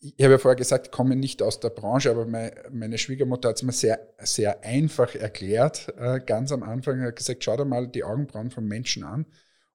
ich 0.00 0.14
habe 0.22 0.32
ja 0.32 0.38
vorher 0.38 0.56
gesagt, 0.56 0.86
ich 0.86 0.92
komme 0.92 1.16
nicht 1.16 1.42
aus 1.42 1.60
der 1.60 1.70
Branche, 1.70 2.10
aber 2.10 2.26
meine, 2.26 2.98
Schwiegermutter 2.98 3.50
hat 3.50 3.56
es 3.56 3.62
mir 3.62 3.72
sehr, 3.72 4.14
sehr 4.18 4.64
einfach 4.64 5.14
erklärt. 5.14 5.92
Äh, 5.98 6.20
ganz 6.20 6.52
am 6.52 6.62
Anfang 6.62 7.00
hat 7.02 7.16
gesagt, 7.16 7.44
schau 7.44 7.56
dir 7.56 7.64
mal 7.64 7.86
die 7.86 8.04
Augenbrauen 8.04 8.50
vom 8.50 8.66
Menschen 8.66 9.04
an 9.04 9.26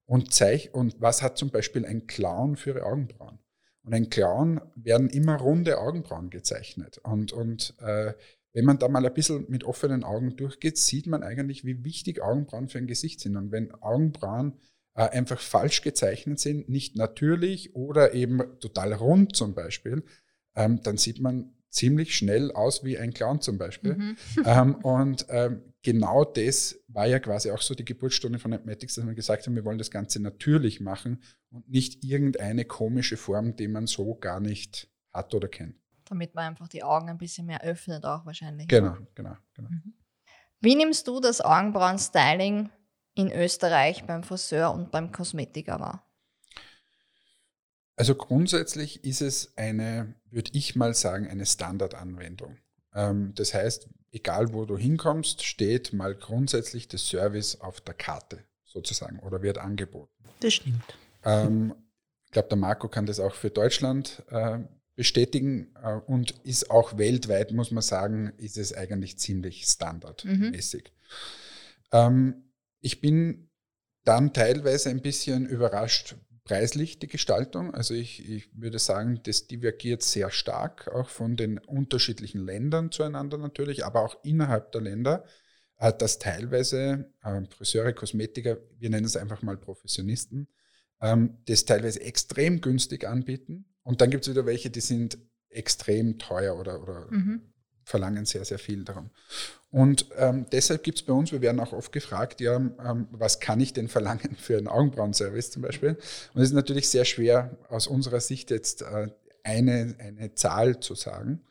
und 0.04 0.32
zeig, 0.32 0.70
und 0.72 1.00
was 1.00 1.22
hat 1.22 1.38
zum 1.38 1.50
Beispiel 1.50 1.84
ein 1.84 2.06
Clown 2.06 2.56
für 2.56 2.70
ihre 2.70 2.84
Augenbrauen? 2.84 3.38
Und 3.82 3.94
ein 3.94 4.10
Clown 4.10 4.60
werden 4.74 5.08
immer 5.10 5.36
runde 5.36 5.78
Augenbrauen 5.78 6.28
gezeichnet. 6.28 6.98
Und, 7.04 7.32
und 7.32 7.74
äh, 7.80 8.14
wenn 8.56 8.64
man 8.64 8.78
da 8.78 8.88
mal 8.88 9.04
ein 9.04 9.12
bisschen 9.12 9.44
mit 9.50 9.64
offenen 9.64 10.02
Augen 10.02 10.34
durchgeht, 10.34 10.78
sieht 10.78 11.06
man 11.06 11.22
eigentlich, 11.22 11.66
wie 11.66 11.84
wichtig 11.84 12.22
Augenbrauen 12.22 12.70
für 12.70 12.78
ein 12.78 12.86
Gesicht 12.86 13.20
sind. 13.20 13.36
Und 13.36 13.52
wenn 13.52 13.70
Augenbrauen 13.74 14.54
äh, 14.94 15.02
einfach 15.10 15.38
falsch 15.38 15.82
gezeichnet 15.82 16.40
sind, 16.40 16.66
nicht 16.66 16.96
natürlich 16.96 17.76
oder 17.76 18.14
eben 18.14 18.58
total 18.58 18.94
rund 18.94 19.36
zum 19.36 19.54
Beispiel, 19.54 20.04
ähm, 20.54 20.80
dann 20.82 20.96
sieht 20.96 21.20
man 21.20 21.52
ziemlich 21.68 22.16
schnell 22.16 22.50
aus 22.50 22.82
wie 22.82 22.96
ein 22.96 23.12
Clown 23.12 23.42
zum 23.42 23.58
Beispiel. 23.58 23.92
Mhm. 23.92 24.16
ähm, 24.46 24.74
und 24.76 25.26
ähm, 25.28 25.60
genau 25.82 26.24
das 26.24 26.80
war 26.88 27.06
ja 27.06 27.18
quasi 27.18 27.50
auch 27.50 27.60
so 27.60 27.74
die 27.74 27.84
Geburtsstunde 27.84 28.38
von 28.38 28.54
Atmatics, 28.54 28.94
dass 28.94 29.06
wir 29.06 29.12
gesagt 29.12 29.46
haben, 29.46 29.54
wir 29.54 29.66
wollen 29.66 29.76
das 29.76 29.90
Ganze 29.90 30.22
natürlich 30.22 30.80
machen 30.80 31.22
und 31.50 31.68
nicht 31.68 32.02
irgendeine 32.04 32.64
komische 32.64 33.18
Form, 33.18 33.54
die 33.54 33.68
man 33.68 33.86
so 33.86 34.14
gar 34.14 34.40
nicht 34.40 34.88
hat 35.12 35.34
oder 35.34 35.48
kennt. 35.48 35.76
Damit 36.08 36.34
man 36.34 36.46
einfach 36.46 36.68
die 36.68 36.82
Augen 36.82 37.08
ein 37.08 37.18
bisschen 37.18 37.46
mehr 37.46 37.62
öffnet, 37.62 38.04
auch 38.04 38.24
wahrscheinlich. 38.24 38.68
Genau, 38.68 38.96
genau, 39.14 39.36
genau. 39.54 39.68
Wie 40.60 40.74
nimmst 40.74 41.06
du 41.06 41.20
das 41.20 41.40
Augenbrauen-Styling 41.40 42.70
in 43.14 43.32
Österreich 43.32 44.04
beim 44.06 44.22
Friseur 44.22 44.72
und 44.72 44.90
beim 44.90 45.12
Kosmetiker 45.12 45.80
wahr? 45.80 46.06
Also 47.96 48.14
grundsätzlich 48.14 49.04
ist 49.04 49.22
es 49.22 49.56
eine, 49.56 50.14
würde 50.30 50.50
ich 50.52 50.76
mal 50.76 50.94
sagen, 50.94 51.28
eine 51.28 51.46
Standardanwendung. 51.46 52.58
Ähm, 52.94 53.32
das 53.34 53.54
heißt, 53.54 53.88
egal 54.12 54.52
wo 54.52 54.66
du 54.66 54.76
hinkommst, 54.76 55.44
steht 55.44 55.92
mal 55.92 56.14
grundsätzlich 56.14 56.88
das 56.88 57.06
Service 57.06 57.60
auf 57.60 57.80
der 57.80 57.94
Karte 57.94 58.44
sozusagen 58.64 59.18
oder 59.20 59.42
wird 59.42 59.58
angeboten. 59.58 60.12
Das 60.40 60.54
stimmt. 60.54 60.82
Ähm, 61.24 61.74
ich 62.26 62.32
glaube, 62.32 62.48
der 62.48 62.58
Marco 62.58 62.88
kann 62.88 63.06
das 63.06 63.18
auch 63.18 63.34
für 63.34 63.50
Deutschland 63.50 64.22
äh, 64.30 64.58
bestätigen 64.96 65.74
äh, 65.82 65.92
und 65.94 66.32
ist 66.42 66.70
auch 66.70 66.98
weltweit, 66.98 67.52
muss 67.52 67.70
man 67.70 67.82
sagen, 67.82 68.32
ist 68.38 68.56
es 68.56 68.72
eigentlich 68.72 69.18
ziemlich 69.18 69.64
standardmäßig. 69.64 70.84
Mhm. 70.84 70.90
Ähm, 71.92 72.44
ich 72.80 73.00
bin 73.00 73.50
dann 74.04 74.32
teilweise 74.32 74.88
ein 74.90 75.02
bisschen 75.02 75.46
überrascht, 75.46 76.16
preislich 76.44 76.98
die 76.98 77.08
Gestaltung. 77.08 77.74
Also 77.74 77.92
ich, 77.92 78.28
ich 78.28 78.48
würde 78.54 78.78
sagen, 78.78 79.20
das 79.24 79.46
divergiert 79.46 80.02
sehr 80.02 80.30
stark, 80.30 80.88
auch 80.88 81.08
von 81.08 81.36
den 81.36 81.58
unterschiedlichen 81.58 82.44
Ländern 82.44 82.90
zueinander 82.90 83.36
natürlich, 83.36 83.84
aber 83.84 84.02
auch 84.02 84.24
innerhalb 84.24 84.72
der 84.72 84.80
Länder, 84.80 85.24
äh, 85.76 85.92
dass 85.92 86.18
teilweise 86.18 87.12
äh, 87.22 87.42
Friseure, 87.50 87.92
Kosmetiker, 87.92 88.58
wir 88.78 88.90
nennen 88.90 89.04
es 89.06 89.16
einfach 89.16 89.42
mal 89.42 89.58
Professionisten, 89.58 90.48
ähm, 91.02 91.38
das 91.46 91.64
teilweise 91.66 92.00
extrem 92.00 92.60
günstig 92.60 93.06
anbieten. 93.06 93.66
Und 93.86 94.00
dann 94.00 94.10
gibt 94.10 94.24
es 94.24 94.30
wieder 94.30 94.46
welche, 94.46 94.68
die 94.68 94.80
sind 94.80 95.16
extrem 95.48 96.18
teuer 96.18 96.58
oder, 96.58 96.82
oder 96.82 97.06
mhm. 97.08 97.40
verlangen 97.84 98.26
sehr, 98.26 98.44
sehr 98.44 98.58
viel 98.58 98.84
darum. 98.84 99.10
Und 99.70 100.08
ähm, 100.16 100.46
deshalb 100.50 100.82
gibt 100.82 100.98
es 100.98 101.04
bei 101.04 101.12
uns, 101.12 101.30
wir 101.30 101.40
werden 101.40 101.60
auch 101.60 101.72
oft 101.72 101.92
gefragt, 101.92 102.40
ja, 102.40 102.56
ähm, 102.56 103.06
was 103.12 103.38
kann 103.38 103.60
ich 103.60 103.72
denn 103.72 103.86
verlangen 103.86 104.36
für 104.36 104.58
einen 104.58 104.66
Augenbrauenservice 104.66 105.52
zum 105.52 105.62
Beispiel? 105.62 105.90
Und 106.34 106.42
es 106.42 106.48
ist 106.48 106.54
natürlich 106.54 106.88
sehr 106.88 107.04
schwer 107.04 107.56
aus 107.68 107.86
unserer 107.86 108.18
Sicht 108.20 108.50
jetzt 108.50 108.82
äh, 108.82 109.08
eine, 109.44 109.94
eine 110.00 110.34
Zahl 110.34 110.80
zu 110.80 110.96
sagen. 110.96 111.46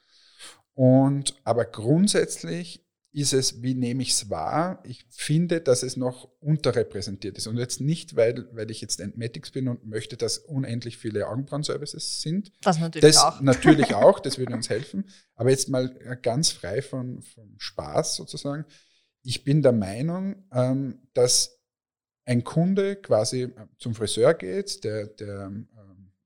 Und 0.74 1.36
aber 1.46 1.64
grundsätzlich 1.64 2.85
ist 3.16 3.34
es, 3.34 3.62
wie 3.62 3.76
nehme 3.76 4.04
ich 4.04 4.12
es 4.12 4.30
wahr? 4.30 4.84
Ich 4.84 5.06
finde, 5.10 5.62
dass 5.62 5.84
es 5.84 5.96
noch 5.96 6.30
unterrepräsentiert 6.42 7.38
ist. 7.38 7.48
Und 7.48 7.58
jetzt 7.58 7.80
nicht, 7.80 8.18
weil, 8.18 8.48
weil 8.54 8.70
ich 8.70 8.82
jetzt 8.82 9.00
Entmatics 9.00 9.52
bin 9.52 9.70
und 9.70 9.86
möchte, 9.86 10.18
dass 10.18 10.38
unendlich 10.38 10.98
viele 10.98 11.28
Augenbrauenservices 11.28 12.22
sind. 12.22 12.52
Das 12.62 12.78
natürlich 12.78 13.16
das 13.16 13.24
auch. 13.24 13.40
Natürlich 13.42 13.96
auch, 13.96 14.20
das 14.20 14.38
würde 14.38 14.54
uns 14.54 14.70
helfen. 14.70 15.06
Aber 15.36 15.50
jetzt 15.50 15.70
mal 15.70 15.88
ganz 16.22 16.50
frei 16.52 16.82
von, 16.82 17.22
vom 17.22 17.56
Spaß 17.58 18.18
sozusagen. 18.18 18.66
Ich 19.24 19.46
bin 19.46 19.62
der 19.62 19.72
Meinung, 19.72 20.44
ähm, 20.52 21.00
dass 21.14 21.62
ein 22.26 22.44
Kunde 22.44 22.98
quasi 22.98 23.44
äh, 23.44 23.52
zum 23.78 23.96
Friseur 23.96 24.34
geht, 24.34 24.84
der, 24.84 25.08
der 25.08 25.46
ähm, 25.46 25.70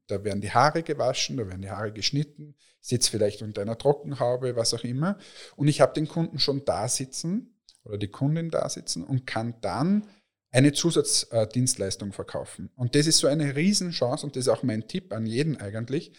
da 0.07 0.23
werden 0.23 0.41
die 0.41 0.51
Haare 0.51 0.81
gewaschen, 0.81 1.37
da 1.37 1.47
werden 1.47 1.61
die 1.61 1.69
Haare 1.69 1.93
geschnitten, 1.93 2.55
sitzt 2.81 3.09
vielleicht 3.09 3.41
unter 3.41 3.61
einer 3.61 3.77
Trockenhaube, 3.77 4.55
was 4.55 4.73
auch 4.73 4.83
immer. 4.83 5.17
Und 5.55 5.67
ich 5.67 5.81
habe 5.81 5.93
den 5.93 6.07
Kunden 6.07 6.39
schon 6.39 6.65
da 6.65 6.87
sitzen 6.87 7.59
oder 7.83 7.97
die 7.97 8.07
Kundin 8.07 8.49
da 8.49 8.67
sitzen 8.69 9.03
und 9.03 9.25
kann 9.25 9.55
dann 9.61 10.07
eine 10.51 10.73
Zusatzdienstleistung 10.73 12.11
verkaufen. 12.11 12.71
Und 12.75 12.95
das 12.95 13.07
ist 13.07 13.19
so 13.19 13.27
eine 13.27 13.55
Riesenchance 13.55 14.25
und 14.25 14.35
das 14.35 14.45
ist 14.45 14.49
auch 14.49 14.63
mein 14.63 14.87
Tipp 14.87 15.13
an 15.13 15.25
jeden 15.25 15.57
eigentlich, 15.57 16.11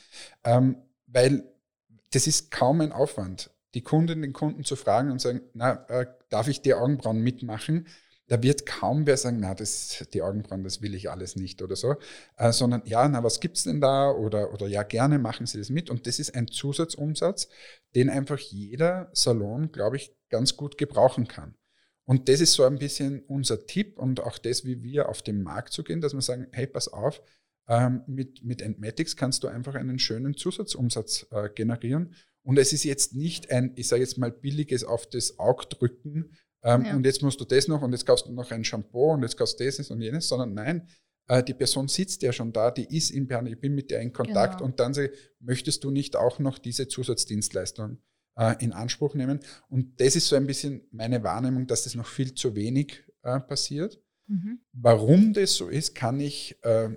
ähm, 0.44 0.76
weil 1.06 1.44
das 2.10 2.26
ist 2.26 2.50
kaum 2.50 2.80
ein 2.80 2.92
Aufwand, 2.92 3.50
die 3.74 3.82
Kundin, 3.82 4.22
den 4.22 4.32
Kunden 4.32 4.64
zu 4.64 4.76
fragen 4.76 5.10
und 5.10 5.20
sagen, 5.20 5.40
na, 5.54 5.84
äh, 5.88 6.06
darf 6.28 6.48
ich 6.48 6.62
die 6.62 6.74
Augenbrauen 6.74 7.20
mitmachen? 7.20 7.86
Da 8.30 8.40
wird 8.44 8.64
kaum 8.64 9.06
wer 9.06 9.16
sagen, 9.16 9.40
na, 9.40 9.56
das, 9.56 10.06
die 10.14 10.22
Augenbrauen, 10.22 10.62
das 10.62 10.80
will 10.80 10.94
ich 10.94 11.10
alles 11.10 11.34
nicht 11.34 11.62
oder 11.62 11.74
so, 11.74 11.96
äh, 12.36 12.52
sondern 12.52 12.82
ja, 12.84 13.08
na, 13.08 13.24
was 13.24 13.40
gibt's 13.40 13.64
denn 13.64 13.80
da? 13.80 14.12
Oder, 14.12 14.54
oder 14.54 14.68
ja, 14.68 14.84
gerne 14.84 15.18
machen 15.18 15.46
Sie 15.46 15.58
das 15.58 15.68
mit. 15.68 15.90
Und 15.90 16.06
das 16.06 16.20
ist 16.20 16.36
ein 16.36 16.46
Zusatzumsatz, 16.46 17.48
den 17.96 18.08
einfach 18.08 18.38
jeder 18.38 19.10
Salon, 19.12 19.72
glaube 19.72 19.96
ich, 19.96 20.14
ganz 20.28 20.56
gut 20.56 20.78
gebrauchen 20.78 21.26
kann. 21.26 21.56
Und 22.04 22.28
das 22.28 22.40
ist 22.40 22.52
so 22.52 22.62
ein 22.62 22.78
bisschen 22.78 23.24
unser 23.26 23.66
Tipp 23.66 23.98
und 23.98 24.20
auch 24.20 24.38
das, 24.38 24.64
wie 24.64 24.80
wir 24.84 25.08
auf 25.08 25.22
den 25.22 25.42
Markt 25.42 25.72
zu 25.72 25.82
gehen, 25.82 26.00
dass 26.00 26.14
wir 26.14 26.22
sagen, 26.22 26.46
hey, 26.52 26.68
pass 26.68 26.86
auf, 26.86 27.20
ähm, 27.66 28.04
mit, 28.06 28.44
mit 28.44 28.62
Entmatics 28.62 29.16
kannst 29.16 29.42
du 29.42 29.48
einfach 29.48 29.74
einen 29.74 29.98
schönen 29.98 30.36
Zusatzumsatz 30.36 31.26
äh, 31.32 31.48
generieren. 31.48 32.14
Und 32.42 32.60
es 32.60 32.72
ist 32.72 32.84
jetzt 32.84 33.16
nicht 33.16 33.50
ein, 33.50 33.72
ich 33.74 33.88
sage 33.88 34.02
jetzt 34.02 34.18
mal, 34.18 34.30
billiges 34.30 34.84
auf 34.84 35.08
das 35.08 35.40
Auge 35.40 35.66
drücken, 35.66 36.30
ähm, 36.62 36.84
ja. 36.84 36.96
Und 36.96 37.06
jetzt 37.06 37.22
musst 37.22 37.40
du 37.40 37.44
das 37.44 37.68
noch 37.68 37.82
und 37.82 37.92
jetzt 37.92 38.06
kaufst 38.06 38.26
du 38.26 38.32
noch 38.32 38.50
ein 38.50 38.64
Shampoo 38.64 39.12
und 39.12 39.22
jetzt 39.22 39.36
kaufst 39.36 39.58
du 39.58 39.64
das 39.64 39.90
und 39.90 40.00
jenes, 40.00 40.28
sondern 40.28 40.54
nein, 40.54 40.88
äh, 41.28 41.42
die 41.42 41.54
Person 41.54 41.88
sitzt 41.88 42.22
ja 42.22 42.32
schon 42.32 42.52
da, 42.52 42.70
die 42.70 42.96
ist 42.96 43.10
in 43.10 43.26
Bern, 43.26 43.46
ich 43.46 43.60
bin 43.60 43.74
mit 43.74 43.90
der 43.90 44.00
in 44.00 44.12
Kontakt 44.12 44.58
genau. 44.58 44.66
und 44.66 44.80
dann 44.80 44.92
sage 44.92 45.12
möchtest 45.38 45.84
du 45.84 45.90
nicht 45.90 46.16
auch 46.16 46.38
noch 46.38 46.58
diese 46.58 46.88
Zusatzdienstleistung 46.88 47.98
äh, 48.36 48.56
in 48.62 48.72
Anspruch 48.72 49.14
nehmen? 49.14 49.40
Und 49.68 50.00
das 50.00 50.16
ist 50.16 50.28
so 50.28 50.36
ein 50.36 50.46
bisschen 50.46 50.82
meine 50.90 51.22
Wahrnehmung, 51.22 51.66
dass 51.66 51.84
das 51.84 51.94
noch 51.94 52.06
viel 52.06 52.34
zu 52.34 52.54
wenig 52.56 53.04
äh, 53.22 53.40
passiert. 53.40 54.02
Mhm. 54.26 54.60
Warum 54.72 55.32
das 55.32 55.54
so 55.54 55.68
ist, 55.68 55.94
kann 55.94 56.20
ich 56.20 56.58
äh, 56.62 56.90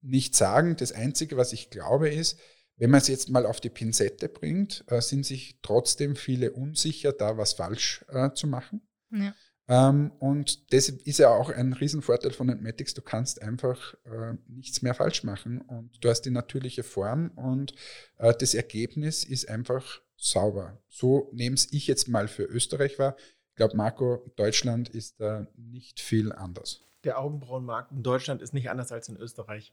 nicht 0.00 0.34
sagen. 0.34 0.76
Das 0.76 0.92
Einzige, 0.92 1.36
was 1.36 1.52
ich 1.52 1.70
glaube, 1.70 2.08
ist, 2.08 2.38
wenn 2.76 2.90
man 2.90 3.00
es 3.00 3.08
jetzt 3.08 3.30
mal 3.30 3.46
auf 3.46 3.60
die 3.60 3.70
Pinzette 3.70 4.28
bringt, 4.28 4.84
äh, 4.88 5.00
sind 5.00 5.26
sich 5.26 5.58
trotzdem 5.62 6.16
viele 6.16 6.52
unsicher, 6.52 7.12
da 7.12 7.36
was 7.36 7.52
falsch 7.52 8.04
äh, 8.08 8.30
zu 8.32 8.46
machen. 8.46 8.80
Ja. 9.12 9.34
Ähm, 9.68 10.12
und 10.18 10.72
das 10.72 10.88
ist 10.88 11.18
ja 11.18 11.30
auch 11.30 11.48
ein 11.50 11.72
Riesenvorteil 11.72 12.32
von 12.32 12.48
Entmatics. 12.48 12.94
Du 12.94 13.02
kannst 13.02 13.40
einfach 13.42 13.94
äh, 14.04 14.34
nichts 14.48 14.82
mehr 14.82 14.94
falsch 14.94 15.22
machen 15.22 15.60
und 15.60 16.04
du 16.04 16.08
hast 16.08 16.22
die 16.22 16.30
natürliche 16.30 16.82
Form 16.82 17.30
und 17.36 17.74
äh, 18.18 18.34
das 18.38 18.54
Ergebnis 18.54 19.24
ist 19.24 19.48
einfach 19.48 20.00
sauber. 20.16 20.82
So 20.88 21.30
nehme 21.32 21.56
ich 21.70 21.86
jetzt 21.86 22.08
mal 22.08 22.28
für 22.28 22.44
Österreich 22.44 22.98
wahr. 22.98 23.16
Ich 23.50 23.56
glaube, 23.56 23.76
Marco, 23.76 24.32
Deutschland 24.36 24.88
ist 24.88 25.20
da 25.20 25.46
nicht 25.56 26.00
viel 26.00 26.32
anders. 26.32 26.80
Der 27.04 27.18
Augenbrauenmarkt 27.18 27.92
in 27.92 28.02
Deutschland 28.02 28.42
ist 28.42 28.54
nicht 28.54 28.70
anders 28.70 28.92
als 28.92 29.08
in 29.08 29.16
Österreich. 29.16 29.72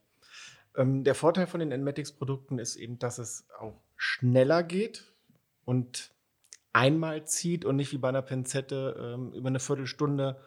Ähm, 0.75 1.03
der 1.03 1.15
Vorteil 1.15 1.47
von 1.47 1.59
den 1.59 1.71
Enmatics-Produkten 1.71 2.59
ist 2.59 2.75
eben, 2.75 2.99
dass 2.99 3.17
es 3.17 3.45
auch 3.59 3.81
schneller 3.95 4.63
geht 4.63 5.13
und 5.65 6.11
einmal 6.74 7.26
zieht 7.26 7.65
und 7.65 7.76
nicht 7.76 7.91
wie 7.91 7.97
bei 7.97 8.09
einer 8.09 8.22
Pinzette 8.22 9.15
ähm, 9.15 9.34
über 9.34 9.47
eine 9.47 9.59
Viertelstunde 9.59 10.41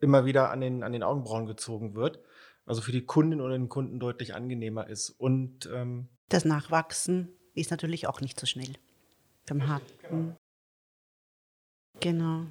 immer 0.00 0.24
wieder 0.24 0.50
an 0.50 0.60
den, 0.60 0.82
an 0.82 0.92
den 0.92 1.02
Augenbrauen 1.02 1.46
gezogen 1.46 1.94
wird. 1.94 2.20
Also 2.66 2.82
für 2.82 2.92
die 2.92 3.04
Kundin 3.04 3.40
oder 3.40 3.56
den 3.56 3.68
Kunden 3.68 3.98
deutlich 3.98 4.34
angenehmer 4.34 4.88
ist. 4.88 5.10
Und 5.10 5.68
ähm, 5.72 6.08
das 6.28 6.44
Nachwachsen 6.44 7.30
ist 7.54 7.70
natürlich 7.70 8.06
auch 8.06 8.20
nicht 8.20 8.38
so 8.38 8.46
schnell 8.46 8.74
beim 9.46 9.66
Haar. 9.66 9.80
Genau. 10.02 10.36
genau. 12.00 12.46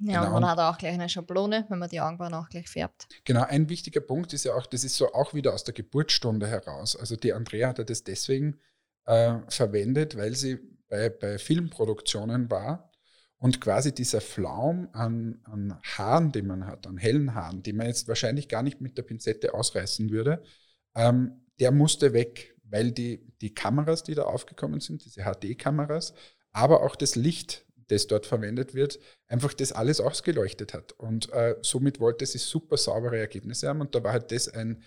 Ja, 0.00 0.22
genau. 0.22 0.36
und 0.36 0.42
man 0.42 0.50
hat 0.50 0.60
auch 0.60 0.78
gleich 0.78 0.94
eine 0.94 1.08
Schablone, 1.08 1.66
wenn 1.68 1.78
man 1.80 1.88
die 1.88 2.00
Augenbrauen 2.00 2.32
auch 2.34 2.48
gleich 2.48 2.68
färbt. 2.68 3.08
Genau, 3.24 3.42
ein 3.42 3.68
wichtiger 3.68 4.00
Punkt 4.00 4.32
ist 4.32 4.44
ja 4.44 4.54
auch, 4.54 4.66
das 4.66 4.84
ist 4.84 4.96
so 4.96 5.12
auch 5.12 5.34
wieder 5.34 5.52
aus 5.52 5.64
der 5.64 5.74
Geburtsstunde 5.74 6.46
heraus. 6.46 6.94
Also 6.94 7.16
die 7.16 7.32
Andrea 7.32 7.68
hat 7.68 7.78
ja 7.78 7.84
das 7.84 8.04
deswegen 8.04 8.60
äh, 9.06 9.38
verwendet, 9.48 10.16
weil 10.16 10.34
sie 10.34 10.60
bei, 10.88 11.08
bei 11.10 11.38
Filmproduktionen 11.38 12.50
war 12.50 12.90
und 13.38 13.60
quasi 13.60 13.94
dieser 13.94 14.20
Flaum 14.20 14.88
an, 14.92 15.40
an 15.44 15.78
Haaren, 15.82 16.32
die 16.32 16.42
man 16.42 16.66
hat, 16.66 16.86
an 16.86 16.96
hellen 16.96 17.34
Haaren, 17.34 17.62
die 17.62 17.72
man 17.72 17.86
jetzt 17.86 18.08
wahrscheinlich 18.08 18.48
gar 18.48 18.62
nicht 18.62 18.80
mit 18.80 18.98
der 18.98 19.02
Pinzette 19.02 19.54
ausreißen 19.54 20.10
würde, 20.10 20.42
ähm, 20.94 21.46
der 21.60 21.70
musste 21.70 22.12
weg, 22.12 22.56
weil 22.64 22.92
die, 22.92 23.24
die 23.40 23.54
Kameras, 23.54 24.02
die 24.02 24.14
da 24.14 24.22
aufgekommen 24.22 24.80
sind, 24.80 25.04
diese 25.04 25.22
HD-Kameras, 25.22 26.14
aber 26.52 26.82
auch 26.82 26.96
das 26.96 27.14
Licht, 27.14 27.64
das 27.88 28.06
dort 28.06 28.26
verwendet 28.26 28.74
wird, 28.74 28.98
einfach 29.28 29.54
das 29.54 29.72
alles 29.72 30.00
ausgeleuchtet 30.00 30.74
hat. 30.74 30.92
Und 30.92 31.32
äh, 31.32 31.56
somit 31.62 32.00
wollte 32.00 32.26
sie 32.26 32.38
super 32.38 32.76
saubere 32.76 33.18
Ergebnisse 33.18 33.68
haben 33.68 33.80
und 33.80 33.94
da 33.94 34.02
war 34.04 34.12
halt 34.12 34.30
das 34.30 34.48
ein, 34.48 34.82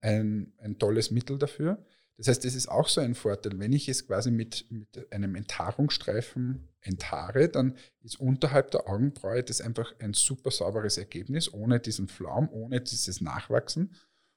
ein, 0.00 0.52
ein 0.58 0.78
tolles 0.78 1.10
Mittel 1.10 1.38
dafür. 1.38 1.84
Das 2.22 2.28
heißt, 2.28 2.44
das 2.44 2.54
ist 2.54 2.68
auch 2.68 2.88
so 2.88 3.00
ein 3.00 3.16
Vorteil. 3.16 3.58
Wenn 3.58 3.72
ich 3.72 3.88
es 3.88 4.06
quasi 4.06 4.30
mit, 4.30 4.70
mit 4.70 5.12
einem 5.12 5.34
Enthaarungsstreifen 5.34 6.68
enthaare, 6.80 7.48
dann 7.48 7.76
ist 8.00 8.20
unterhalb 8.20 8.70
der 8.70 8.88
Augenbraue 8.88 9.42
das 9.42 9.60
einfach 9.60 9.92
ein 9.98 10.14
super 10.14 10.52
sauberes 10.52 10.98
Ergebnis, 10.98 11.52
ohne 11.52 11.80
diesen 11.80 12.06
Flaum, 12.06 12.48
ohne 12.52 12.80
dieses 12.80 13.20
Nachwachsen. 13.20 13.96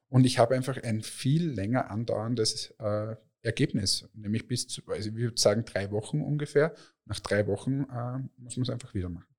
Und 0.09 0.25
ich 0.25 0.39
habe 0.39 0.55
einfach 0.55 0.81
ein 0.81 1.03
viel 1.03 1.47
länger 1.47 1.91
andauerndes 1.91 2.73
äh, 2.79 3.17
Ergebnis, 3.43 4.09
nämlich 4.13 4.47
bis 4.47 4.67
zu, 4.67 4.81
also 4.87 5.09
ich 5.09 5.15
würde 5.15 5.39
sagen, 5.39 5.63
drei 5.63 5.91
Wochen 5.91 6.21
ungefähr. 6.21 6.73
Nach 7.05 7.19
drei 7.19 7.45
Wochen 7.45 7.81
äh, 7.81 8.17
muss 8.41 8.57
man 8.57 8.63
es 8.63 8.71
einfach 8.71 8.95
wieder 8.95 9.09
machen. 9.09 9.35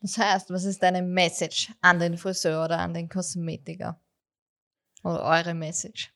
Das 0.00 0.18
heißt, 0.18 0.50
was 0.50 0.64
ist 0.64 0.82
deine 0.82 1.02
Message 1.02 1.72
an 1.82 2.00
den 2.00 2.18
Friseur 2.18 2.64
oder 2.64 2.80
an 2.80 2.94
den 2.94 3.08
Kosmetiker? 3.08 4.02
Oder 5.04 5.22
eure 5.22 5.54
Message? 5.54 6.12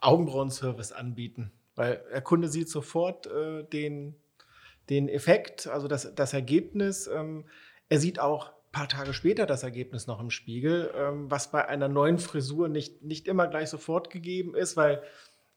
Augenbrauenservice 0.00 0.92
anbieten, 0.92 1.52
weil 1.74 2.02
der 2.12 2.22
Kunde 2.22 2.48
sieht 2.48 2.68
sofort 2.68 3.26
äh, 3.26 3.64
den, 3.64 4.16
den 4.88 5.08
Effekt, 5.08 5.66
also 5.66 5.88
das, 5.88 6.14
das 6.14 6.32
Ergebnis. 6.32 7.06
Ähm, 7.06 7.44
er 7.88 8.00
sieht 8.00 8.18
auch 8.18 8.48
ein 8.48 8.72
paar 8.72 8.88
Tage 8.88 9.12
später 9.12 9.46
das 9.46 9.62
Ergebnis 9.62 10.06
noch 10.06 10.20
im 10.20 10.30
Spiegel, 10.30 10.92
ähm, 10.96 11.30
was 11.30 11.50
bei 11.50 11.66
einer 11.68 11.88
neuen 11.88 12.18
Frisur 12.18 12.68
nicht, 12.68 13.02
nicht 13.02 13.28
immer 13.28 13.48
gleich 13.48 13.68
sofort 13.68 14.10
gegeben 14.10 14.54
ist, 14.54 14.76
weil 14.76 15.02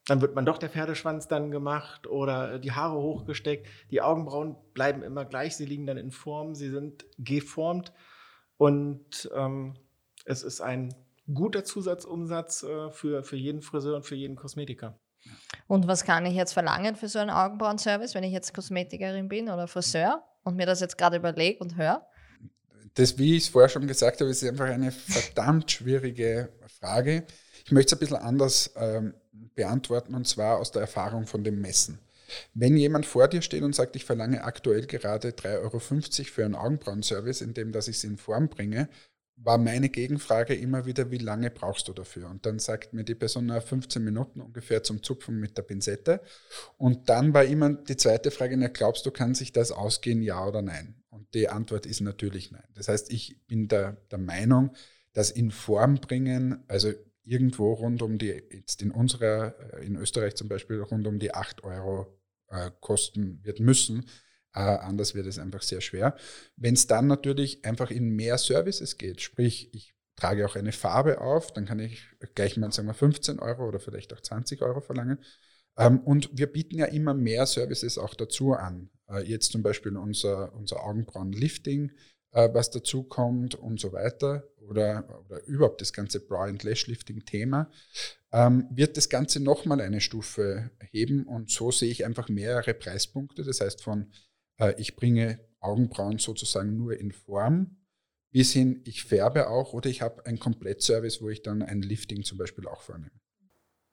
dann 0.05 0.19
wird 0.19 0.35
man 0.35 0.45
doch 0.45 0.57
der 0.57 0.69
Pferdeschwanz 0.69 1.27
dann 1.27 1.49
gemacht 1.49 2.07
oder 2.07 2.59
die 2.59 2.73
Haare 2.73 2.97
hochgesteckt. 2.97 3.67
Die 3.89 4.01
Augenbrauen 4.01 4.57
bleiben 4.73 5.01
immer 5.01 5.23
gleich, 5.23 5.55
sie 5.55 5.65
liegen 5.65 5.85
dann 5.85 5.97
in 5.97 6.11
Form, 6.11 6.55
sie 6.55 6.69
sind 6.69 7.05
geformt 7.17 7.93
und 8.57 9.31
ähm, 9.33 9.75
es 10.25 10.43
ist 10.43 10.61
ein 10.61 10.93
guter 11.32 11.63
Zusatzumsatz 11.63 12.63
äh, 12.63 12.89
für, 12.91 13.24
für 13.24 13.36
jeden 13.36 13.61
Friseur 13.61 13.95
und 13.97 14.05
für 14.05 14.15
jeden 14.15 14.36
Kosmetiker. 14.36 14.99
Und 15.67 15.88
was 15.88 16.03
kann 16.03 16.26
ich 16.26 16.34
jetzt 16.34 16.53
verlangen 16.53 16.95
für 16.95 17.07
so 17.07 17.19
einen 17.19 17.30
Augenbrauenservice, 17.30 18.13
wenn 18.13 18.24
ich 18.24 18.34
jetzt 18.34 18.53
Kosmetikerin 18.53 19.30
bin 19.30 19.49
oder 19.49 19.67
Friseur 19.67 20.24
und 20.43 20.55
mir 20.55 20.65
das 20.65 20.82
jetzt 20.82 20.97
gerade 20.97 21.17
überlege 21.17 21.59
und 21.59 21.78
höre? 21.78 22.05
Das, 22.95 23.17
wie 23.17 23.38
ich 23.38 23.43
es 23.43 23.49
vorher 23.49 23.69
schon 23.69 23.88
gesagt 23.88 24.19
habe, 24.19 24.30
ist 24.30 24.43
einfach 24.43 24.65
eine 24.65 24.91
verdammt 24.91 25.71
schwierige 25.71 26.49
Frage. 26.80 27.26
Ich 27.65 27.71
möchte 27.71 27.95
es 27.95 27.97
ein 27.97 27.99
bisschen 27.99 28.17
anders 28.17 28.74
ähm, 28.76 29.13
beantworten 29.55 30.13
und 30.13 30.28
zwar 30.28 30.57
aus 30.57 30.71
der 30.71 30.82
Erfahrung 30.82 31.26
von 31.26 31.43
dem 31.43 31.61
Messen. 31.61 31.99
Wenn 32.53 32.78
jemand 32.78 33.05
vor 33.05 33.28
dir 33.28 33.41
steht 33.41 33.63
und 33.63 33.76
sagt, 33.76 33.95
ich 33.95 34.05
verlange 34.05 34.43
aktuell 34.43 34.86
gerade 34.86 35.30
3,50 35.30 35.59
Euro 35.61 35.80
für 35.80 36.45
einen 36.45 36.55
Augenbrauenservice, 36.55 37.41
indem 37.41 37.71
dass 37.71 37.88
ich 37.88 37.97
es 37.97 38.03
in 38.03 38.17
Form 38.17 38.49
bringe, 38.49 38.89
war 39.43 39.57
meine 39.57 39.89
Gegenfrage 39.89 40.55
immer 40.55 40.85
wieder, 40.85 41.11
wie 41.11 41.17
lange 41.17 41.51
brauchst 41.51 41.87
du 41.87 41.93
dafür? 41.93 42.29
Und 42.29 42.45
dann 42.45 42.59
sagt 42.59 42.93
mir 42.93 43.03
die 43.03 43.15
Person, 43.15 43.47
na, 43.47 43.59
15 43.59 44.03
Minuten 44.03 44.41
ungefähr 44.41 44.83
zum 44.83 45.03
Zupfen 45.03 45.39
mit 45.39 45.57
der 45.57 45.63
Pinzette. 45.63 46.21
Und 46.77 47.09
dann 47.09 47.33
war 47.33 47.43
immer 47.43 47.73
die 47.73 47.97
zweite 47.97 48.31
Frage, 48.31 48.55
na, 48.57 48.67
glaubst 48.67 49.05
du, 49.05 49.11
kann 49.11 49.35
sich 49.35 49.51
das 49.51 49.71
ausgehen, 49.71 50.21
ja 50.21 50.45
oder 50.45 50.61
nein? 50.61 50.95
Und 51.09 51.33
die 51.33 51.49
Antwort 51.49 51.85
ist 51.85 52.01
natürlich 52.01 52.51
nein. 52.51 52.63
Das 52.73 52.87
heißt, 52.87 53.11
ich 53.11 53.45
bin 53.47 53.67
der, 53.67 53.97
der 54.11 54.19
Meinung, 54.19 54.71
dass 55.13 55.29
in 55.29 55.51
Form 55.51 55.95
bringen, 55.95 56.63
also 56.67 56.91
irgendwo 57.23 57.73
rund 57.73 58.01
um 58.01 58.17
die, 58.17 58.43
jetzt 58.51 58.81
in 58.81 58.91
unserer, 58.91 59.55
äh, 59.73 59.85
in 59.85 59.95
Österreich 59.95 60.35
zum 60.35 60.47
Beispiel, 60.47 60.81
rund 60.81 61.05
um 61.05 61.19
die 61.19 61.33
8 61.33 61.63
Euro 61.63 62.17
äh, 62.49 62.71
kosten 62.79 63.39
wird 63.43 63.59
müssen, 63.59 64.05
äh, 64.53 64.59
anders 64.59 65.15
wird 65.15 65.27
es 65.27 65.39
einfach 65.39 65.61
sehr 65.61 65.81
schwer. 65.81 66.15
Wenn 66.55 66.75
es 66.75 66.87
dann 66.87 67.07
natürlich 67.07 67.65
einfach 67.65 67.91
in 67.91 68.09
mehr 68.09 68.37
Services 68.37 68.97
geht, 68.97 69.21
sprich, 69.21 69.73
ich 69.73 69.93
trage 70.15 70.45
auch 70.45 70.55
eine 70.55 70.71
Farbe 70.71 71.21
auf, 71.21 71.51
dann 71.53 71.65
kann 71.65 71.79
ich 71.79 72.03
gleich 72.35 72.57
mal 72.57 72.71
sagen 72.71 72.87
wir 72.87 72.93
15 72.93 73.39
Euro 73.39 73.67
oder 73.67 73.79
vielleicht 73.79 74.13
auch 74.13 74.21
20 74.21 74.61
Euro 74.61 74.81
verlangen. 74.81 75.19
Ähm, 75.77 75.99
und 75.99 76.29
wir 76.33 76.47
bieten 76.47 76.77
ja 76.77 76.85
immer 76.85 77.13
mehr 77.13 77.45
Services 77.45 77.97
auch 77.97 78.13
dazu 78.13 78.53
an. 78.53 78.89
Äh, 79.09 79.23
jetzt 79.23 79.51
zum 79.51 79.63
Beispiel 79.63 79.97
unser, 79.97 80.53
unser 80.53 80.83
Augenbrauenlifting, 80.83 81.91
äh, 82.31 82.49
was 82.53 82.69
dazu 82.69 83.03
kommt 83.03 83.55
und 83.55 83.79
so 83.79 83.91
weiter. 83.91 84.47
Oder, 84.69 85.25
oder 85.25 85.43
überhaupt 85.45 85.81
das 85.81 85.91
ganze 85.91 86.21
Brow- 86.21 86.47
and 86.47 86.63
Lash-Lifting-Thema, 86.63 87.69
ähm, 88.31 88.67
wird 88.71 88.95
das 88.95 89.09
Ganze 89.09 89.41
nochmal 89.41 89.81
eine 89.81 89.99
Stufe 89.99 90.71
heben 90.91 91.23
und 91.25 91.49
so 91.51 91.69
sehe 91.71 91.91
ich 91.91 92.05
einfach 92.05 92.29
mehrere 92.29 92.73
Preispunkte. 92.73 93.43
Das 93.43 93.59
heißt, 93.59 93.83
von 93.83 94.11
ich 94.77 94.95
bringe 94.95 95.39
Augenbrauen 95.59 96.19
sozusagen 96.19 96.75
nur 96.75 96.99
in 96.99 97.11
Form, 97.11 97.77
bis 98.31 98.51
hin, 98.51 98.81
ich 98.85 99.03
färbe 99.03 99.49
auch 99.49 99.73
oder 99.73 99.89
ich 99.89 100.01
habe 100.01 100.25
einen 100.25 100.39
Komplettservice, 100.39 101.21
wo 101.21 101.29
ich 101.29 101.43
dann 101.43 101.61
ein 101.61 101.81
Lifting 101.81 102.23
zum 102.23 102.37
Beispiel 102.37 102.67
auch 102.67 102.81
vornehme. 102.81 103.11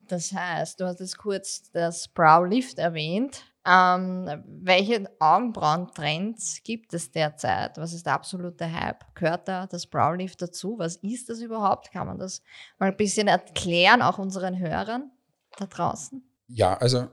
Das 0.01 0.33
heißt, 0.33 0.81
du 0.81 0.87
hast 0.87 0.99
jetzt 1.01 1.19
kurz 1.19 1.71
das 1.71 2.09
Brow 2.09 2.49
Lift 2.49 2.79
erwähnt. 2.79 3.45
Ähm, 3.67 4.43
welche 4.47 5.09
Augenbrauentrends 5.21 6.63
gibt 6.65 6.95
es 6.95 7.11
derzeit? 7.11 7.77
Was 7.77 7.93
ist 7.93 8.07
der 8.07 8.15
absolute 8.15 8.73
Hype? 8.73 9.05
Gehört 9.15 9.47
da 9.47 9.67
das 9.67 9.87
Brow 9.87 10.17
Lift 10.17 10.41
dazu? 10.43 10.79
Was 10.79 10.97
ist 10.97 11.29
das 11.29 11.41
überhaupt? 11.41 11.93
Kann 11.93 12.07
man 12.07 12.19
das 12.19 12.43
mal 12.79 12.91
ein 12.91 12.97
bisschen 12.97 13.29
erklären, 13.29 14.03
auch 14.03 14.19
unseren 14.19 14.59
Hörern 14.59 15.13
da 15.59 15.67
draußen? 15.67 16.25
Ja, 16.49 16.77
also 16.79 17.09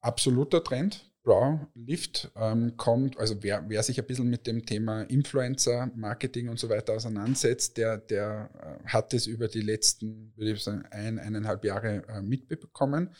absoluter 0.00 0.64
Trend. 0.64 1.11
Brow 1.22 1.60
Lift 1.74 2.32
ähm, 2.34 2.76
kommt, 2.76 3.18
also 3.18 3.42
wer, 3.42 3.64
wer 3.68 3.82
sich 3.82 3.98
ein 3.98 4.06
bisschen 4.06 4.28
mit 4.28 4.46
dem 4.46 4.66
Thema 4.66 5.02
Influencer, 5.02 5.90
Marketing 5.94 6.48
und 6.48 6.58
so 6.58 6.68
weiter 6.68 6.94
auseinandersetzt, 6.94 7.76
der, 7.76 7.98
der 7.98 8.50
äh, 8.84 8.88
hat 8.88 9.14
es 9.14 9.26
über 9.26 9.48
die 9.48 9.60
letzten, 9.60 10.32
würde 10.36 10.52
ich 10.52 10.62
sagen, 10.62 10.84
ein, 10.90 11.18
eineinhalb 11.18 11.64
Jahre 11.64 12.02
äh, 12.08 12.22
mitbekommen. 12.22 13.10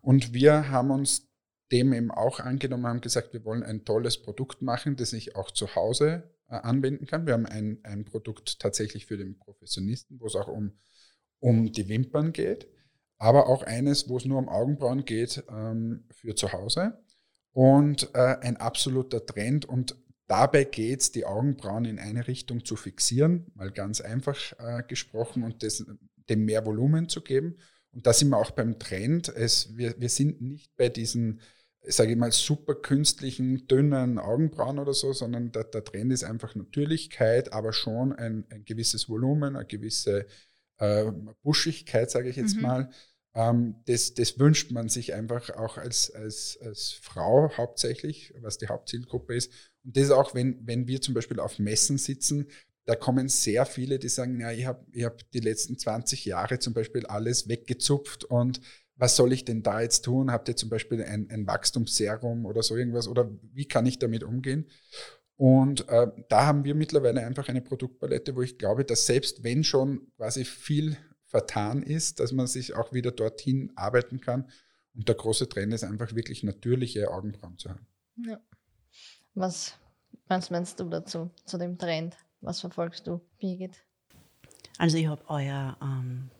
Und 0.00 0.34
wir 0.34 0.70
haben 0.70 0.90
uns 0.90 1.28
dem 1.70 1.92
eben 1.92 2.10
auch 2.10 2.40
angenommen, 2.40 2.86
haben 2.86 3.00
gesagt, 3.00 3.32
wir 3.32 3.44
wollen 3.44 3.62
ein 3.62 3.84
tolles 3.84 4.20
Produkt 4.20 4.60
machen, 4.60 4.96
das 4.96 5.12
ich 5.12 5.36
auch 5.36 5.50
zu 5.50 5.74
Hause 5.76 6.24
äh, 6.48 6.56
anwenden 6.56 7.06
kann. 7.06 7.26
Wir 7.26 7.34
haben 7.34 7.46
ein, 7.46 7.78
ein 7.84 8.04
Produkt 8.04 8.58
tatsächlich 8.58 9.06
für 9.06 9.16
den 9.16 9.38
Professionisten, 9.38 10.20
wo 10.20 10.26
es 10.26 10.34
auch 10.34 10.48
um, 10.48 10.72
um 11.38 11.72
die 11.72 11.88
Wimpern 11.88 12.32
geht, 12.32 12.66
aber 13.18 13.48
auch 13.48 13.62
eines, 13.62 14.08
wo 14.08 14.16
es 14.16 14.24
nur 14.24 14.38
um 14.38 14.48
Augenbrauen 14.48 15.04
geht 15.04 15.44
ähm, 15.48 16.04
für 16.10 16.34
zu 16.34 16.52
Hause 16.52 16.98
und 17.54 18.10
äh, 18.14 18.36
ein 18.40 18.58
absoluter 18.58 19.24
Trend. 19.24 19.64
Und 19.64 19.96
dabei 20.26 20.64
geht 20.64 21.00
es, 21.00 21.12
die 21.12 21.24
Augenbrauen 21.24 21.86
in 21.86 21.98
eine 21.98 22.26
Richtung 22.26 22.64
zu 22.64 22.76
fixieren, 22.76 23.46
mal 23.54 23.70
ganz 23.70 24.02
einfach 24.02 24.36
äh, 24.58 24.82
gesprochen, 24.86 25.42
und 25.42 25.62
das, 25.62 25.86
dem 26.28 26.44
mehr 26.44 26.66
Volumen 26.66 27.08
zu 27.08 27.22
geben. 27.22 27.56
Und 27.92 28.06
da 28.06 28.12
sind 28.12 28.28
wir 28.30 28.38
auch 28.38 28.50
beim 28.50 28.78
Trend. 28.78 29.28
Es, 29.28 29.76
wir, 29.76 29.94
wir 29.98 30.08
sind 30.08 30.42
nicht 30.42 30.76
bei 30.76 30.88
diesen, 30.88 31.40
sage 31.82 32.10
ich 32.10 32.18
mal, 32.18 32.32
super 32.32 32.74
künstlichen, 32.74 33.68
dünnen 33.68 34.18
Augenbrauen 34.18 34.80
oder 34.80 34.92
so, 34.92 35.12
sondern 35.12 35.52
der, 35.52 35.64
der 35.64 35.84
Trend 35.84 36.12
ist 36.12 36.24
einfach 36.24 36.56
Natürlichkeit, 36.56 37.52
aber 37.52 37.72
schon 37.72 38.12
ein, 38.12 38.44
ein 38.50 38.64
gewisses 38.64 39.08
Volumen, 39.08 39.54
eine 39.54 39.64
gewisse 39.64 40.26
äh, 40.78 41.12
Buschigkeit, 41.44 42.10
sage 42.10 42.30
ich 42.30 42.36
jetzt 42.36 42.56
mhm. 42.56 42.62
mal. 42.62 42.90
Ähm, 43.34 43.76
das, 43.86 44.14
das, 44.14 44.38
wünscht 44.38 44.70
man 44.70 44.88
sich 44.88 45.14
einfach 45.14 45.50
auch 45.50 45.76
als, 45.76 46.10
als, 46.10 46.58
als 46.62 46.92
Frau 46.92 47.50
hauptsächlich, 47.56 48.32
was 48.40 48.58
die 48.58 48.68
Hauptzielgruppe 48.68 49.34
ist. 49.34 49.50
Und 49.84 49.96
das 49.96 50.04
ist 50.04 50.10
auch, 50.10 50.34
wenn, 50.34 50.66
wenn 50.66 50.86
wir 50.86 51.00
zum 51.00 51.14
Beispiel 51.14 51.40
auf 51.40 51.58
Messen 51.58 51.98
sitzen, 51.98 52.48
da 52.86 52.94
kommen 52.94 53.28
sehr 53.28 53.64
viele, 53.66 53.98
die 53.98 54.08
sagen, 54.08 54.40
ja, 54.40 54.52
ich 54.52 54.66
habe 54.66 54.84
ich 54.92 55.04
hab 55.04 55.30
die 55.32 55.40
letzten 55.40 55.78
20 55.78 56.24
Jahre 56.26 56.58
zum 56.58 56.74
Beispiel 56.74 57.06
alles 57.06 57.48
weggezupft 57.48 58.24
und 58.24 58.60
was 58.96 59.16
soll 59.16 59.32
ich 59.32 59.44
denn 59.44 59.62
da 59.62 59.80
jetzt 59.80 60.02
tun? 60.02 60.30
Habt 60.30 60.48
ihr 60.48 60.56
zum 60.56 60.68
Beispiel 60.68 61.02
ein, 61.02 61.28
ein 61.30 61.46
Wachstumsserum 61.46 62.46
oder 62.46 62.62
so 62.62 62.76
irgendwas? 62.76 63.08
Oder 63.08 63.28
wie 63.52 63.66
kann 63.66 63.86
ich 63.86 63.98
damit 63.98 64.22
umgehen? 64.22 64.70
Und 65.36 65.88
äh, 65.88 66.06
da 66.28 66.46
haben 66.46 66.64
wir 66.64 66.76
mittlerweile 66.76 67.26
einfach 67.26 67.48
eine 67.48 67.60
Produktpalette, 67.60 68.36
wo 68.36 68.42
ich 68.42 68.56
glaube, 68.56 68.84
dass 68.84 69.06
selbst 69.06 69.42
wenn 69.42 69.64
schon 69.64 70.12
quasi 70.16 70.44
viel 70.44 70.96
vertan 71.26 71.82
ist, 71.82 72.20
dass 72.20 72.32
man 72.32 72.46
sich 72.46 72.74
auch 72.74 72.92
wieder 72.92 73.10
dorthin 73.10 73.72
arbeiten 73.76 74.20
kann. 74.20 74.50
Und 74.94 75.08
der 75.08 75.16
große 75.16 75.48
Trend 75.48 75.72
ist 75.72 75.84
einfach 75.84 76.14
wirklich 76.14 76.42
natürliche 76.42 77.10
Augenbrauen 77.10 77.58
zu 77.58 77.70
haben. 77.70 77.86
Ja. 78.16 78.40
Was, 79.34 79.74
was 80.28 80.50
meinst 80.50 80.78
du 80.78 80.84
dazu, 80.84 81.30
zu 81.44 81.58
dem 81.58 81.78
Trend? 81.78 82.16
Was 82.40 82.60
verfolgst 82.60 83.06
du, 83.06 83.20
Birgit? 83.38 83.82
Also 84.78 84.96
ich 84.96 85.06
habe 85.06 85.22
euer 85.28 85.76
ähm, 85.80 86.30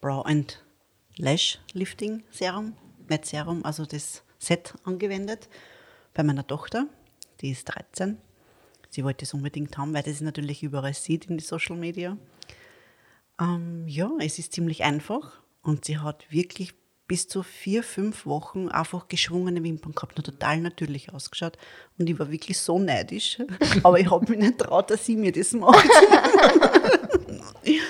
Brow 0.00 0.24
and 0.24 0.62
Lash 1.16 1.58
Lifting 1.72 2.22
Serum, 2.30 2.76
nicht 3.08 3.26
Serum, 3.26 3.64
also 3.64 3.84
das 3.84 4.22
Set 4.38 4.74
angewendet 4.84 5.48
bei 6.14 6.22
meiner 6.22 6.46
Tochter. 6.46 6.86
Die 7.40 7.50
ist 7.50 7.64
13. 7.64 8.18
Sie 8.88 9.04
wollte 9.04 9.24
es 9.24 9.34
unbedingt 9.34 9.76
haben, 9.78 9.94
weil 9.94 10.02
das 10.02 10.18
sie 10.18 10.24
natürlich 10.24 10.62
überall 10.62 10.94
sieht 10.94 11.26
in 11.26 11.38
die 11.38 11.44
Social 11.44 11.76
Media. 11.76 12.16
Ähm, 13.40 13.84
ja, 13.86 14.10
es 14.20 14.38
ist 14.38 14.52
ziemlich 14.52 14.84
einfach 14.84 15.40
und 15.62 15.84
sie 15.84 15.98
hat 15.98 16.30
wirklich 16.30 16.74
bis 17.10 17.26
zu 17.26 17.42
vier, 17.42 17.82
fünf 17.82 18.24
Wochen 18.24 18.68
einfach 18.68 19.08
geschwungene 19.08 19.64
Wimpern 19.64 19.92
gehabt, 19.96 20.16
nur 20.16 20.22
total 20.22 20.60
natürlich 20.60 21.12
ausgeschaut. 21.12 21.58
Und 21.98 22.08
ich 22.08 22.16
war 22.18 22.30
wirklich 22.30 22.56
so 22.58 22.78
neidisch. 22.78 23.38
Aber 23.82 23.98
ich 23.98 24.08
habe 24.08 24.30
mich 24.30 24.38
nicht 24.38 24.58
traut, 24.58 24.90
dass 24.90 25.06
sie 25.06 25.16
mir 25.16 25.32
das 25.32 25.52
macht. 25.52 25.88
ja. 27.64 27.82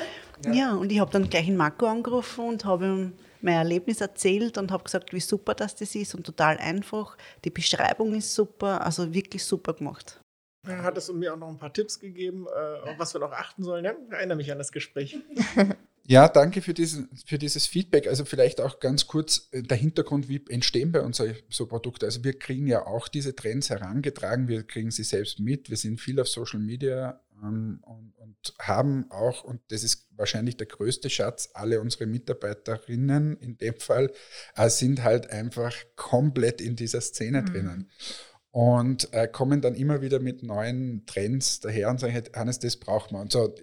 ja. 0.53 0.75
und 0.75 0.91
ich 0.91 1.01
habe 1.01 1.11
dann 1.11 1.29
gleich 1.29 1.49
in 1.49 1.57
Marco 1.57 1.85
angerufen 1.85 2.47
und 2.47 2.65
habe 2.65 2.87
ihm 2.87 3.13
mein 3.43 3.57
Erlebnis 3.57 4.01
erzählt 4.01 4.57
und 4.57 4.71
habe 4.71 4.85
gesagt, 4.85 5.13
wie 5.13 5.21
super 5.21 5.55
das, 5.55 5.75
das 5.75 5.95
ist 5.95 6.15
und 6.15 6.25
total 6.25 6.57
einfach. 6.57 7.19
Die 7.45 7.51
Beschreibung 7.51 8.15
ist 8.15 8.35
super, 8.35 8.85
also 8.85 9.13
wirklich 9.13 9.45
super 9.45 9.75
gemacht. 9.75 10.21
Er 10.67 10.83
hat 10.83 10.99
es 10.99 11.11
mir 11.13 11.33
auch 11.33 11.39
noch 11.39 11.49
ein 11.49 11.59
paar 11.59 11.73
Tipps 11.73 11.99
gegeben, 11.99 12.47
äh, 12.47 12.91
auf 12.91 12.99
was 12.99 13.15
wir 13.15 13.21
noch 13.21 13.33
achten 13.33 13.63
sollen. 13.63 13.85
Ja, 13.85 13.93
ich 13.93 14.13
erinnere 14.13 14.37
mich 14.37 14.53
an 14.53 14.59
das 14.59 14.73
Gespräch. 14.73 15.17
Ja, 16.11 16.27
danke 16.27 16.61
für, 16.61 16.75
diesen, 16.75 17.09
für 17.25 17.39
dieses 17.39 17.69
Feedback. 17.69 18.09
Also 18.09 18.25
vielleicht 18.25 18.61
auch 18.61 18.81
ganz 18.81 19.07
kurz 19.07 19.49
äh, 19.53 19.63
der 19.63 19.77
Hintergrund, 19.77 20.29
wie 20.29 20.45
entstehen 20.49 20.91
bei 20.91 21.03
uns 21.03 21.23
so 21.51 21.67
Produkte. 21.67 22.05
Also 22.05 22.25
wir 22.25 22.37
kriegen 22.37 22.67
ja 22.67 22.85
auch 22.85 23.07
diese 23.07 23.37
Trends 23.37 23.71
herangetragen, 23.71 24.49
wir 24.49 24.65
kriegen 24.65 24.91
sie 24.91 25.05
selbst 25.05 25.39
mit, 25.39 25.71
wir 25.71 25.77
sind 25.77 26.01
viel 26.01 26.19
auf 26.19 26.27
Social 26.27 26.59
Media 26.59 27.21
ähm, 27.41 27.79
und, 27.83 28.13
und, 28.17 28.55
haben 28.59 29.09
auch, 29.11 29.45
und 29.45 29.61
das 29.69 29.85
ist 29.85 30.09
wahrscheinlich 30.17 30.57
der 30.57 30.67
größte 30.67 31.11
Schatz, 31.11 31.51
alle 31.55 31.81
unsere 31.81 32.07
Mitarbeiterinnen 32.07 33.37
in 33.37 33.57
dem 33.59 33.77
Fall 33.79 34.11
äh, 34.57 34.69
sind 34.69 35.05
halt 35.05 35.31
einfach 35.31 35.77
komplett 35.95 36.61
in 36.61 36.75
dieser 36.75 37.03
Szene 37.03 37.43
mhm. 37.43 37.47
drinnen 37.47 37.91
und 38.51 39.13
äh, 39.13 39.29
kommen 39.29 39.61
dann 39.61 39.75
immer 39.75 40.03
wieder 40.03 40.19
mit 40.19 40.43
neuen 40.43 41.05
Trends 41.07 41.61
daher 41.61 41.91
und 41.91 42.01
sagen, 42.01 42.21
Hannes, 42.35 42.59
das 42.59 42.77
braucht 42.77 43.13
man. 43.13 43.23
Und 43.23 43.33
so, 43.33 43.55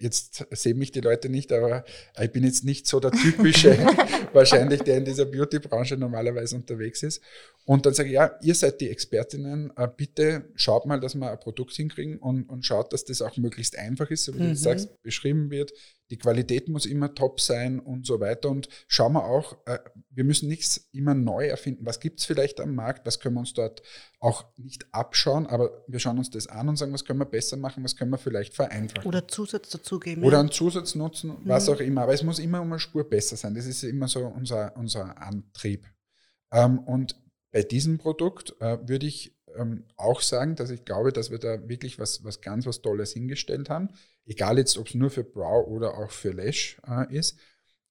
jetzt 0.00 0.46
sehen 0.50 0.78
mich 0.78 0.92
die 0.92 1.00
Leute 1.00 1.28
nicht, 1.28 1.52
aber 1.52 1.84
ich 2.20 2.30
bin 2.30 2.44
jetzt 2.44 2.64
nicht 2.64 2.86
so 2.86 3.00
der 3.00 3.12
typische, 3.12 3.76
wahrscheinlich, 4.32 4.82
der 4.82 4.98
in 4.98 5.04
dieser 5.04 5.24
Beauty-Branche 5.24 5.96
normalerweise 5.96 6.56
unterwegs 6.56 7.02
ist. 7.02 7.22
Und 7.64 7.86
dann 7.86 7.94
sage 7.94 8.08
ich, 8.08 8.14
ja, 8.14 8.38
ihr 8.42 8.54
seid 8.54 8.80
die 8.80 8.90
Expertinnen, 8.90 9.72
äh, 9.76 9.88
bitte 9.94 10.50
schaut 10.54 10.86
mal, 10.86 11.00
dass 11.00 11.14
wir 11.14 11.30
ein 11.30 11.40
Produkt 11.40 11.72
hinkriegen 11.74 12.18
und, 12.18 12.48
und 12.48 12.64
schaut, 12.64 12.92
dass 12.92 13.04
das 13.04 13.22
auch 13.22 13.36
möglichst 13.36 13.78
einfach 13.78 14.10
ist, 14.10 14.24
so 14.24 14.34
wie 14.34 14.42
mhm. 14.42 14.48
du 14.50 14.56
sagst, 14.56 15.02
beschrieben 15.02 15.50
wird. 15.50 15.72
Die 16.10 16.18
Qualität 16.18 16.68
muss 16.68 16.86
immer 16.86 17.14
top 17.14 17.40
sein 17.40 17.80
und 17.80 18.06
so 18.06 18.20
weiter. 18.20 18.48
Und 18.48 18.68
schauen 18.86 19.14
wir 19.14 19.24
auch, 19.24 19.56
äh, 19.66 19.78
wir 20.10 20.24
müssen 20.24 20.48
nichts 20.48 20.88
immer 20.92 21.14
neu 21.14 21.46
erfinden. 21.46 21.84
Was 21.84 22.00
gibt 22.00 22.20
es 22.20 22.26
vielleicht 22.26 22.60
am 22.60 22.74
Markt? 22.74 23.06
Was 23.06 23.20
können 23.20 23.34
wir 23.34 23.40
uns 23.40 23.54
dort 23.54 23.82
auch 24.20 24.44
nicht 24.56 24.86
abschauen, 24.92 25.46
aber 25.46 25.84
wir 25.86 25.98
schauen 25.98 26.18
uns 26.18 26.30
das 26.30 26.46
an 26.46 26.68
und 26.68 26.76
sagen, 26.76 26.92
was 26.92 27.04
können 27.04 27.18
wir 27.18 27.26
besser 27.26 27.56
machen, 27.56 27.84
was 27.84 27.96
können 27.96 28.10
wir 28.10 28.18
vielleicht 28.18 28.54
vereinfachen. 28.54 29.06
Oder 29.06 29.28
Zusatz 29.28 29.70
dazugeben. 29.70 30.24
Oder 30.24 30.40
einen 30.40 30.50
Zusatz 30.50 30.94
nutzen, 30.94 31.36
was 31.44 31.68
mhm. 31.68 31.74
auch 31.74 31.80
immer. 31.80 32.02
Aber 32.02 32.14
es 32.14 32.22
muss 32.22 32.38
immer 32.38 32.60
um 32.60 32.72
eine 32.72 32.80
Spur 32.80 33.08
besser 33.08 33.36
sein. 33.36 33.54
Das 33.54 33.66
ist 33.66 33.82
immer 33.82 34.08
so 34.08 34.26
unser, 34.26 34.76
unser 34.76 35.20
Antrieb. 35.20 35.86
Ähm, 36.52 36.78
und 36.78 37.20
bei 37.52 37.62
diesem 37.62 37.98
Produkt 37.98 38.54
äh, 38.60 38.78
würde 38.88 39.06
ich 39.06 39.35
ähm, 39.58 39.84
auch 39.96 40.20
sagen, 40.20 40.56
dass 40.56 40.70
ich 40.70 40.84
glaube, 40.84 41.12
dass 41.12 41.30
wir 41.30 41.38
da 41.38 41.68
wirklich 41.68 41.98
was, 41.98 42.24
was 42.24 42.40
ganz 42.40 42.66
was 42.66 42.82
Tolles 42.82 43.12
hingestellt 43.12 43.70
haben. 43.70 43.90
Egal 44.24 44.58
jetzt, 44.58 44.78
ob 44.78 44.88
es 44.88 44.94
nur 44.94 45.10
für 45.10 45.24
Brow 45.24 45.66
oder 45.66 45.98
auch 45.98 46.10
für 46.10 46.32
Lash 46.32 46.80
äh, 46.86 47.14
ist. 47.14 47.38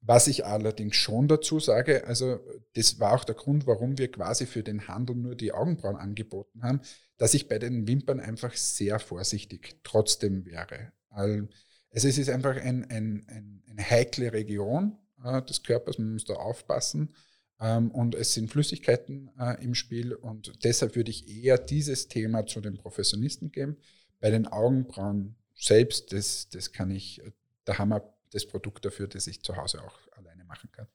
Was 0.02 0.28
ich 0.28 0.46
allerdings 0.46 0.96
schon 0.96 1.28
dazu 1.28 1.60
sage, 1.60 2.06
also 2.06 2.40
das 2.76 3.00
war 3.00 3.14
auch 3.14 3.24
der 3.24 3.34
Grund, 3.34 3.66
warum 3.66 3.98
wir 3.98 4.12
quasi 4.12 4.46
für 4.46 4.62
den 4.62 4.88
Handel 4.88 5.16
nur 5.16 5.36
die 5.36 5.52
Augenbrauen 5.52 5.96
angeboten 5.96 6.62
haben, 6.62 6.82
dass 7.18 7.34
ich 7.34 7.48
bei 7.48 7.58
den 7.58 7.88
Wimpern 7.88 8.20
einfach 8.20 8.54
sehr 8.54 9.00
vorsichtig 9.00 9.80
trotzdem 9.84 10.46
wäre. 10.46 10.92
Also 11.10 11.48
es 11.90 12.04
ist 12.04 12.30
einfach 12.30 12.56
ein, 12.56 12.84
ein, 12.92 13.26
ein, 13.28 13.64
eine 13.68 13.90
heikle 13.90 14.32
Region 14.32 14.98
äh, 15.24 15.42
des 15.42 15.64
Körpers, 15.64 15.98
man 15.98 16.14
muss 16.14 16.26
da 16.26 16.34
aufpassen. 16.36 17.16
Ähm, 17.60 17.92
und 17.92 18.16
es 18.16 18.34
sind 18.34 18.50
Flüssigkeiten 18.50 19.32
äh, 19.40 19.64
im 19.64 19.76
Spiel 19.76 20.14
und 20.14 20.64
deshalb 20.64 20.96
würde 20.96 21.12
ich 21.12 21.28
eher 21.28 21.58
dieses 21.58 22.08
Thema 22.08 22.46
zu 22.46 22.62
den 22.62 22.78
Professionisten 22.78 23.52
geben. 23.52 23.78
Bei 24.20 24.30
den 24.30 24.48
Augenbrauen 24.48 25.36
selbst, 25.56 26.12
das, 26.12 26.50
das 26.50 26.72
kann 26.72 26.92
ich, 26.92 27.22
da 27.64 27.78
haben 27.78 27.90
wir 27.90 28.14
das 28.32 28.46
Produkt 28.46 28.84
dafür, 28.84 29.08
das 29.08 29.28
ich 29.28 29.42
zu 29.42 29.56
Hause 29.56 29.82
auch 29.84 29.98
alleine 30.18 30.44
machen 30.44 30.70
kann. 30.72 30.88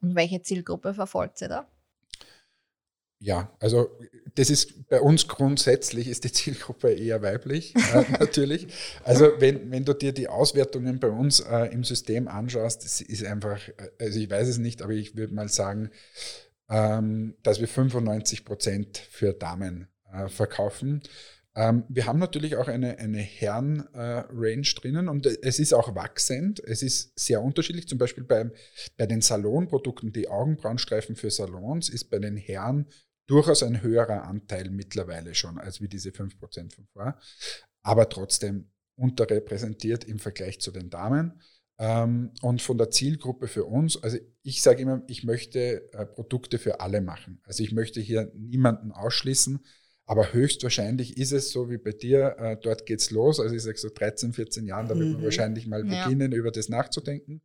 Und 0.00 0.14
welche 0.14 0.42
Zielgruppe 0.42 0.94
verfolgt 0.94 1.40
ihr 1.42 1.48
da? 1.48 1.68
Ja, 3.18 3.50
also 3.60 3.88
das 4.34 4.50
ist 4.50 4.88
bei 4.88 5.00
uns 5.00 5.26
grundsätzlich 5.26 6.08
ist 6.08 6.24
die 6.24 6.32
Zielgruppe 6.32 6.92
eher 6.92 7.22
weiblich, 7.22 7.74
äh, 7.74 8.04
natürlich. 8.20 8.68
Also 9.04 9.30
wenn, 9.38 9.70
wenn 9.70 9.84
du 9.84 9.94
dir 9.94 10.12
die 10.12 10.28
Auswertungen 10.28 11.00
bei 11.00 11.08
uns 11.08 11.40
äh, 11.40 11.72
im 11.72 11.82
System 11.82 12.28
anschaust, 12.28 12.84
das 12.84 13.00
ist 13.00 13.24
einfach, 13.24 13.68
äh, 13.68 13.72
also 13.98 14.18
ich 14.20 14.30
weiß 14.30 14.48
es 14.48 14.58
nicht, 14.58 14.82
aber 14.82 14.92
ich 14.92 15.16
würde 15.16 15.34
mal 15.34 15.48
sagen, 15.48 15.90
ähm, 16.68 17.36
dass 17.42 17.60
wir 17.60 17.68
95 17.68 18.44
Prozent 18.44 18.98
für 18.98 19.32
Damen 19.32 19.88
äh, 20.12 20.28
verkaufen. 20.28 21.02
Ähm, 21.54 21.84
wir 21.88 22.04
haben 22.04 22.18
natürlich 22.18 22.56
auch 22.56 22.68
eine, 22.68 22.98
eine 22.98 23.18
Herren-Range 23.18 24.60
äh, 24.60 24.74
drinnen 24.80 25.08
und 25.08 25.24
es 25.24 25.58
ist 25.58 25.72
auch 25.72 25.94
wachsend. 25.94 26.60
Es 26.60 26.82
ist 26.82 27.18
sehr 27.18 27.42
unterschiedlich. 27.42 27.88
Zum 27.88 27.96
Beispiel 27.96 28.24
bei, 28.24 28.50
bei 28.98 29.06
den 29.06 29.22
Salonprodukten, 29.22 30.12
die 30.12 30.28
Augenbrauenstreifen 30.28 31.16
für 31.16 31.30
Salons, 31.30 31.88
ist 31.88 32.10
bei 32.10 32.18
den 32.18 32.36
Herren 32.36 32.86
durchaus 33.26 33.62
ein 33.62 33.82
höherer 33.82 34.24
Anteil 34.24 34.70
mittlerweile 34.70 35.34
schon, 35.34 35.58
als 35.58 35.80
wie 35.80 35.88
diese 35.88 36.10
5% 36.10 36.74
von 36.74 36.86
vor. 36.92 37.18
Aber 37.82 38.08
trotzdem 38.08 38.70
unterrepräsentiert 38.96 40.04
im 40.04 40.18
Vergleich 40.18 40.60
zu 40.60 40.70
den 40.70 40.90
Damen. 40.90 41.40
Ähm, 41.78 42.32
und 42.40 42.62
von 42.62 42.78
der 42.78 42.90
Zielgruppe 42.90 43.48
für 43.48 43.66
uns, 43.66 44.02
also 44.02 44.16
ich 44.42 44.62
sage 44.62 44.82
immer, 44.82 45.02
ich 45.08 45.24
möchte 45.24 45.92
äh, 45.92 46.06
Produkte 46.06 46.58
für 46.58 46.80
alle 46.80 47.02
machen. 47.02 47.40
Also 47.44 47.62
ich 47.62 47.72
möchte 47.72 48.00
hier 48.00 48.32
niemanden 48.34 48.92
ausschließen. 48.92 49.60
Aber 50.08 50.32
höchstwahrscheinlich 50.32 51.18
ist 51.18 51.32
es 51.32 51.50
so 51.50 51.68
wie 51.68 51.78
bei 51.78 51.90
dir, 51.90 52.36
äh, 52.38 52.56
dort 52.62 52.86
geht's 52.86 53.10
los. 53.10 53.40
Also 53.40 53.54
ich 53.54 53.62
sage 53.62 53.76
so 53.76 53.88
13, 53.92 54.32
14 54.32 54.64
Jahren, 54.64 54.88
da 54.88 54.96
wird 54.96 55.10
man 55.10 55.20
mhm. 55.20 55.24
wahrscheinlich 55.24 55.66
mal 55.66 55.86
ja. 55.86 56.04
beginnen, 56.04 56.32
über 56.32 56.52
das 56.52 56.68
nachzudenken. 56.68 57.42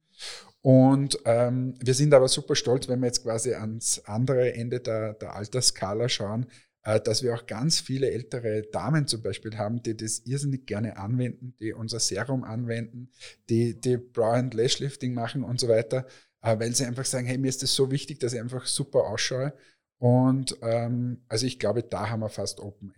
Und 0.62 1.18
ähm, 1.26 1.74
wir 1.80 1.94
sind 1.94 2.14
aber 2.14 2.28
super 2.28 2.56
stolz, 2.56 2.88
wenn 2.88 3.00
wir 3.00 3.08
jetzt 3.08 3.24
quasi 3.24 3.54
ans 3.54 4.00
andere 4.06 4.54
Ende 4.54 4.80
der, 4.80 5.14
der 5.14 5.36
Altersskala 5.36 6.08
schauen, 6.08 6.46
äh, 6.84 7.00
dass 7.00 7.24
wir 7.24 7.34
auch 7.34 7.48
ganz 7.48 7.80
viele 7.80 8.12
ältere 8.12 8.64
Damen 8.72 9.08
zum 9.08 9.24
Beispiel 9.24 9.58
haben, 9.58 9.82
die 9.82 9.98
das 9.98 10.20
irrsinnig 10.20 10.68
gerne 10.68 10.98
anwenden, 10.98 11.56
die 11.60 11.74
unser 11.74 12.00
Serum 12.00 12.44
anwenden, 12.44 13.10
die, 13.50 13.80
die 13.80 13.98
Brow 13.98 14.34
and 14.34 14.54
Lash 14.54 14.80
Lifting 14.80 15.14
machen 15.14 15.44
und 15.44 15.60
so 15.60 15.68
weiter, 15.68 16.06
äh, 16.42 16.60
weil 16.60 16.76
sie 16.76 16.86
einfach 16.86 17.06
sagen, 17.06 17.26
hey, 17.26 17.40
mir 17.40 17.50
ist 17.50 17.64
das 17.64 17.74
so 17.74 17.90
wichtig, 17.90 18.20
dass 18.20 18.34
ich 18.34 18.40
einfach 18.40 18.66
super 18.68 19.06
ausschaue. 19.08 19.54
Und 19.98 20.58
ähm, 20.62 21.24
also 21.28 21.46
ich 21.46 21.60
glaube, 21.60 21.84
da 21.84 22.10
haben 22.10 22.22
wir 22.22 22.30
fast 22.30 22.60
Open. 22.60 22.94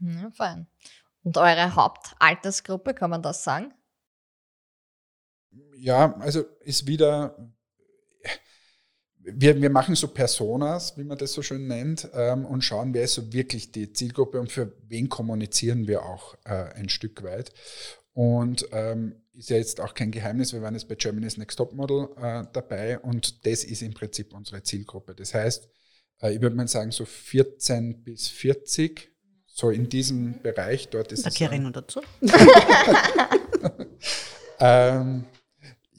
Ja, 0.00 0.30
fein. 0.30 0.66
Und 1.22 1.36
eure 1.36 1.74
Hauptaltersgruppe, 1.74 2.94
kann 2.94 3.10
man 3.10 3.22
das 3.22 3.44
sagen? 3.44 3.74
Ja, 5.76 6.16
also 6.18 6.44
ist 6.60 6.86
wieder, 6.86 7.52
wir, 9.18 9.60
wir 9.60 9.70
machen 9.70 9.94
so 9.94 10.08
Personas, 10.08 10.96
wie 10.96 11.04
man 11.04 11.18
das 11.18 11.32
so 11.32 11.42
schön 11.42 11.66
nennt, 11.66 12.08
ähm, 12.14 12.44
und 12.44 12.62
schauen, 12.62 12.94
wer 12.94 13.04
ist 13.04 13.14
so 13.14 13.32
wirklich 13.32 13.72
die 13.72 13.92
Zielgruppe 13.92 14.40
und 14.40 14.52
für 14.52 14.76
wen 14.88 15.08
kommunizieren 15.08 15.86
wir 15.86 16.04
auch 16.04 16.36
äh, 16.44 16.72
ein 16.74 16.88
Stück 16.88 17.22
weit. 17.22 17.52
Und 18.12 18.66
ähm, 18.72 19.22
ist 19.32 19.50
ja 19.50 19.56
jetzt 19.56 19.80
auch 19.80 19.94
kein 19.94 20.10
Geheimnis, 20.10 20.52
wir 20.52 20.62
waren 20.62 20.74
jetzt 20.74 20.88
bei 20.88 20.96
Germany's 20.96 21.36
Next 21.36 21.56
Top 21.56 21.72
Model 21.72 22.08
äh, 22.16 22.44
dabei 22.52 22.98
und 22.98 23.46
das 23.46 23.64
ist 23.64 23.82
im 23.82 23.94
Prinzip 23.94 24.34
unsere 24.34 24.62
Zielgruppe. 24.62 25.14
Das 25.14 25.32
heißt, 25.32 25.68
äh, 26.20 26.34
ich 26.34 26.40
würde 26.40 26.56
mal 26.56 26.68
sagen, 26.68 26.90
so 26.90 27.04
14 27.04 28.02
bis 28.02 28.28
40, 28.28 29.08
so 29.46 29.70
in 29.70 29.88
diesem 29.88 30.42
Bereich. 30.42 30.88
Dort 30.88 31.12
ist 31.12 31.24
da 31.24 31.30
es. 31.30 31.60
noch 31.60 31.72
dazu. 31.72 32.00
ähm, 34.60 35.24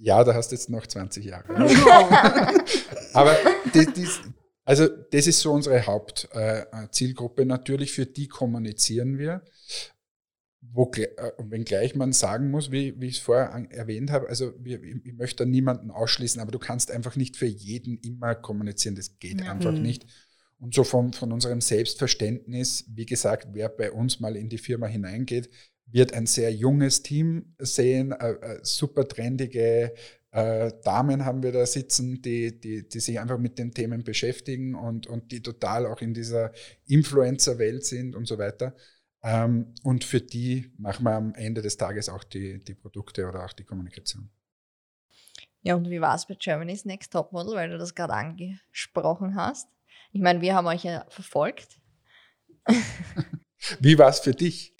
ja, 0.01 0.23
da 0.23 0.33
hast 0.33 0.49
du 0.51 0.55
jetzt 0.55 0.69
noch 0.69 0.87
20 0.87 1.23
Jahre. 1.25 1.47
Aber 3.13 3.37
das, 3.71 3.85
das, 3.85 4.21
also 4.65 4.87
das 4.87 5.27
ist 5.27 5.39
so 5.39 5.51
unsere 5.51 5.85
Hauptzielgruppe. 5.85 7.43
Äh, 7.43 7.45
Natürlich, 7.45 7.91
für 7.91 8.07
die 8.07 8.27
kommunizieren 8.27 9.19
wir. 9.19 9.43
Wo, 10.61 10.91
äh, 10.95 11.07
wenngleich 11.39 11.95
man 11.95 12.13
sagen 12.13 12.49
muss, 12.49 12.71
wie, 12.71 12.99
wie 12.99 13.07
ich 13.07 13.17
es 13.17 13.21
vorher 13.21 13.67
erwähnt 13.71 14.11
habe, 14.11 14.29
also 14.29 14.53
wir, 14.59 14.81
ich 14.83 15.13
möchte 15.13 15.43
da 15.43 15.49
niemanden 15.49 15.91
ausschließen, 15.91 16.41
aber 16.41 16.51
du 16.51 16.59
kannst 16.59 16.91
einfach 16.91 17.15
nicht 17.15 17.35
für 17.35 17.47
jeden 17.47 17.97
immer 17.99 18.35
kommunizieren, 18.35 18.95
das 18.95 19.19
geht 19.19 19.41
ja. 19.41 19.51
einfach 19.51 19.71
mhm. 19.71 19.81
nicht. 19.81 20.05
Und 20.59 20.75
so 20.75 20.83
von, 20.83 21.13
von 21.13 21.31
unserem 21.31 21.61
Selbstverständnis, 21.61 22.85
wie 22.87 23.07
gesagt, 23.07 23.49
wer 23.53 23.69
bei 23.69 23.91
uns 23.91 24.19
mal 24.19 24.35
in 24.35 24.49
die 24.49 24.59
Firma 24.59 24.85
hineingeht, 24.85 25.49
wird 25.91 26.13
ein 26.13 26.25
sehr 26.25 26.53
junges 26.53 27.03
Team 27.03 27.55
sehen, 27.59 28.11
äh, 28.11 28.31
äh, 28.31 28.59
super 28.63 29.07
trendige 29.07 29.93
äh, 30.31 30.71
Damen 30.83 31.25
haben 31.25 31.43
wir 31.43 31.51
da 31.51 31.65
sitzen, 31.65 32.21
die, 32.21 32.57
die, 32.57 32.87
die 32.87 32.99
sich 33.01 33.19
einfach 33.19 33.37
mit 33.37 33.59
den 33.59 33.73
Themen 33.73 34.03
beschäftigen 34.03 34.75
und, 34.75 35.05
und 35.07 35.31
die 35.31 35.41
total 35.41 35.85
auch 35.85 36.01
in 36.01 36.13
dieser 36.13 36.53
Influencer-Welt 36.85 37.85
sind 37.85 38.15
und 38.15 38.25
so 38.27 38.37
weiter. 38.37 38.73
Ähm, 39.23 39.73
und 39.83 40.05
für 40.05 40.21
die 40.21 40.71
machen 40.77 41.03
wir 41.03 41.15
am 41.15 41.35
Ende 41.35 41.61
des 41.61 41.75
Tages 41.75 42.07
auch 42.07 42.23
die, 42.23 42.63
die 42.63 42.75
Produkte 42.75 43.27
oder 43.27 43.45
auch 43.45 43.53
die 43.53 43.65
Kommunikation. 43.65 44.29
Ja, 45.63 45.75
und 45.75 45.89
wie 45.89 46.01
war 46.01 46.15
es 46.15 46.25
bei 46.25 46.35
Germany's 46.35 46.85
Next 46.85 47.11
Top 47.11 47.33
Model, 47.33 47.53
weil 47.53 47.69
du 47.69 47.77
das 47.77 47.93
gerade 47.93 48.13
angesprochen 48.13 49.35
hast? 49.35 49.67
Ich 50.13 50.21
meine, 50.21 50.41
wir 50.41 50.55
haben 50.55 50.65
euch 50.65 50.83
ja 50.83 51.05
verfolgt. 51.09 51.79
wie 53.79 53.97
war 53.97 54.09
es 54.09 54.19
für 54.19 54.33
dich? 54.33 54.75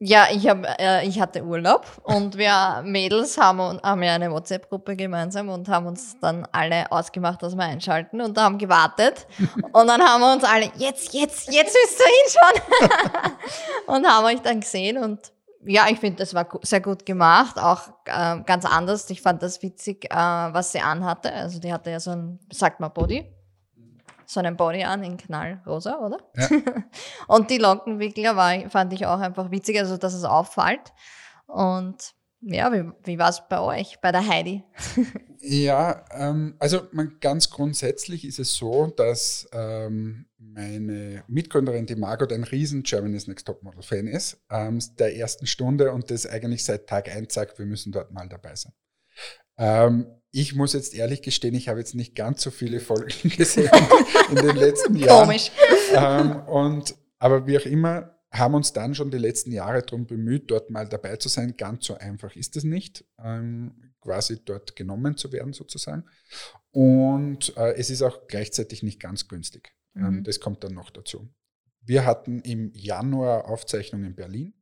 Ja, 0.00 0.26
ich, 0.32 0.48
hab, 0.48 0.66
äh, 0.80 1.06
ich 1.06 1.20
hatte 1.20 1.44
Urlaub 1.44 1.86
und 2.02 2.36
wir 2.36 2.82
Mädels 2.84 3.38
haben, 3.38 3.80
haben 3.80 4.02
ja 4.02 4.14
eine 4.14 4.30
WhatsApp-Gruppe 4.30 4.96
gemeinsam 4.96 5.48
und 5.48 5.68
haben 5.68 5.86
uns 5.86 6.18
dann 6.20 6.46
alle 6.50 6.90
ausgemacht, 6.90 7.42
dass 7.42 7.54
wir 7.54 7.62
einschalten 7.62 8.20
und 8.20 8.36
haben 8.36 8.58
gewartet. 8.58 9.26
Und 9.72 9.86
dann 9.86 10.02
haben 10.02 10.20
wir 10.20 10.32
uns 10.32 10.44
alle, 10.44 10.70
jetzt, 10.76 11.14
jetzt, 11.14 11.52
jetzt 11.52 11.74
müsst 11.74 12.00
ihr 12.00 12.12
hinschauen. 12.22 13.32
und 13.86 14.06
haben 14.06 14.26
euch 14.26 14.42
dann 14.42 14.60
gesehen 14.60 14.98
und 14.98 15.32
ja, 15.66 15.86
ich 15.88 15.98
finde, 15.98 16.18
das 16.18 16.34
war 16.34 16.46
sehr 16.62 16.80
gut 16.80 17.06
gemacht, 17.06 17.58
auch 17.58 17.88
äh, 18.04 18.40
ganz 18.44 18.64
anders. 18.64 19.08
Ich 19.10 19.22
fand 19.22 19.42
das 19.42 19.62
witzig, 19.62 20.04
äh, 20.10 20.16
was 20.16 20.72
sie 20.72 20.80
anhatte. 20.80 21.32
Also 21.32 21.58
die 21.58 21.72
hatte 21.72 21.90
ja 21.90 22.00
so 22.00 22.10
ein, 22.10 22.38
sagt 22.52 22.80
mal 22.80 22.88
Body, 22.88 23.33
so 24.26 24.40
einen 24.40 24.56
Body 24.56 24.84
an 24.84 25.02
in 25.02 25.16
knallrosa, 25.16 25.98
oder? 25.98 26.18
Ja. 26.36 26.48
und 27.28 27.50
die 27.50 27.58
Lockenwickler 27.58 28.36
war, 28.36 28.70
fand 28.70 28.92
ich 28.92 29.06
auch 29.06 29.20
einfach 29.20 29.50
witzig, 29.50 29.78
also 29.78 29.96
dass 29.96 30.14
es 30.14 30.24
auffällt. 30.24 30.92
Und 31.46 32.14
Ja, 32.46 32.70
wie, 32.72 32.90
wie 33.04 33.18
war 33.18 33.30
es 33.30 33.42
bei 33.48 33.58
euch, 33.58 34.00
bei 34.02 34.12
der 34.12 34.26
Heidi? 34.26 34.62
ja, 35.40 36.04
ähm, 36.10 36.56
also 36.58 36.82
man, 36.92 37.16
ganz 37.20 37.48
grundsätzlich 37.48 38.26
ist 38.26 38.38
es 38.38 38.54
so, 38.54 38.88
dass 38.88 39.48
ähm, 39.52 40.26
meine 40.36 41.24
Mitgründerin, 41.26 41.86
die 41.86 41.96
Margot, 41.96 42.32
ein 42.32 42.44
riesen 42.44 42.82
Germany's 42.82 43.26
Next 43.28 43.46
Topmodel 43.46 43.82
Fan 43.82 44.06
ist, 44.06 44.42
ähm, 44.50 44.78
der 44.98 45.16
ersten 45.16 45.46
Stunde 45.46 45.92
und 45.92 46.10
das 46.10 46.26
eigentlich 46.26 46.64
seit 46.64 46.86
Tag 46.86 47.08
1 47.08 47.32
sagt, 47.32 47.58
wir 47.58 47.66
müssen 47.66 47.92
dort 47.92 48.12
mal 48.12 48.28
dabei 48.28 48.54
sein. 48.56 48.74
Ich 50.36 50.52
muss 50.56 50.72
jetzt 50.72 50.96
ehrlich 50.96 51.22
gestehen, 51.22 51.54
ich 51.54 51.68
habe 51.68 51.78
jetzt 51.78 51.94
nicht 51.94 52.16
ganz 52.16 52.42
so 52.42 52.50
viele 52.50 52.80
Folgen 52.80 53.28
gesehen 53.36 53.70
in 54.30 54.34
den 54.34 54.56
letzten 54.56 54.96
Jahren. 54.96 55.28
Komisch. 55.28 55.52
Ähm, 55.94 56.40
und, 56.48 56.96
aber 57.20 57.46
wie 57.46 57.56
auch 57.56 57.64
immer, 57.66 58.18
haben 58.32 58.54
uns 58.54 58.72
dann 58.72 58.96
schon 58.96 59.12
die 59.12 59.18
letzten 59.18 59.52
Jahre 59.52 59.82
darum 59.82 60.08
bemüht, 60.08 60.50
dort 60.50 60.70
mal 60.70 60.88
dabei 60.88 61.14
zu 61.18 61.28
sein. 61.28 61.56
Ganz 61.56 61.84
so 61.84 61.94
einfach 61.94 62.34
ist 62.34 62.56
es 62.56 62.64
nicht, 62.64 63.04
ähm, 63.22 63.92
quasi 64.00 64.44
dort 64.44 64.74
genommen 64.74 65.16
zu 65.16 65.30
werden 65.30 65.52
sozusagen. 65.52 66.02
Und 66.72 67.56
äh, 67.56 67.74
es 67.74 67.90
ist 67.90 68.02
auch 68.02 68.26
gleichzeitig 68.26 68.82
nicht 68.82 68.98
ganz 68.98 69.28
günstig. 69.28 69.72
Ähm, 69.94 70.16
mhm. 70.16 70.24
das 70.24 70.40
kommt 70.40 70.64
dann 70.64 70.74
noch 70.74 70.90
dazu. 70.90 71.28
Wir 71.80 72.04
hatten 72.04 72.40
im 72.40 72.72
Januar 72.74 73.48
Aufzeichnungen 73.48 74.06
in 74.06 74.14
Berlin. 74.16 74.54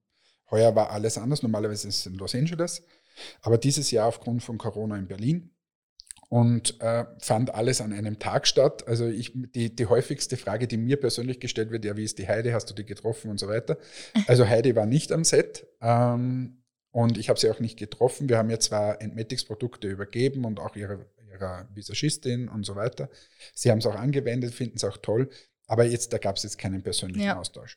Heuer 0.50 0.76
war 0.76 0.90
alles 0.90 1.16
anders. 1.16 1.42
Normalerweise 1.42 1.88
ist 1.88 2.00
es 2.00 2.06
in 2.06 2.16
Los 2.16 2.34
Angeles. 2.34 2.82
Aber 3.40 3.56
dieses 3.56 3.90
Jahr 3.90 4.08
aufgrund 4.08 4.42
von 4.42 4.58
Corona 4.58 4.98
in 4.98 5.08
Berlin 5.08 5.48
und 6.33 6.80
äh, 6.80 7.05
fand 7.18 7.55
alles 7.55 7.83
an 7.83 7.93
einem 7.93 8.18
Tag 8.18 8.47
statt. 8.47 8.89
Also 8.89 9.07
ich, 9.07 9.33
die, 9.35 9.76
die 9.76 9.85
häufigste 9.85 10.39
Frage, 10.39 10.66
die 10.66 10.78
mir 10.78 10.99
persönlich 10.99 11.41
gestellt 11.41 11.70
wird, 11.70 11.85
ja, 11.85 11.95
wie 11.95 12.05
ist 12.05 12.18
die 12.18 12.26
Heidi, 12.26 12.53
hast 12.53 12.70
du 12.70 12.74
die 12.74 12.87
getroffen 12.87 13.30
und 13.30 13.39
so 13.39 13.49
weiter. 13.49 13.76
Also 14.26 14.49
Heidi 14.49 14.74
war 14.74 14.87
nicht 14.87 15.12
am 15.12 15.24
Set 15.24 15.66
ähm, 15.83 16.62
und 16.91 17.18
ich 17.18 17.28
habe 17.28 17.39
sie 17.39 17.51
auch 17.51 17.61
nicht 17.61 17.78
getroffen. 17.78 18.30
Wir 18.30 18.39
haben 18.39 18.49
ihr 18.49 18.61
zwar 18.61 19.03
Entmetics-Produkte 19.03 19.89
übergeben 19.89 20.47
und 20.47 20.59
auch 20.59 20.74
ihre, 20.74 21.05
ihrer 21.30 21.68
Visagistin 21.74 22.49
und 22.49 22.64
so 22.64 22.76
weiter. 22.76 23.11
Sie 23.53 23.70
haben 23.70 23.80
es 23.80 23.87
auch 23.87 23.97
angewendet, 23.97 24.55
finden 24.55 24.76
es 24.76 24.85
auch 24.85 24.97
toll, 24.97 25.28
aber 25.66 25.85
jetzt, 25.85 26.14
da 26.14 26.16
gab 26.16 26.37
es 26.37 26.45
jetzt 26.45 26.57
keinen 26.57 26.83
persönlichen 26.83 27.26
ja. 27.26 27.39
Austausch. 27.39 27.76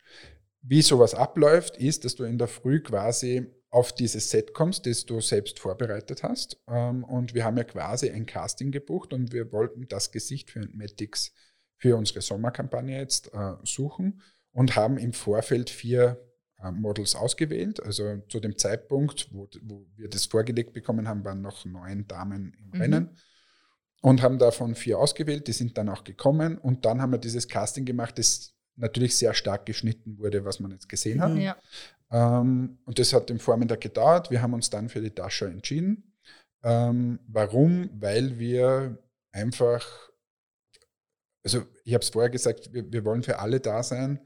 Wie 0.61 0.81
sowas 0.81 1.13
abläuft, 1.13 1.75
ist, 1.75 2.05
dass 2.05 2.15
du 2.15 2.23
in 2.23 2.37
der 2.37 2.47
Früh 2.47 2.79
quasi 2.79 3.47
auf 3.75 3.91
dieses 3.91 4.29
Set 4.29 4.53
kommst, 4.53 4.85
das 4.85 5.05
du 5.05 5.19
selbst 5.19 5.59
vorbereitet 5.59 6.23
hast. 6.23 6.57
Ähm, 6.65 7.03
und 7.03 7.33
wir 7.33 7.43
haben 7.43 7.57
ja 7.57 7.65
quasi 7.65 8.09
ein 8.09 8.25
Casting 8.25 8.71
gebucht 8.71 9.11
und 9.11 9.33
wir 9.33 9.51
wollten 9.51 9.85
das 9.89 10.11
Gesicht 10.11 10.49
für 10.49 10.65
Matics 10.71 11.33
für 11.77 11.97
unsere 11.97 12.21
Sommerkampagne 12.21 12.97
jetzt 12.97 13.33
äh, 13.33 13.55
suchen 13.63 14.21
und 14.53 14.77
haben 14.77 14.97
im 14.97 15.11
Vorfeld 15.11 15.69
vier 15.69 16.25
äh, 16.63 16.71
Models 16.71 17.15
ausgewählt. 17.15 17.83
Also 17.83 18.21
zu 18.29 18.39
dem 18.39 18.57
Zeitpunkt, 18.57 19.27
wo, 19.33 19.49
wo, 19.63 19.85
wir 19.97 20.07
das 20.07 20.25
vorgelegt 20.25 20.71
bekommen 20.71 21.09
haben, 21.09 21.25
waren 21.25 21.41
noch 21.41 21.65
neun 21.65 22.07
Damen 22.07 22.53
im 22.57 22.67
mhm. 22.67 22.81
Rennen 22.81 23.09
und 24.01 24.21
haben 24.21 24.39
davon 24.39 24.75
vier 24.75 24.99
ausgewählt. 24.99 25.49
Die 25.49 25.53
sind 25.53 25.77
dann 25.77 25.89
auch 25.89 26.05
gekommen 26.05 26.57
und 26.57 26.85
dann 26.85 27.01
haben 27.01 27.11
wir 27.11 27.19
dieses 27.19 27.49
Casting 27.49 27.83
gemacht, 27.83 28.17
das 28.19 28.55
natürlich 28.77 29.17
sehr 29.17 29.33
stark 29.33 29.65
geschnitten 29.65 30.17
wurde, 30.17 30.45
was 30.45 30.61
man 30.61 30.71
jetzt 30.71 30.87
gesehen 30.87 31.21
hat. 31.21 31.35
Ja. 31.35 31.57
Ähm, 32.11 32.77
und 32.85 32.99
das 32.99 33.13
hat 33.13 33.29
im 33.29 33.39
Vormittag 33.39 33.81
gedauert. 33.81 34.31
Wir 34.31 34.41
haben 34.41 34.53
uns 34.53 34.69
dann 34.69 34.89
für 34.89 35.01
die 35.01 35.11
Tasche 35.11 35.47
entschieden. 35.47 36.15
Ähm, 36.63 37.19
warum? 37.27 37.89
Weil 37.93 38.39
wir 38.39 38.97
einfach, 39.31 39.85
also 41.43 41.63
ich 41.83 41.93
habe 41.93 42.03
es 42.03 42.09
vorher 42.09 42.29
gesagt, 42.29 42.73
wir, 42.73 42.91
wir 42.91 43.05
wollen 43.05 43.23
für 43.23 43.39
alle 43.39 43.59
da 43.59 43.83
sein 43.83 44.19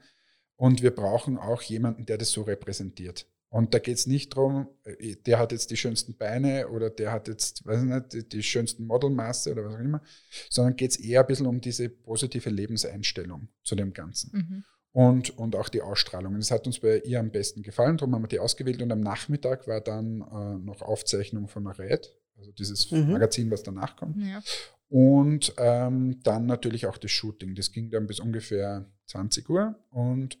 und 0.56 0.82
wir 0.82 0.94
brauchen 0.94 1.38
auch 1.38 1.62
jemanden, 1.62 2.06
der 2.06 2.18
das 2.18 2.30
so 2.30 2.42
repräsentiert. 2.42 3.26
Und 3.48 3.74
da 3.74 3.80
geht 3.80 3.96
es 3.96 4.06
nicht 4.06 4.36
darum, 4.36 4.68
äh, 4.84 5.16
der 5.16 5.38
hat 5.38 5.50
jetzt 5.50 5.70
die 5.70 5.76
schönsten 5.76 6.16
Beine 6.16 6.68
oder 6.68 6.88
der 6.88 7.10
hat 7.10 7.26
jetzt, 7.26 7.66
weiß 7.66 7.82
ich 7.82 7.88
nicht, 7.88 8.12
die, 8.12 8.28
die 8.28 8.42
schönsten 8.42 8.86
Modelmaße 8.86 9.50
oder 9.50 9.64
was 9.64 9.74
auch 9.74 9.80
immer, 9.80 10.02
sondern 10.48 10.76
geht 10.76 10.92
es 10.92 11.00
eher 11.00 11.20
ein 11.22 11.26
bisschen 11.26 11.46
um 11.46 11.60
diese 11.60 11.88
positive 11.88 12.48
Lebenseinstellung 12.48 13.48
zu 13.64 13.74
dem 13.74 13.92
Ganzen. 13.92 14.30
Mhm 14.32 14.64
und, 14.92 15.36
und 15.38 15.56
auch 15.56 15.68
die 15.68 15.82
Ausstrahlung. 15.82 16.36
Das 16.36 16.50
hat 16.50 16.66
uns 16.66 16.80
bei 16.80 16.98
ihr 16.98 17.20
am 17.20 17.30
besten 17.30 17.62
gefallen, 17.62 17.96
darum 17.96 18.14
haben 18.14 18.22
wir 18.22 18.28
die 18.28 18.40
ausgewählt 18.40 18.82
und 18.82 18.90
am 18.90 19.00
Nachmittag 19.00 19.66
war 19.68 19.80
dann 19.80 20.20
äh, 20.20 20.58
noch 20.64 20.82
Aufzeichnung 20.82 21.48
von 21.48 21.66
Red, 21.66 22.12
also 22.36 22.52
dieses 22.52 22.90
mhm. 22.90 23.12
Magazin, 23.12 23.50
was 23.50 23.62
danach 23.62 23.96
kommt. 23.96 24.16
Ja. 24.16 24.42
Und 24.88 25.54
ähm, 25.56 26.20
dann 26.24 26.46
natürlich 26.46 26.86
auch 26.86 26.98
das 26.98 27.12
Shooting. 27.12 27.54
Das 27.54 27.70
ging 27.70 27.90
dann 27.90 28.08
bis 28.08 28.18
ungefähr 28.18 28.90
20 29.06 29.48
Uhr. 29.48 29.76
Und 29.90 30.36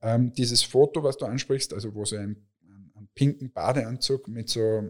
ähm, 0.00 0.32
dieses 0.32 0.62
Foto, 0.62 1.02
was 1.02 1.18
du 1.18 1.26
ansprichst, 1.26 1.74
also 1.74 1.94
wo 1.94 2.06
sie 2.06 2.16
einen, 2.16 2.48
einen 2.94 3.08
pinken 3.14 3.52
Badeanzug 3.52 4.26
mit 4.28 4.48
so 4.48 4.88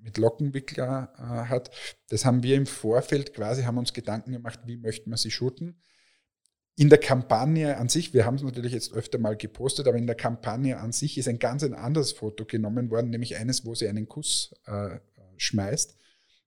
mit 0.00 0.16
Lockenwickler 0.16 1.12
äh, 1.18 1.20
hat, 1.50 1.70
das 2.08 2.24
haben 2.24 2.42
wir 2.42 2.56
im 2.56 2.64
Vorfeld 2.64 3.34
quasi, 3.34 3.64
haben 3.64 3.76
uns 3.76 3.92
Gedanken 3.92 4.32
gemacht, 4.32 4.60
wie 4.64 4.78
möchten 4.78 5.10
wir 5.10 5.18
sie 5.18 5.30
shooten 5.30 5.76
in 6.78 6.90
der 6.90 6.98
Kampagne 6.98 7.76
an 7.76 7.88
sich, 7.88 8.14
wir 8.14 8.24
haben 8.24 8.36
es 8.36 8.42
natürlich 8.42 8.72
jetzt 8.72 8.92
öfter 8.92 9.18
mal 9.18 9.36
gepostet, 9.36 9.88
aber 9.88 9.98
in 9.98 10.06
der 10.06 10.14
Kampagne 10.14 10.78
an 10.78 10.92
sich 10.92 11.18
ist 11.18 11.26
ein 11.26 11.40
ganz 11.40 11.64
ein 11.64 11.74
anderes 11.74 12.12
Foto 12.12 12.44
genommen 12.44 12.88
worden, 12.92 13.10
nämlich 13.10 13.36
eines, 13.36 13.66
wo 13.66 13.74
sie 13.74 13.88
einen 13.88 14.08
Kuss 14.08 14.54
äh, 14.66 15.00
schmeißt. 15.38 15.96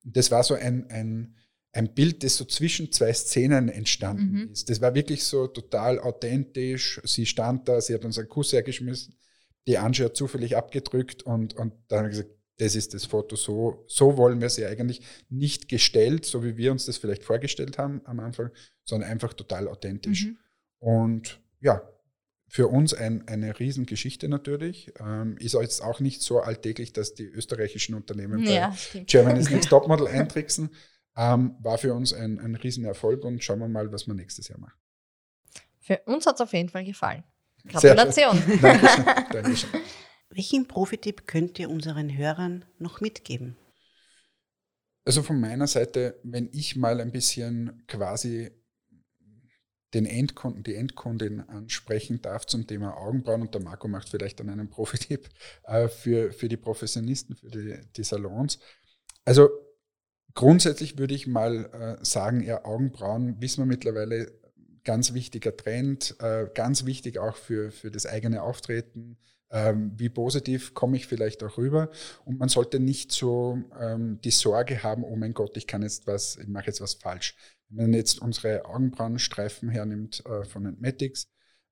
Das 0.06 0.32
war 0.32 0.44
so 0.44 0.54
ein, 0.54 0.90
ein, 0.90 1.36
ein 1.74 1.94
Bild, 1.94 2.24
das 2.24 2.38
so 2.38 2.46
zwischen 2.46 2.94
zwei 2.94 3.12
Szenen 3.12 3.68
entstanden 3.68 4.44
mhm. 4.44 4.52
ist. 4.54 4.70
Das 4.70 4.80
war 4.80 4.96
wirklich 4.96 5.26
so 5.26 5.48
total 5.48 6.00
authentisch. 6.00 7.02
Sie 7.04 7.26
stand 7.26 7.68
da, 7.68 7.82
sie 7.82 7.94
hat 7.94 8.06
uns 8.06 8.18
einen 8.18 8.30
Kuss 8.30 8.54
hergeschmissen, 8.54 9.18
die 9.68 9.80
Angie 9.80 10.06
hat 10.06 10.16
zufällig 10.16 10.56
abgedrückt 10.56 11.24
und, 11.24 11.58
und 11.58 11.74
dann 11.90 12.00
haben 12.00 12.06
wir 12.06 12.12
gesagt, 12.12 12.32
das 12.62 12.76
ist 12.76 12.94
das 12.94 13.06
Foto, 13.06 13.36
so, 13.36 13.84
so 13.88 14.18
wollen 14.18 14.40
wir 14.40 14.50
sie 14.50 14.68
eigentlich 14.68 15.02
nicht 15.30 15.68
gestellt, 15.68 16.26
so 16.26 16.44
wie 16.44 16.58
wir 16.58 16.72
uns 16.72 16.86
das 16.86 16.98
vielleicht 16.98 17.24
vorgestellt 17.24 17.80
haben 17.80 18.02
am 18.06 18.20
Anfang, 18.20 18.52
sondern 18.84 19.10
einfach 19.10 19.34
total 19.34 19.68
authentisch. 19.68 20.28
Mhm. 20.28 20.38
Und 20.78 21.42
ja, 21.60 21.82
für 22.48 22.68
uns 22.68 22.94
ein, 22.94 23.28
eine 23.28 23.58
Riesengeschichte 23.60 24.28
natürlich. 24.28 24.94
Ähm, 25.00 25.38
ist 25.38 25.54
jetzt 25.54 25.82
auch 25.82 26.02
nicht 26.02 26.22
so 26.22 26.42
alltäglich, 26.42 26.94
dass 26.94 27.16
die 27.16 27.24
österreichischen 27.24 27.96
Unternehmen 27.96 28.44
ja, 28.44 28.76
bei 28.94 29.00
Germany's 29.06 29.50
Next 29.50 29.70
Topmodel 29.70 30.08
eintricksen. 30.08 30.70
Ähm, 31.18 31.56
war 31.62 31.80
für 31.80 31.96
uns 31.96 32.14
ein, 32.14 32.40
ein 32.40 32.54
Riesenerfolg 32.56 33.24
und 33.24 33.44
schauen 33.44 33.60
wir 33.60 33.70
mal, 33.70 33.92
was 33.92 34.06
wir 34.06 34.14
nächstes 34.14 34.50
Jahr 34.50 34.60
machen. 34.60 34.80
Für 35.80 36.00
uns 36.06 36.28
hat 36.28 36.36
es 36.36 36.42
auf 36.42 36.54
jeden 36.54 36.70
Fall 36.70 36.86
gefallen. 36.86 37.24
Gratulation. 37.68 38.40
Dankeschön. 38.62 39.06
Dankeschön. 39.32 39.70
Welchen 40.34 40.66
Profitipp 40.68 41.28
könnt 41.28 41.60
ihr 41.60 41.70
unseren 41.70 42.16
Hörern 42.16 42.64
noch 42.80 43.02
mitgeben? 43.02 43.58
Also 45.04 45.24
von 45.24 45.40
meiner 45.40 45.68
Seite, 45.68 46.20
wenn 46.24 46.50
ich 46.54 46.78
mal 46.78 47.02
ein 47.02 47.12
bisschen 47.12 47.84
quasi 47.88 48.52
den 49.94 50.06
Endkunden, 50.06 50.64
die 50.64 50.76
Endkundin 50.76 51.42
ansprechen 51.42 52.22
darf 52.22 52.46
zum 52.46 52.66
Thema 52.66 52.96
Augenbrauen 52.96 53.42
und 53.42 53.54
der 53.54 53.62
Marco 53.62 53.90
macht 53.90 54.08
vielleicht 54.08 54.40
dann 54.40 54.50
einen 54.50 54.70
Profitipp 54.70 55.28
äh, 55.64 55.90
für, 55.90 56.32
für 56.32 56.48
die 56.48 56.58
Professionisten, 56.58 57.36
für 57.36 57.50
die, 57.50 57.80
die 57.98 58.04
Salons. 58.04 58.60
Also 59.26 59.50
grundsätzlich 60.34 60.98
würde 60.98 61.14
ich 61.14 61.28
mal 61.28 61.66
äh, 62.02 62.06
sagen, 62.06 62.42
ja, 62.42 62.64
Augenbrauen 62.64 63.42
wissen 63.42 63.64
wir 63.64 63.66
mittlerweile 63.66 64.32
ganz 64.86 65.14
wichtiger 65.14 65.58
Trend, 65.58 66.16
äh, 66.20 66.48
ganz 66.54 66.86
wichtig 66.86 67.20
auch 67.20 67.36
für, 67.36 67.72
für 67.72 67.92
das 67.92 68.06
eigene 68.06 68.42
Auftreten, 68.44 69.18
ähm, 69.52 69.92
wie 69.96 70.10
positiv 70.10 70.74
komme 70.74 70.98
ich 70.98 71.08
vielleicht 71.08 71.44
auch 71.44 71.58
rüber. 71.58 71.90
Und 72.26 72.40
man 72.40 72.50
sollte 72.50 72.80
nicht 72.80 73.12
so 73.12 73.60
ähm, 73.80 74.20
die 74.24 74.32
Sorge 74.32 74.84
haben, 74.84 75.04
oh 75.04 75.16
mein 75.16 75.34
Gott, 75.34 75.58
ich 75.58 75.68
kann 75.68 75.84
jetzt 75.84 76.08
was, 76.08 76.38
ich 76.38 76.48
mache 76.48 76.68
jetzt 76.68 76.82
was 76.82 76.96
falsch. 76.96 77.36
Wenn 77.70 77.92
man 77.92 77.94
jetzt 77.94 78.22
unsere 78.22 78.66
Augenbrauenstreifen 78.66 79.70
hernimmt 79.70 80.24
äh, 80.26 80.46
von 80.46 80.66
Entmatics, 80.66 81.28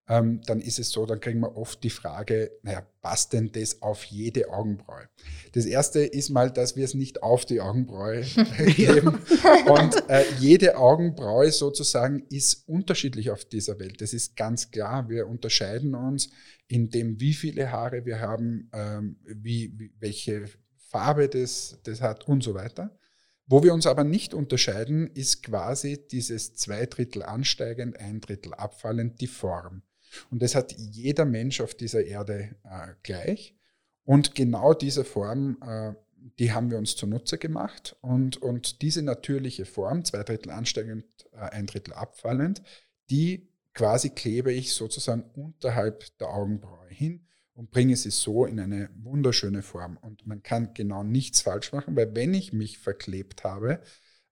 ähm, 0.10 0.42
dann 0.48 0.60
ist 0.60 0.80
es 0.80 0.90
so, 0.90 1.06
dann 1.06 1.20
kriegen 1.20 1.40
wir 1.40 1.56
oft 1.56 1.84
die 1.84 1.92
Frage, 1.92 2.52
naja, 2.64 2.86
passt 3.02 3.32
denn 3.34 3.52
das 3.52 3.84
auf 3.84 4.04
jede 4.06 4.52
Augenbraue? 4.52 5.08
Das 5.52 5.66
erste 5.66 6.00
ist 6.00 6.30
mal, 6.30 6.50
dass 6.50 6.76
wir 6.76 6.84
es 6.84 6.96
nicht 6.96 7.22
auf 7.22 7.46
die 7.46 7.62
Augenbraue 7.62 8.22
geben. 8.76 9.20
Und 9.68 10.10
äh, 10.10 10.24
jede 10.40 10.78
Augenbraue 10.78 11.52
sozusagen 11.52 12.24
ist 12.30 12.68
unterschiedlich 12.68 13.30
auf 13.30 13.46
dieser 13.46 13.80
Welt. 13.80 14.02
Das 14.02 14.14
ist 14.14 14.36
ganz 14.36 14.72
klar. 14.72 15.10
Wir 15.10 15.28
unterscheiden 15.28 15.94
uns 15.94 16.32
in 16.68 16.90
dem, 16.90 17.20
wie 17.20 17.34
viele 17.34 17.72
Haare 17.72 18.04
wir 18.04 18.20
haben, 18.20 18.70
ähm, 18.74 19.18
wie, 19.24 19.78
wie, 19.78 19.92
welche 20.00 20.46
Farbe 20.90 21.30
das, 21.30 21.80
das 21.84 22.02
hat 22.02 22.28
und 22.28 22.44
so 22.44 22.56
weiter. 22.56 22.98
Wo 23.46 23.64
wir 23.64 23.76
uns 23.76 23.86
aber 23.86 24.04
nicht 24.04 24.34
unterscheiden, 24.34 25.08
ist 25.08 25.44
quasi 25.44 26.08
dieses 26.08 26.56
zwei 26.56 26.88
Drittel 26.88 27.22
ansteigend, 27.22 28.00
ein 28.00 28.22
Drittel 28.22 28.56
abfallend, 28.56 29.22
die 29.22 29.28
Form. 29.28 29.84
Und 30.30 30.42
das 30.42 30.56
hat 30.56 30.74
jeder 30.74 31.26
Mensch 31.26 31.62
auf 31.62 31.76
dieser 31.76 32.04
Erde 32.06 32.56
äh, 32.64 32.94
gleich. 33.04 33.56
Und 34.04 34.36
genau 34.36 34.74
diese 34.74 35.04
Form, 35.04 35.58
äh, 35.62 35.94
die 36.40 36.52
haben 36.52 36.72
wir 36.72 36.78
uns 36.78 36.96
zunutze 36.96 37.38
gemacht. 37.38 37.96
Und, 38.02 38.38
und 38.38 38.82
diese 38.82 39.02
natürliche 39.02 39.66
Form, 39.66 40.04
zwei 40.04 40.24
Drittel 40.24 40.52
ansteigend, 40.52 41.06
äh, 41.34 41.38
ein 41.38 41.68
Drittel 41.68 41.94
abfallend, 41.94 42.62
die 43.10 43.50
quasi 43.74 44.10
klebe 44.10 44.52
ich 44.52 44.74
sozusagen 44.74 45.24
unterhalb 45.36 46.06
der 46.18 46.30
Augenbraue 46.30 46.88
hin 46.90 47.26
und 47.54 47.72
bringe 47.72 47.96
sie 47.96 48.10
so 48.10 48.46
in 48.46 48.60
eine 48.60 48.90
wunderschöne 48.96 49.62
Form. 49.62 49.98
Und 49.98 50.26
man 50.26 50.44
kann 50.44 50.74
genau 50.74 51.04
nichts 51.04 51.42
falsch 51.42 51.72
machen, 51.72 51.96
weil 51.96 52.16
wenn 52.16 52.34
ich 52.34 52.54
mich 52.54 52.80
verklebt 52.80 53.44
habe, 53.44 53.82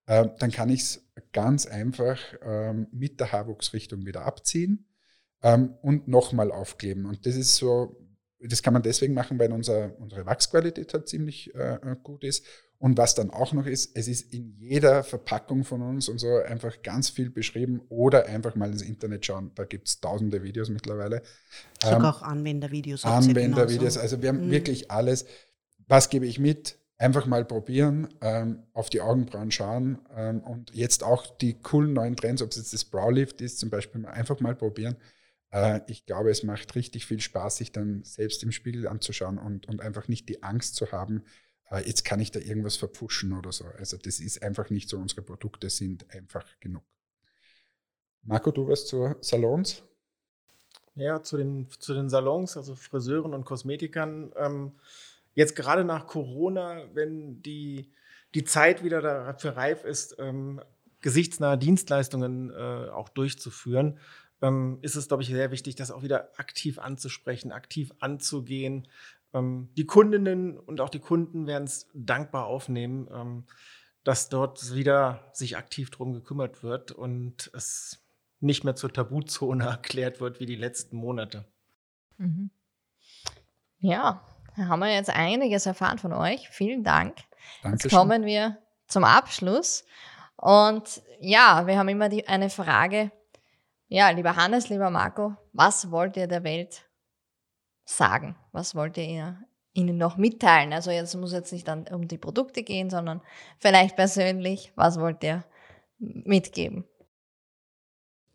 äh, 0.06 0.28
dann 0.40 0.52
kann 0.52 0.70
ich 0.70 0.82
es 0.82 1.08
ganz 1.34 1.66
einfach 1.66 2.20
ähm, 2.42 2.88
mit 2.92 3.20
der 3.20 3.32
Haarwuchsrichtung 3.32 4.06
wieder 4.06 4.26
abziehen 4.26 4.88
ähm, 5.44 5.76
und 5.82 6.08
nochmal 6.08 6.52
aufkleben. 6.52 7.06
Und 7.06 7.26
das 7.26 7.36
ist 7.36 7.56
so, 7.56 7.96
das 8.40 8.62
kann 8.62 8.74
man 8.74 8.84
deswegen 8.84 9.14
machen, 9.14 9.40
weil 9.40 9.52
unser, 9.52 10.00
unsere 10.00 10.26
Wachsqualität 10.26 10.94
halt 10.94 11.08
ziemlich 11.08 11.54
äh, 11.56 11.80
gut 12.04 12.24
ist 12.24 12.46
und 12.80 12.98
was 12.98 13.16
dann 13.16 13.32
auch 13.32 13.54
noch 13.54 13.66
ist, 13.66 13.98
es 13.98 14.08
ist 14.08 14.34
in 14.34 14.54
jeder 14.56 15.04
Verpackung 15.04 15.64
von 15.64 15.82
uns 15.82 16.10
und 16.10 16.20
so 16.20 16.38
einfach 16.38 16.84
ganz 16.84 17.10
viel 17.10 17.32
beschrieben 17.32 17.82
oder 17.90 18.28
einfach 18.28 18.56
mal 18.56 18.72
ins 18.72 18.84
Internet 18.84 19.26
schauen. 19.26 19.52
Da 19.56 19.66
gibt 19.66 19.88
es 19.88 20.00
tausende 20.00 20.44
Videos 20.44 20.70
mittlerweile. 20.70 21.24
Sogar 21.82 22.00
ähm, 22.00 22.06
auch 22.06 22.22
Anwendervideos. 22.22 23.04
Anwendervideos, 23.04 23.98
also 23.98 24.22
wir 24.22 24.30
haben 24.30 24.48
mhm. 24.48 24.52
wirklich 24.52 24.92
alles. 24.92 25.26
Was 25.88 26.10
gebe 26.10 26.28
ich 26.28 26.38
mit? 26.38 26.78
Einfach 27.00 27.28
mal 27.28 27.46
probieren, 27.46 28.10
ähm, 28.22 28.64
auf 28.74 28.90
die 28.90 29.02
Augenbrauen 29.02 29.52
schauen 29.52 30.00
ähm, 30.16 30.42
und 30.42 30.74
jetzt 30.74 31.04
auch 31.04 31.28
die 31.38 31.54
coolen 31.54 31.94
neuen 31.94 32.16
Trends, 32.16 32.42
ob 32.42 32.50
es 32.50 32.58
jetzt 32.58 32.74
das 32.74 32.86
Browlift 32.86 33.40
ist, 33.42 33.60
zum 33.60 33.70
Beispiel 33.70 34.06
einfach 34.08 34.40
mal 34.40 34.56
probieren. 34.56 34.98
Äh, 35.52 35.82
ich 35.88 36.06
glaube, 36.06 36.30
es 36.30 36.44
macht 36.44 36.76
richtig 36.76 37.06
viel 37.06 37.20
Spaß, 37.20 37.58
sich 37.58 37.72
dann 37.72 38.04
selbst 38.04 38.44
im 38.44 38.52
Spiegel 38.52 38.88
anzuschauen 38.88 39.38
und, 39.38 39.68
und 39.68 39.82
einfach 39.82 40.08
nicht 40.08 40.30
die 40.30 40.44
Angst 40.44 40.76
zu 40.76 40.92
haben, 40.92 41.24
äh, 41.70 41.86
jetzt 41.86 42.06
kann 42.06 42.20
ich 42.20 42.32
da 42.32 42.40
irgendwas 42.40 42.78
verpfuschen 42.78 43.34
oder 43.34 43.52
so. 43.52 43.66
Also 43.78 43.98
das 43.98 44.20
ist 44.20 44.42
einfach 44.42 44.70
nicht 44.70 44.90
so, 44.90 44.98
unsere 44.98 45.22
Produkte 45.22 45.70
sind 45.70 46.10
einfach 46.14 46.46
genug. 46.60 46.84
Marco, 48.24 48.52
du 48.52 48.68
was 48.68 48.86
zu 48.86 49.16
Salons? 49.22 49.84
Ja, 50.96 51.22
zu 51.22 51.38
den, 51.38 51.70
zu 51.80 51.94
den 51.94 52.10
Salons, 52.10 52.58
also 52.58 52.76
Friseuren 52.76 53.34
und 53.34 53.46
Kosmetikern. 53.46 54.34
Ähm, 54.36 54.72
jetzt 55.34 55.56
gerade 55.56 55.84
nach 55.84 56.08
Corona, 56.08 56.84
wenn 56.94 57.42
die, 57.42 57.94
die 58.34 58.44
Zeit 58.44 58.84
wieder 58.84 59.02
dafür 59.02 59.56
reif 59.56 59.86
ist, 59.86 60.16
ähm, 60.20 60.62
gesichtsnahe 61.02 61.58
Dienstleistungen 61.58 62.50
äh, 62.50 62.90
auch 62.90 63.10
durchzuführen, 63.10 64.00
ähm, 64.42 64.80
ist 64.82 64.96
es, 64.96 65.08
glaube 65.08 65.24
ich, 65.24 65.30
sehr 65.30 65.52
wichtig, 65.52 65.76
das 65.76 65.92
auch 65.92 66.04
wieder 66.04 66.32
aktiv 66.38 66.80
anzusprechen, 66.80 67.52
aktiv 67.52 67.92
anzugehen, 68.00 68.88
ähm, 69.34 69.70
die 69.78 69.86
Kundinnen 69.86 70.58
und 70.58 70.82
auch 70.82 70.90
die 70.90 71.00
Kunden 71.00 71.48
werden 71.48 71.66
es 71.66 71.88
dankbar 71.94 72.46
aufnehmen, 72.46 73.08
ähm, 73.12 73.44
dass 74.04 74.30
dort 74.30 74.74
wieder 74.74 75.30
sich 75.34 75.58
aktiv 75.58 75.90
drum 75.90 76.14
gekümmert 76.14 76.64
wird 76.64 76.92
und 76.92 77.52
es 77.54 78.04
nicht 78.40 78.64
mehr 78.64 78.76
zur 78.76 78.92
Tabuzone 78.92 79.66
erklärt 79.70 80.22
wird 80.22 80.40
wie 80.40 80.46
die 80.46 80.56
letzten 80.56 80.98
Monate. 80.98 81.46
Mhm. 82.18 82.50
Ja, 83.80 84.24
da 84.56 84.68
haben 84.68 84.80
wir 84.80 84.94
jetzt 84.94 85.10
einiges 85.10 85.66
erfahren 85.66 86.00
von 86.00 86.14
euch. 86.14 86.50
Vielen 86.50 86.84
Dank. 86.84 87.18
Dankeschön. 87.62 87.90
Jetzt 87.90 87.96
kommen 87.96 88.26
wir 88.26 88.58
zum 88.88 89.04
Abschluss. 89.04 89.86
Und 90.36 91.02
ja, 91.20 91.68
wir 91.68 91.78
haben 91.78 91.90
immer 91.90 92.10
die, 92.10 92.28
eine 92.28 92.50
Frage. 92.50 93.12
Ja, 93.90 94.10
lieber 94.10 94.36
Hannes, 94.36 94.68
lieber 94.68 94.90
Marco, 94.90 95.38
was 95.54 95.92
wollt 95.92 96.18
ihr 96.18 96.28
der 96.28 96.44
Welt 96.44 96.90
sagen? 97.86 98.36
Was 98.52 98.76
wollt 98.76 98.98
ihr 98.98 99.40
ihnen 99.72 99.98
noch 99.98 100.18
mitteilen? 100.18 100.74
Also 100.74 100.92
jetzt 100.92 101.16
muss 101.16 101.32
jetzt 101.32 101.54
nicht 101.54 101.68
dann 101.68 101.88
um 101.88 102.06
die 102.08 102.18
Produkte 102.18 102.64
gehen, 102.64 102.90
sondern 102.90 103.22
vielleicht 103.60 103.96
persönlich, 103.96 104.74
was 104.76 105.00
wollt 105.00 105.24
ihr 105.24 105.46
mitgeben? 106.00 106.84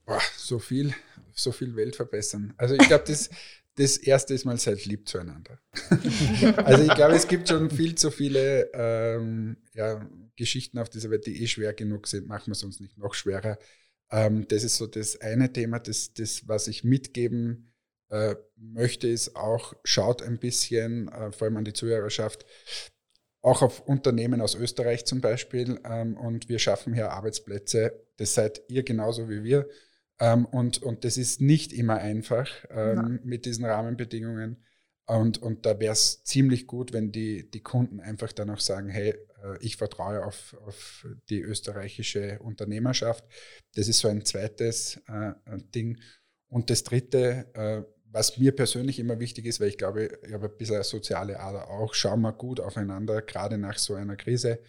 Boah, 0.06 0.20
so 0.36 0.58
viel, 0.58 0.94
so 1.34 1.52
viel 1.52 1.76
Welt 1.76 1.96
verbessern. 1.96 2.54
Also 2.56 2.74
ich 2.74 2.88
glaube, 2.88 3.04
das, 3.06 3.28
das 3.76 3.98
erste 3.98 4.32
ist 4.32 4.46
mal 4.46 4.56
seid 4.56 4.86
lieb 4.86 5.06
zueinander. 5.06 5.58
also 6.64 6.82
ich 6.82 6.94
glaube, 6.94 7.14
es 7.14 7.28
gibt 7.28 7.48
schon 7.48 7.70
viel 7.70 7.94
zu 7.94 8.10
viele 8.10 8.70
ähm, 8.72 9.58
ja, 9.74 10.08
Geschichten 10.36 10.78
auf 10.78 10.88
dieser 10.88 11.10
Welt, 11.10 11.26
die 11.26 11.42
eh 11.42 11.46
schwer 11.46 11.74
genug 11.74 12.06
sind. 12.06 12.26
Machen 12.26 12.46
wir 12.46 12.52
es 12.52 12.64
uns 12.64 12.80
nicht 12.80 12.96
noch 12.96 13.12
schwerer. 13.12 13.58
Ähm, 14.12 14.46
das 14.46 14.62
ist 14.62 14.76
so 14.76 14.86
das 14.86 15.20
eine 15.20 15.52
Thema, 15.52 15.80
das, 15.80 16.12
das 16.14 16.46
was 16.46 16.68
ich 16.68 16.84
mitgeben 16.84 17.72
äh, 18.10 18.36
möchte, 18.56 19.08
ist 19.08 19.34
auch, 19.34 19.72
schaut 19.82 20.22
ein 20.22 20.38
bisschen, 20.38 21.08
äh, 21.08 21.32
vor 21.32 21.46
allem 21.46 21.56
an 21.56 21.64
die 21.64 21.72
Zuhörerschaft, 21.72 22.44
auch 23.40 23.62
auf 23.62 23.80
Unternehmen 23.80 24.40
aus 24.40 24.54
Österreich 24.54 25.04
zum 25.06 25.20
Beispiel. 25.20 25.80
Ähm, 25.84 26.16
und 26.16 26.48
wir 26.48 26.58
schaffen 26.58 26.94
hier 26.94 27.10
Arbeitsplätze. 27.10 28.06
Das 28.18 28.34
seid 28.34 28.62
ihr 28.68 28.84
genauso 28.84 29.28
wie 29.28 29.42
wir. 29.42 29.68
Ähm, 30.20 30.44
und, 30.44 30.82
und 30.82 31.04
das 31.04 31.16
ist 31.16 31.40
nicht 31.40 31.72
immer 31.72 31.96
einfach 31.96 32.48
ähm, 32.70 33.18
mit 33.24 33.46
diesen 33.46 33.64
Rahmenbedingungen. 33.64 34.62
Und, 35.18 35.42
und 35.42 35.66
da 35.66 35.78
wäre 35.78 35.92
es 35.92 36.24
ziemlich 36.24 36.66
gut, 36.66 36.92
wenn 36.92 37.12
die, 37.12 37.50
die 37.50 37.62
Kunden 37.62 38.00
einfach 38.00 38.32
dann 38.32 38.48
auch 38.50 38.60
sagen, 38.60 38.88
hey, 38.88 39.10
äh, 39.10 39.58
ich 39.60 39.76
vertraue 39.76 40.24
auf, 40.24 40.56
auf 40.64 41.06
die 41.28 41.40
österreichische 41.40 42.38
Unternehmerschaft. 42.40 43.24
Das 43.74 43.88
ist 43.88 43.98
so 43.98 44.08
ein 44.08 44.24
zweites 44.24 45.00
äh, 45.08 45.32
Ding. 45.74 46.00
Und 46.48 46.70
das 46.70 46.84
dritte, 46.84 47.46
äh, 47.54 47.82
was 48.04 48.38
mir 48.38 48.52
persönlich 48.56 48.98
immer 48.98 49.20
wichtig 49.20 49.44
ist, 49.46 49.60
weil 49.60 49.68
ich 49.68 49.78
glaube, 49.78 50.18
ich 50.26 50.32
habe 50.32 50.48
ein 50.48 50.56
bisschen 50.56 50.76
eine 50.76 50.84
soziale 50.84 51.40
Ader 51.40 51.68
auch, 51.68 51.94
schauen 51.94 52.22
wir 52.22 52.32
gut 52.32 52.60
aufeinander, 52.60 53.20
gerade 53.22 53.58
nach 53.58 53.78
so 53.78 53.94
einer 53.94 54.16
Krise. 54.16 54.60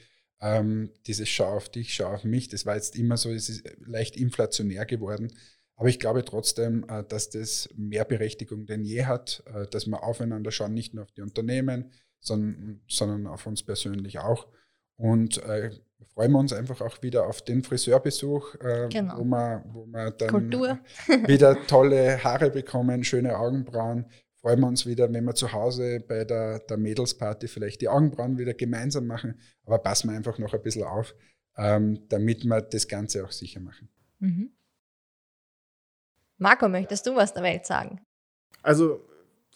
Ähm, 0.41 0.91
dieses 1.08 1.30
Schau 1.30 1.56
auf 1.56 1.70
dich, 1.70 1.94
schau 1.94 2.08
auf 2.08 2.26
mich, 2.26 2.50
das 2.50 2.66
war 2.66 2.76
jetzt 2.76 2.98
immer 2.98 3.16
so, 3.16 3.32
es 3.32 3.48
ist 3.48 3.64
leicht 3.86 4.18
inflationär 4.18 4.86
geworden. 4.86 5.32
Aber 5.76 5.89
ich 5.89 5.99
glaube 5.99 6.24
trotzdem, 6.24 6.86
äh, 6.88 7.03
dass 7.03 7.30
das 7.30 7.69
mehr 7.76 8.05
Berechtigung 8.05 8.65
denn 8.65 8.84
je 8.84 9.05
hat, 9.05 9.43
äh, 9.53 9.67
dass 9.67 9.88
wir 9.88 10.03
aufeinander 10.03 10.51
schauen, 10.51 10.74
nicht 10.74 10.93
nur 10.93 11.03
auf 11.03 11.11
die 11.11 11.21
Unternehmen, 11.21 11.91
sondern, 12.19 12.82
sondern 12.88 13.28
auf 13.28 13.45
uns 13.45 13.63
persönlich 13.63 14.19
auch. 14.19 14.47
Und 14.95 15.43
äh, 15.43 15.71
freuen 16.13 16.32
wir 16.32 16.39
uns 16.39 16.53
einfach 16.53 16.82
auch 16.82 17.01
wieder 17.01 17.28
auf 17.28 17.41
den 17.41 17.63
Friseurbesuch, 17.63 18.55
äh, 18.55 18.89
genau. 18.91 19.17
wo, 19.17 19.24
wir, 19.24 19.63
wo 19.67 19.86
wir 19.86 20.11
dann 20.11 20.30
Kultur. 20.30 20.80
wieder 21.28 21.65
tolle 21.67 22.24
Haare 22.24 22.51
bekommen, 22.51 23.03
schöne 23.03 23.38
Augenbrauen. 23.38 24.05
Freuen 24.39 24.59
wir 24.59 24.67
uns 24.67 24.86
wieder, 24.86 25.11
wenn 25.11 25.24
wir 25.24 25.36
zu 25.36 25.53
Hause 25.53 26.01
bei 26.01 26.26
der, 26.26 26.59
der 26.59 26.78
Mädelsparty 26.78 27.47
vielleicht 27.47 27.82
die 27.82 27.88
Augenbrauen 27.88 28.38
wieder 28.38 28.53
gemeinsam 28.53 29.07
machen. 29.07 29.39
Aber 29.65 29.80
passen 29.80 30.09
wir 30.09 30.17
einfach 30.17 30.38
noch 30.38 30.53
ein 30.53 30.61
bisschen 30.61 30.84
auf, 30.84 31.15
ähm, 31.57 32.07
damit 32.09 32.43
wir 32.43 32.61
das 32.61 32.88
Ganze 32.88 33.26
auch 33.26 33.32
sicher 33.32 33.61
machen. 33.61 33.89
Mhm. 34.19 34.51
Marco, 36.44 36.68
möchtest 36.68 37.08
du 37.08 37.16
was 37.16 37.34
der 37.34 37.41
Welt 37.41 37.66
sagen? 37.66 38.02
Also 38.64 39.00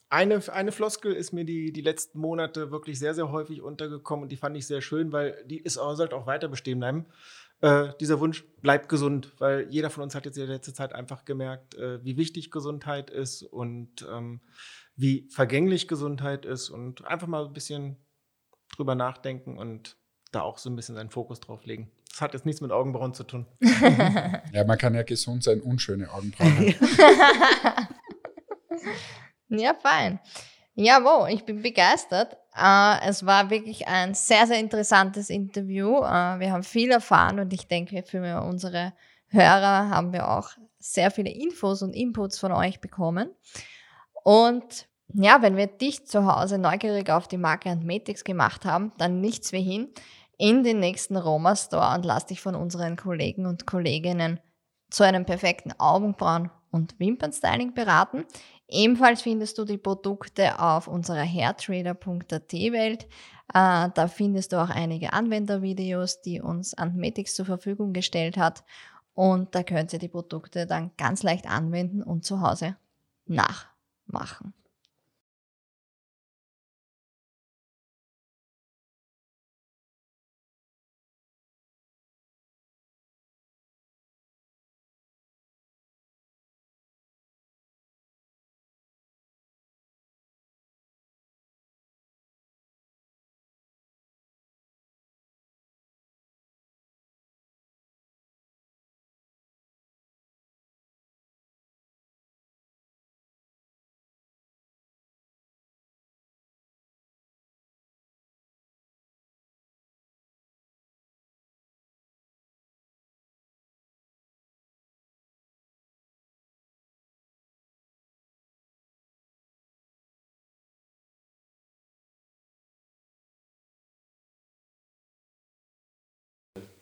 eine, 0.08 0.42
eine 0.54 0.72
Floskel 0.72 1.12
ist 1.12 1.34
mir 1.34 1.44
die, 1.44 1.74
die 1.74 1.82
letzten 1.82 2.18
Monate 2.18 2.72
wirklich 2.72 2.98
sehr, 2.98 3.14
sehr 3.14 3.30
häufig 3.30 3.62
untergekommen 3.62 4.24
und 4.24 4.32
die 4.32 4.38
fand 4.38 4.56
ich 4.56 4.66
sehr 4.68 4.80
schön, 4.80 5.12
weil 5.12 5.44
die 5.48 5.58
ist, 5.58 5.74
sollte 5.74 6.16
auch 6.16 6.28
weiter 6.28 6.48
bestehen 6.48 6.80
bleiben. 6.80 7.06
Äh, 7.60 7.90
dieser 8.00 8.22
Wunsch 8.22 8.46
bleibt 8.62 8.88
gesund, 8.88 9.34
weil 9.38 9.68
jeder 9.70 9.90
von 9.90 10.04
uns 10.04 10.16
hat 10.16 10.26
jetzt 10.26 10.38
in 10.38 10.46
der 10.46 10.56
letzten 10.56 10.76
Zeit 10.76 10.94
einfach 10.94 11.26
gemerkt, 11.26 11.76
äh, 11.76 12.02
wie 12.06 12.16
wichtig 12.16 12.52
Gesundheit 12.52 13.10
ist 13.10 13.44
und 13.44 14.08
ähm, 14.10 14.40
wie 14.96 15.28
vergänglich 15.30 15.90
Gesundheit 15.90 16.46
ist 16.46 16.70
und 16.70 17.06
einfach 17.06 17.28
mal 17.28 17.48
ein 17.48 17.54
bisschen 17.54 17.98
drüber 18.74 18.96
nachdenken 18.96 19.58
und 19.58 19.98
da 20.32 20.42
auch 20.42 20.58
so 20.58 20.70
ein 20.70 20.78
bisschen 20.78 20.96
seinen 20.96 21.10
Fokus 21.10 21.42
drauf 21.42 21.66
legen. 21.66 21.92
Das 22.18 22.24
hat 22.24 22.34
jetzt 22.34 22.48
nichts 22.48 22.62
mit 22.62 22.72
Augenbrauen 22.72 23.14
zu 23.14 23.24
tun. 23.24 23.46
ja, 23.62 24.64
man 24.66 24.80
kann 24.80 24.96
ja 24.96 25.04
gesund 25.04 25.44
sein, 25.44 25.62
unschöne 25.62 26.12
Augenbrauen. 26.12 26.74
Ja, 29.50 29.74
fein. 29.76 30.20
Jawohl, 30.76 31.30
ich 31.30 31.46
bin 31.46 31.62
begeistert. 31.62 32.36
Äh, 32.54 33.08
es 33.08 33.26
war 33.26 33.50
wirklich 33.50 33.88
ein 33.88 34.14
sehr, 34.14 34.46
sehr 34.46 34.60
interessantes 34.60 35.30
Interview. 35.30 36.00
Äh, 36.00 36.40
wir 36.40 36.52
haben 36.52 36.64
viel 36.64 36.92
erfahren 36.92 37.40
und 37.40 37.54
ich 37.54 37.68
denke, 37.68 38.04
für 38.04 38.42
unsere 38.42 38.92
Hörer 39.28 39.90
haben 39.90 40.12
wir 40.12 40.30
auch 40.30 40.50
sehr 40.80 41.12
viele 41.12 41.30
Infos 41.30 41.82
und 41.82 41.96
Inputs 41.96 42.40
von 42.40 42.52
euch 42.52 42.82
bekommen. 42.82 43.30
Und 44.24 44.88
ja, 45.14 45.42
wenn 45.42 45.56
wir 45.56 45.68
dich 45.68 46.06
zu 46.08 46.26
Hause 46.26 46.58
neugierig 46.58 47.10
auf 47.10 47.30
die 47.30 47.38
Marke 47.38 47.70
Antmetics 47.70 48.26
gemacht 48.26 48.66
haben, 48.66 48.92
dann 48.98 49.22
nichts 49.22 49.54
wie 49.54 49.64
hin 49.64 49.94
in 50.38 50.64
den 50.64 50.80
nächsten 50.80 51.18
Roma 51.18 51.56
Store 51.56 51.96
und 51.96 52.06
lass 52.06 52.26
dich 52.26 52.42
von 52.42 52.56
unseren 52.56 52.96
Kollegen 52.96 53.46
und 53.46 53.66
Kolleginnen 53.66 54.40
zu 54.90 55.04
einem 55.04 55.26
perfekten 55.26 55.74
Augenbrauen- 55.74 56.52
und 56.72 57.00
Wimpernstyling 57.00 57.74
beraten. 57.74 58.26
Ebenfalls 58.68 59.22
findest 59.22 59.58
du 59.58 59.66
die 59.66 59.78
Produkte 59.78 60.60
auf 60.60 60.88
unserer 60.88 61.24
hairtrader.at 61.24 62.54
Welt. 62.54 63.08
Äh, 63.54 63.90
da 63.94 64.08
findest 64.08 64.52
du 64.52 64.62
auch 64.62 64.70
einige 64.70 65.14
Anwendervideos, 65.14 66.22
die 66.22 66.42
uns 66.42 66.74
Antmetics 66.74 67.36
zur 67.36 67.46
Verfügung 67.46 67.94
gestellt 67.94 68.38
hat. 68.38 68.64
Und 69.14 69.56
da 69.56 69.64
könnt 69.64 69.94
ihr 69.94 70.00
die 70.00 70.10
Produkte 70.10 70.68
dann 70.68 70.92
ganz 70.98 71.24
leicht 71.24 71.50
anwenden 71.50 72.04
und 72.04 72.26
zu 72.26 72.42
Hause 72.42 72.76
nachmachen. 73.26 74.54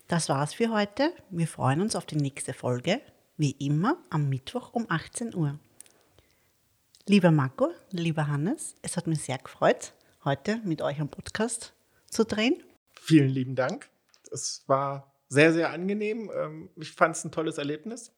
Das 0.08 0.30
war's 0.30 0.53
für 0.53 0.70
heute. 0.70 1.12
Wir 1.32 1.47
freuen 1.47 1.82
uns 1.82 1.95
auf 1.95 2.06
die 2.06 2.16
nächste 2.16 2.53
Folge, 2.53 3.01
wie 3.38 3.51
immer 3.53 3.97
am 4.12 4.30
Mittwoch 4.30 4.72
um 4.72 4.86
18 4.88 5.34
Uhr. 5.34 5.58
Lieber 7.08 7.32
Marco, 7.32 7.72
lieber 7.89 8.28
Hannes, 8.28 8.76
es 8.84 8.97
hat 8.97 9.08
mich 9.08 9.24
sehr 9.24 9.39
gefreut, 9.39 9.93
heute 10.24 10.58
mit 10.64 10.84
euch 10.84 11.01
am 11.01 11.10
Podcast 11.10 11.74
zu 12.08 12.24
drehen. 12.24 12.62
Vielen 12.93 13.30
lieben 13.30 13.56
Dank. 13.56 13.89
Es 14.32 14.64
war 14.68 15.12
sehr, 15.28 15.51
sehr 15.53 15.72
angenehm. 15.72 16.30
Ähm, 16.36 16.70
ich 16.76 16.91
fand 16.91 17.16
es 17.16 17.26
ein 17.26 17.32
tolles 17.32 17.58
Erlebnis. 17.58 18.12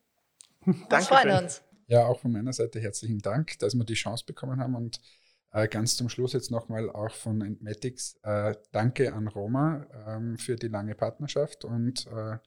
Wir 0.66 1.00
freuen 1.00 1.46
uns. 1.46 1.62
Ja, 1.88 2.06
auch 2.06 2.20
von 2.20 2.34
meiner 2.34 2.52
Seite 2.52 2.82
herzlichen 2.82 3.20
Dank, 3.20 3.60
dass 3.60 3.76
wir 3.76 3.86
die 3.86 3.94
Chance 3.94 4.26
bekommen 4.26 4.60
haben 4.60 4.76
und 4.76 5.00
ganz 5.66 5.97
zum 5.97 6.10
Schluss 6.10 6.34
jetzt 6.34 6.51
nochmal 6.51 6.89
auch 6.89 7.12
von 7.12 7.41
Entmatics. 7.41 8.20
Äh, 8.22 8.53
danke 8.72 9.14
an 9.14 9.28
Roma 9.28 9.88
ähm, 10.08 10.38
für 10.38 10.55
die 10.55 10.68
lange 10.68 10.93
Partnerschaft 10.93 11.66
und 11.66 12.05
äh, 12.08 12.38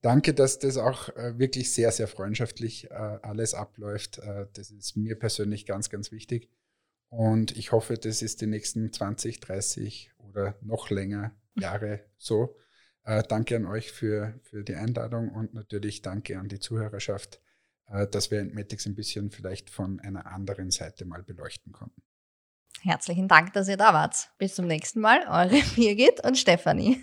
danke, 0.00 0.34
dass 0.34 0.58
das 0.58 0.76
auch 0.78 1.08
äh, 1.10 1.38
wirklich 1.38 1.74
sehr, 1.74 1.90
sehr 1.92 2.08
freundschaftlich 2.08 2.90
äh, 2.90 2.94
alles 2.94 3.54
abläuft. 3.54 4.18
Äh, 4.18 4.46
das 4.54 4.70
ist 4.70 4.96
mir 4.96 5.18
persönlich 5.18 5.66
ganz, 5.66 5.90
ganz 5.90 6.12
wichtig. 6.12 6.50
Und 7.10 7.56
ich 7.56 7.72
hoffe, 7.72 7.98
das 7.98 8.22
ist 8.22 8.40
die 8.40 8.46
nächsten 8.46 8.92
20, 8.92 9.40
30 9.40 10.12
oder 10.18 10.56
noch 10.62 10.90
länger 10.90 11.34
Jahre 11.58 12.04
so. 12.18 12.56
danke 13.02 13.56
an 13.56 13.64
euch 13.64 13.92
für, 13.92 14.38
für 14.42 14.62
die 14.62 14.74
Einladung 14.74 15.30
und 15.30 15.54
natürlich 15.54 16.02
danke 16.02 16.38
an 16.38 16.48
die 16.48 16.60
Zuhörerschaft, 16.60 17.40
dass 17.86 18.30
wir 18.30 18.40
Entmatics 18.40 18.84
ein 18.84 18.94
bisschen 18.94 19.30
vielleicht 19.30 19.70
von 19.70 20.00
einer 20.00 20.26
anderen 20.26 20.70
Seite 20.70 21.06
mal 21.06 21.22
beleuchten 21.22 21.72
konnten. 21.72 22.02
Herzlichen 22.82 23.28
Dank, 23.28 23.52
dass 23.52 23.68
ihr 23.68 23.76
da 23.76 23.92
wart. 23.92 24.28
Bis 24.38 24.54
zum 24.54 24.66
nächsten 24.66 25.00
Mal, 25.00 25.20
eure 25.28 25.62
Birgit 25.76 26.24
und 26.24 26.38
Stefanie. 26.38 27.02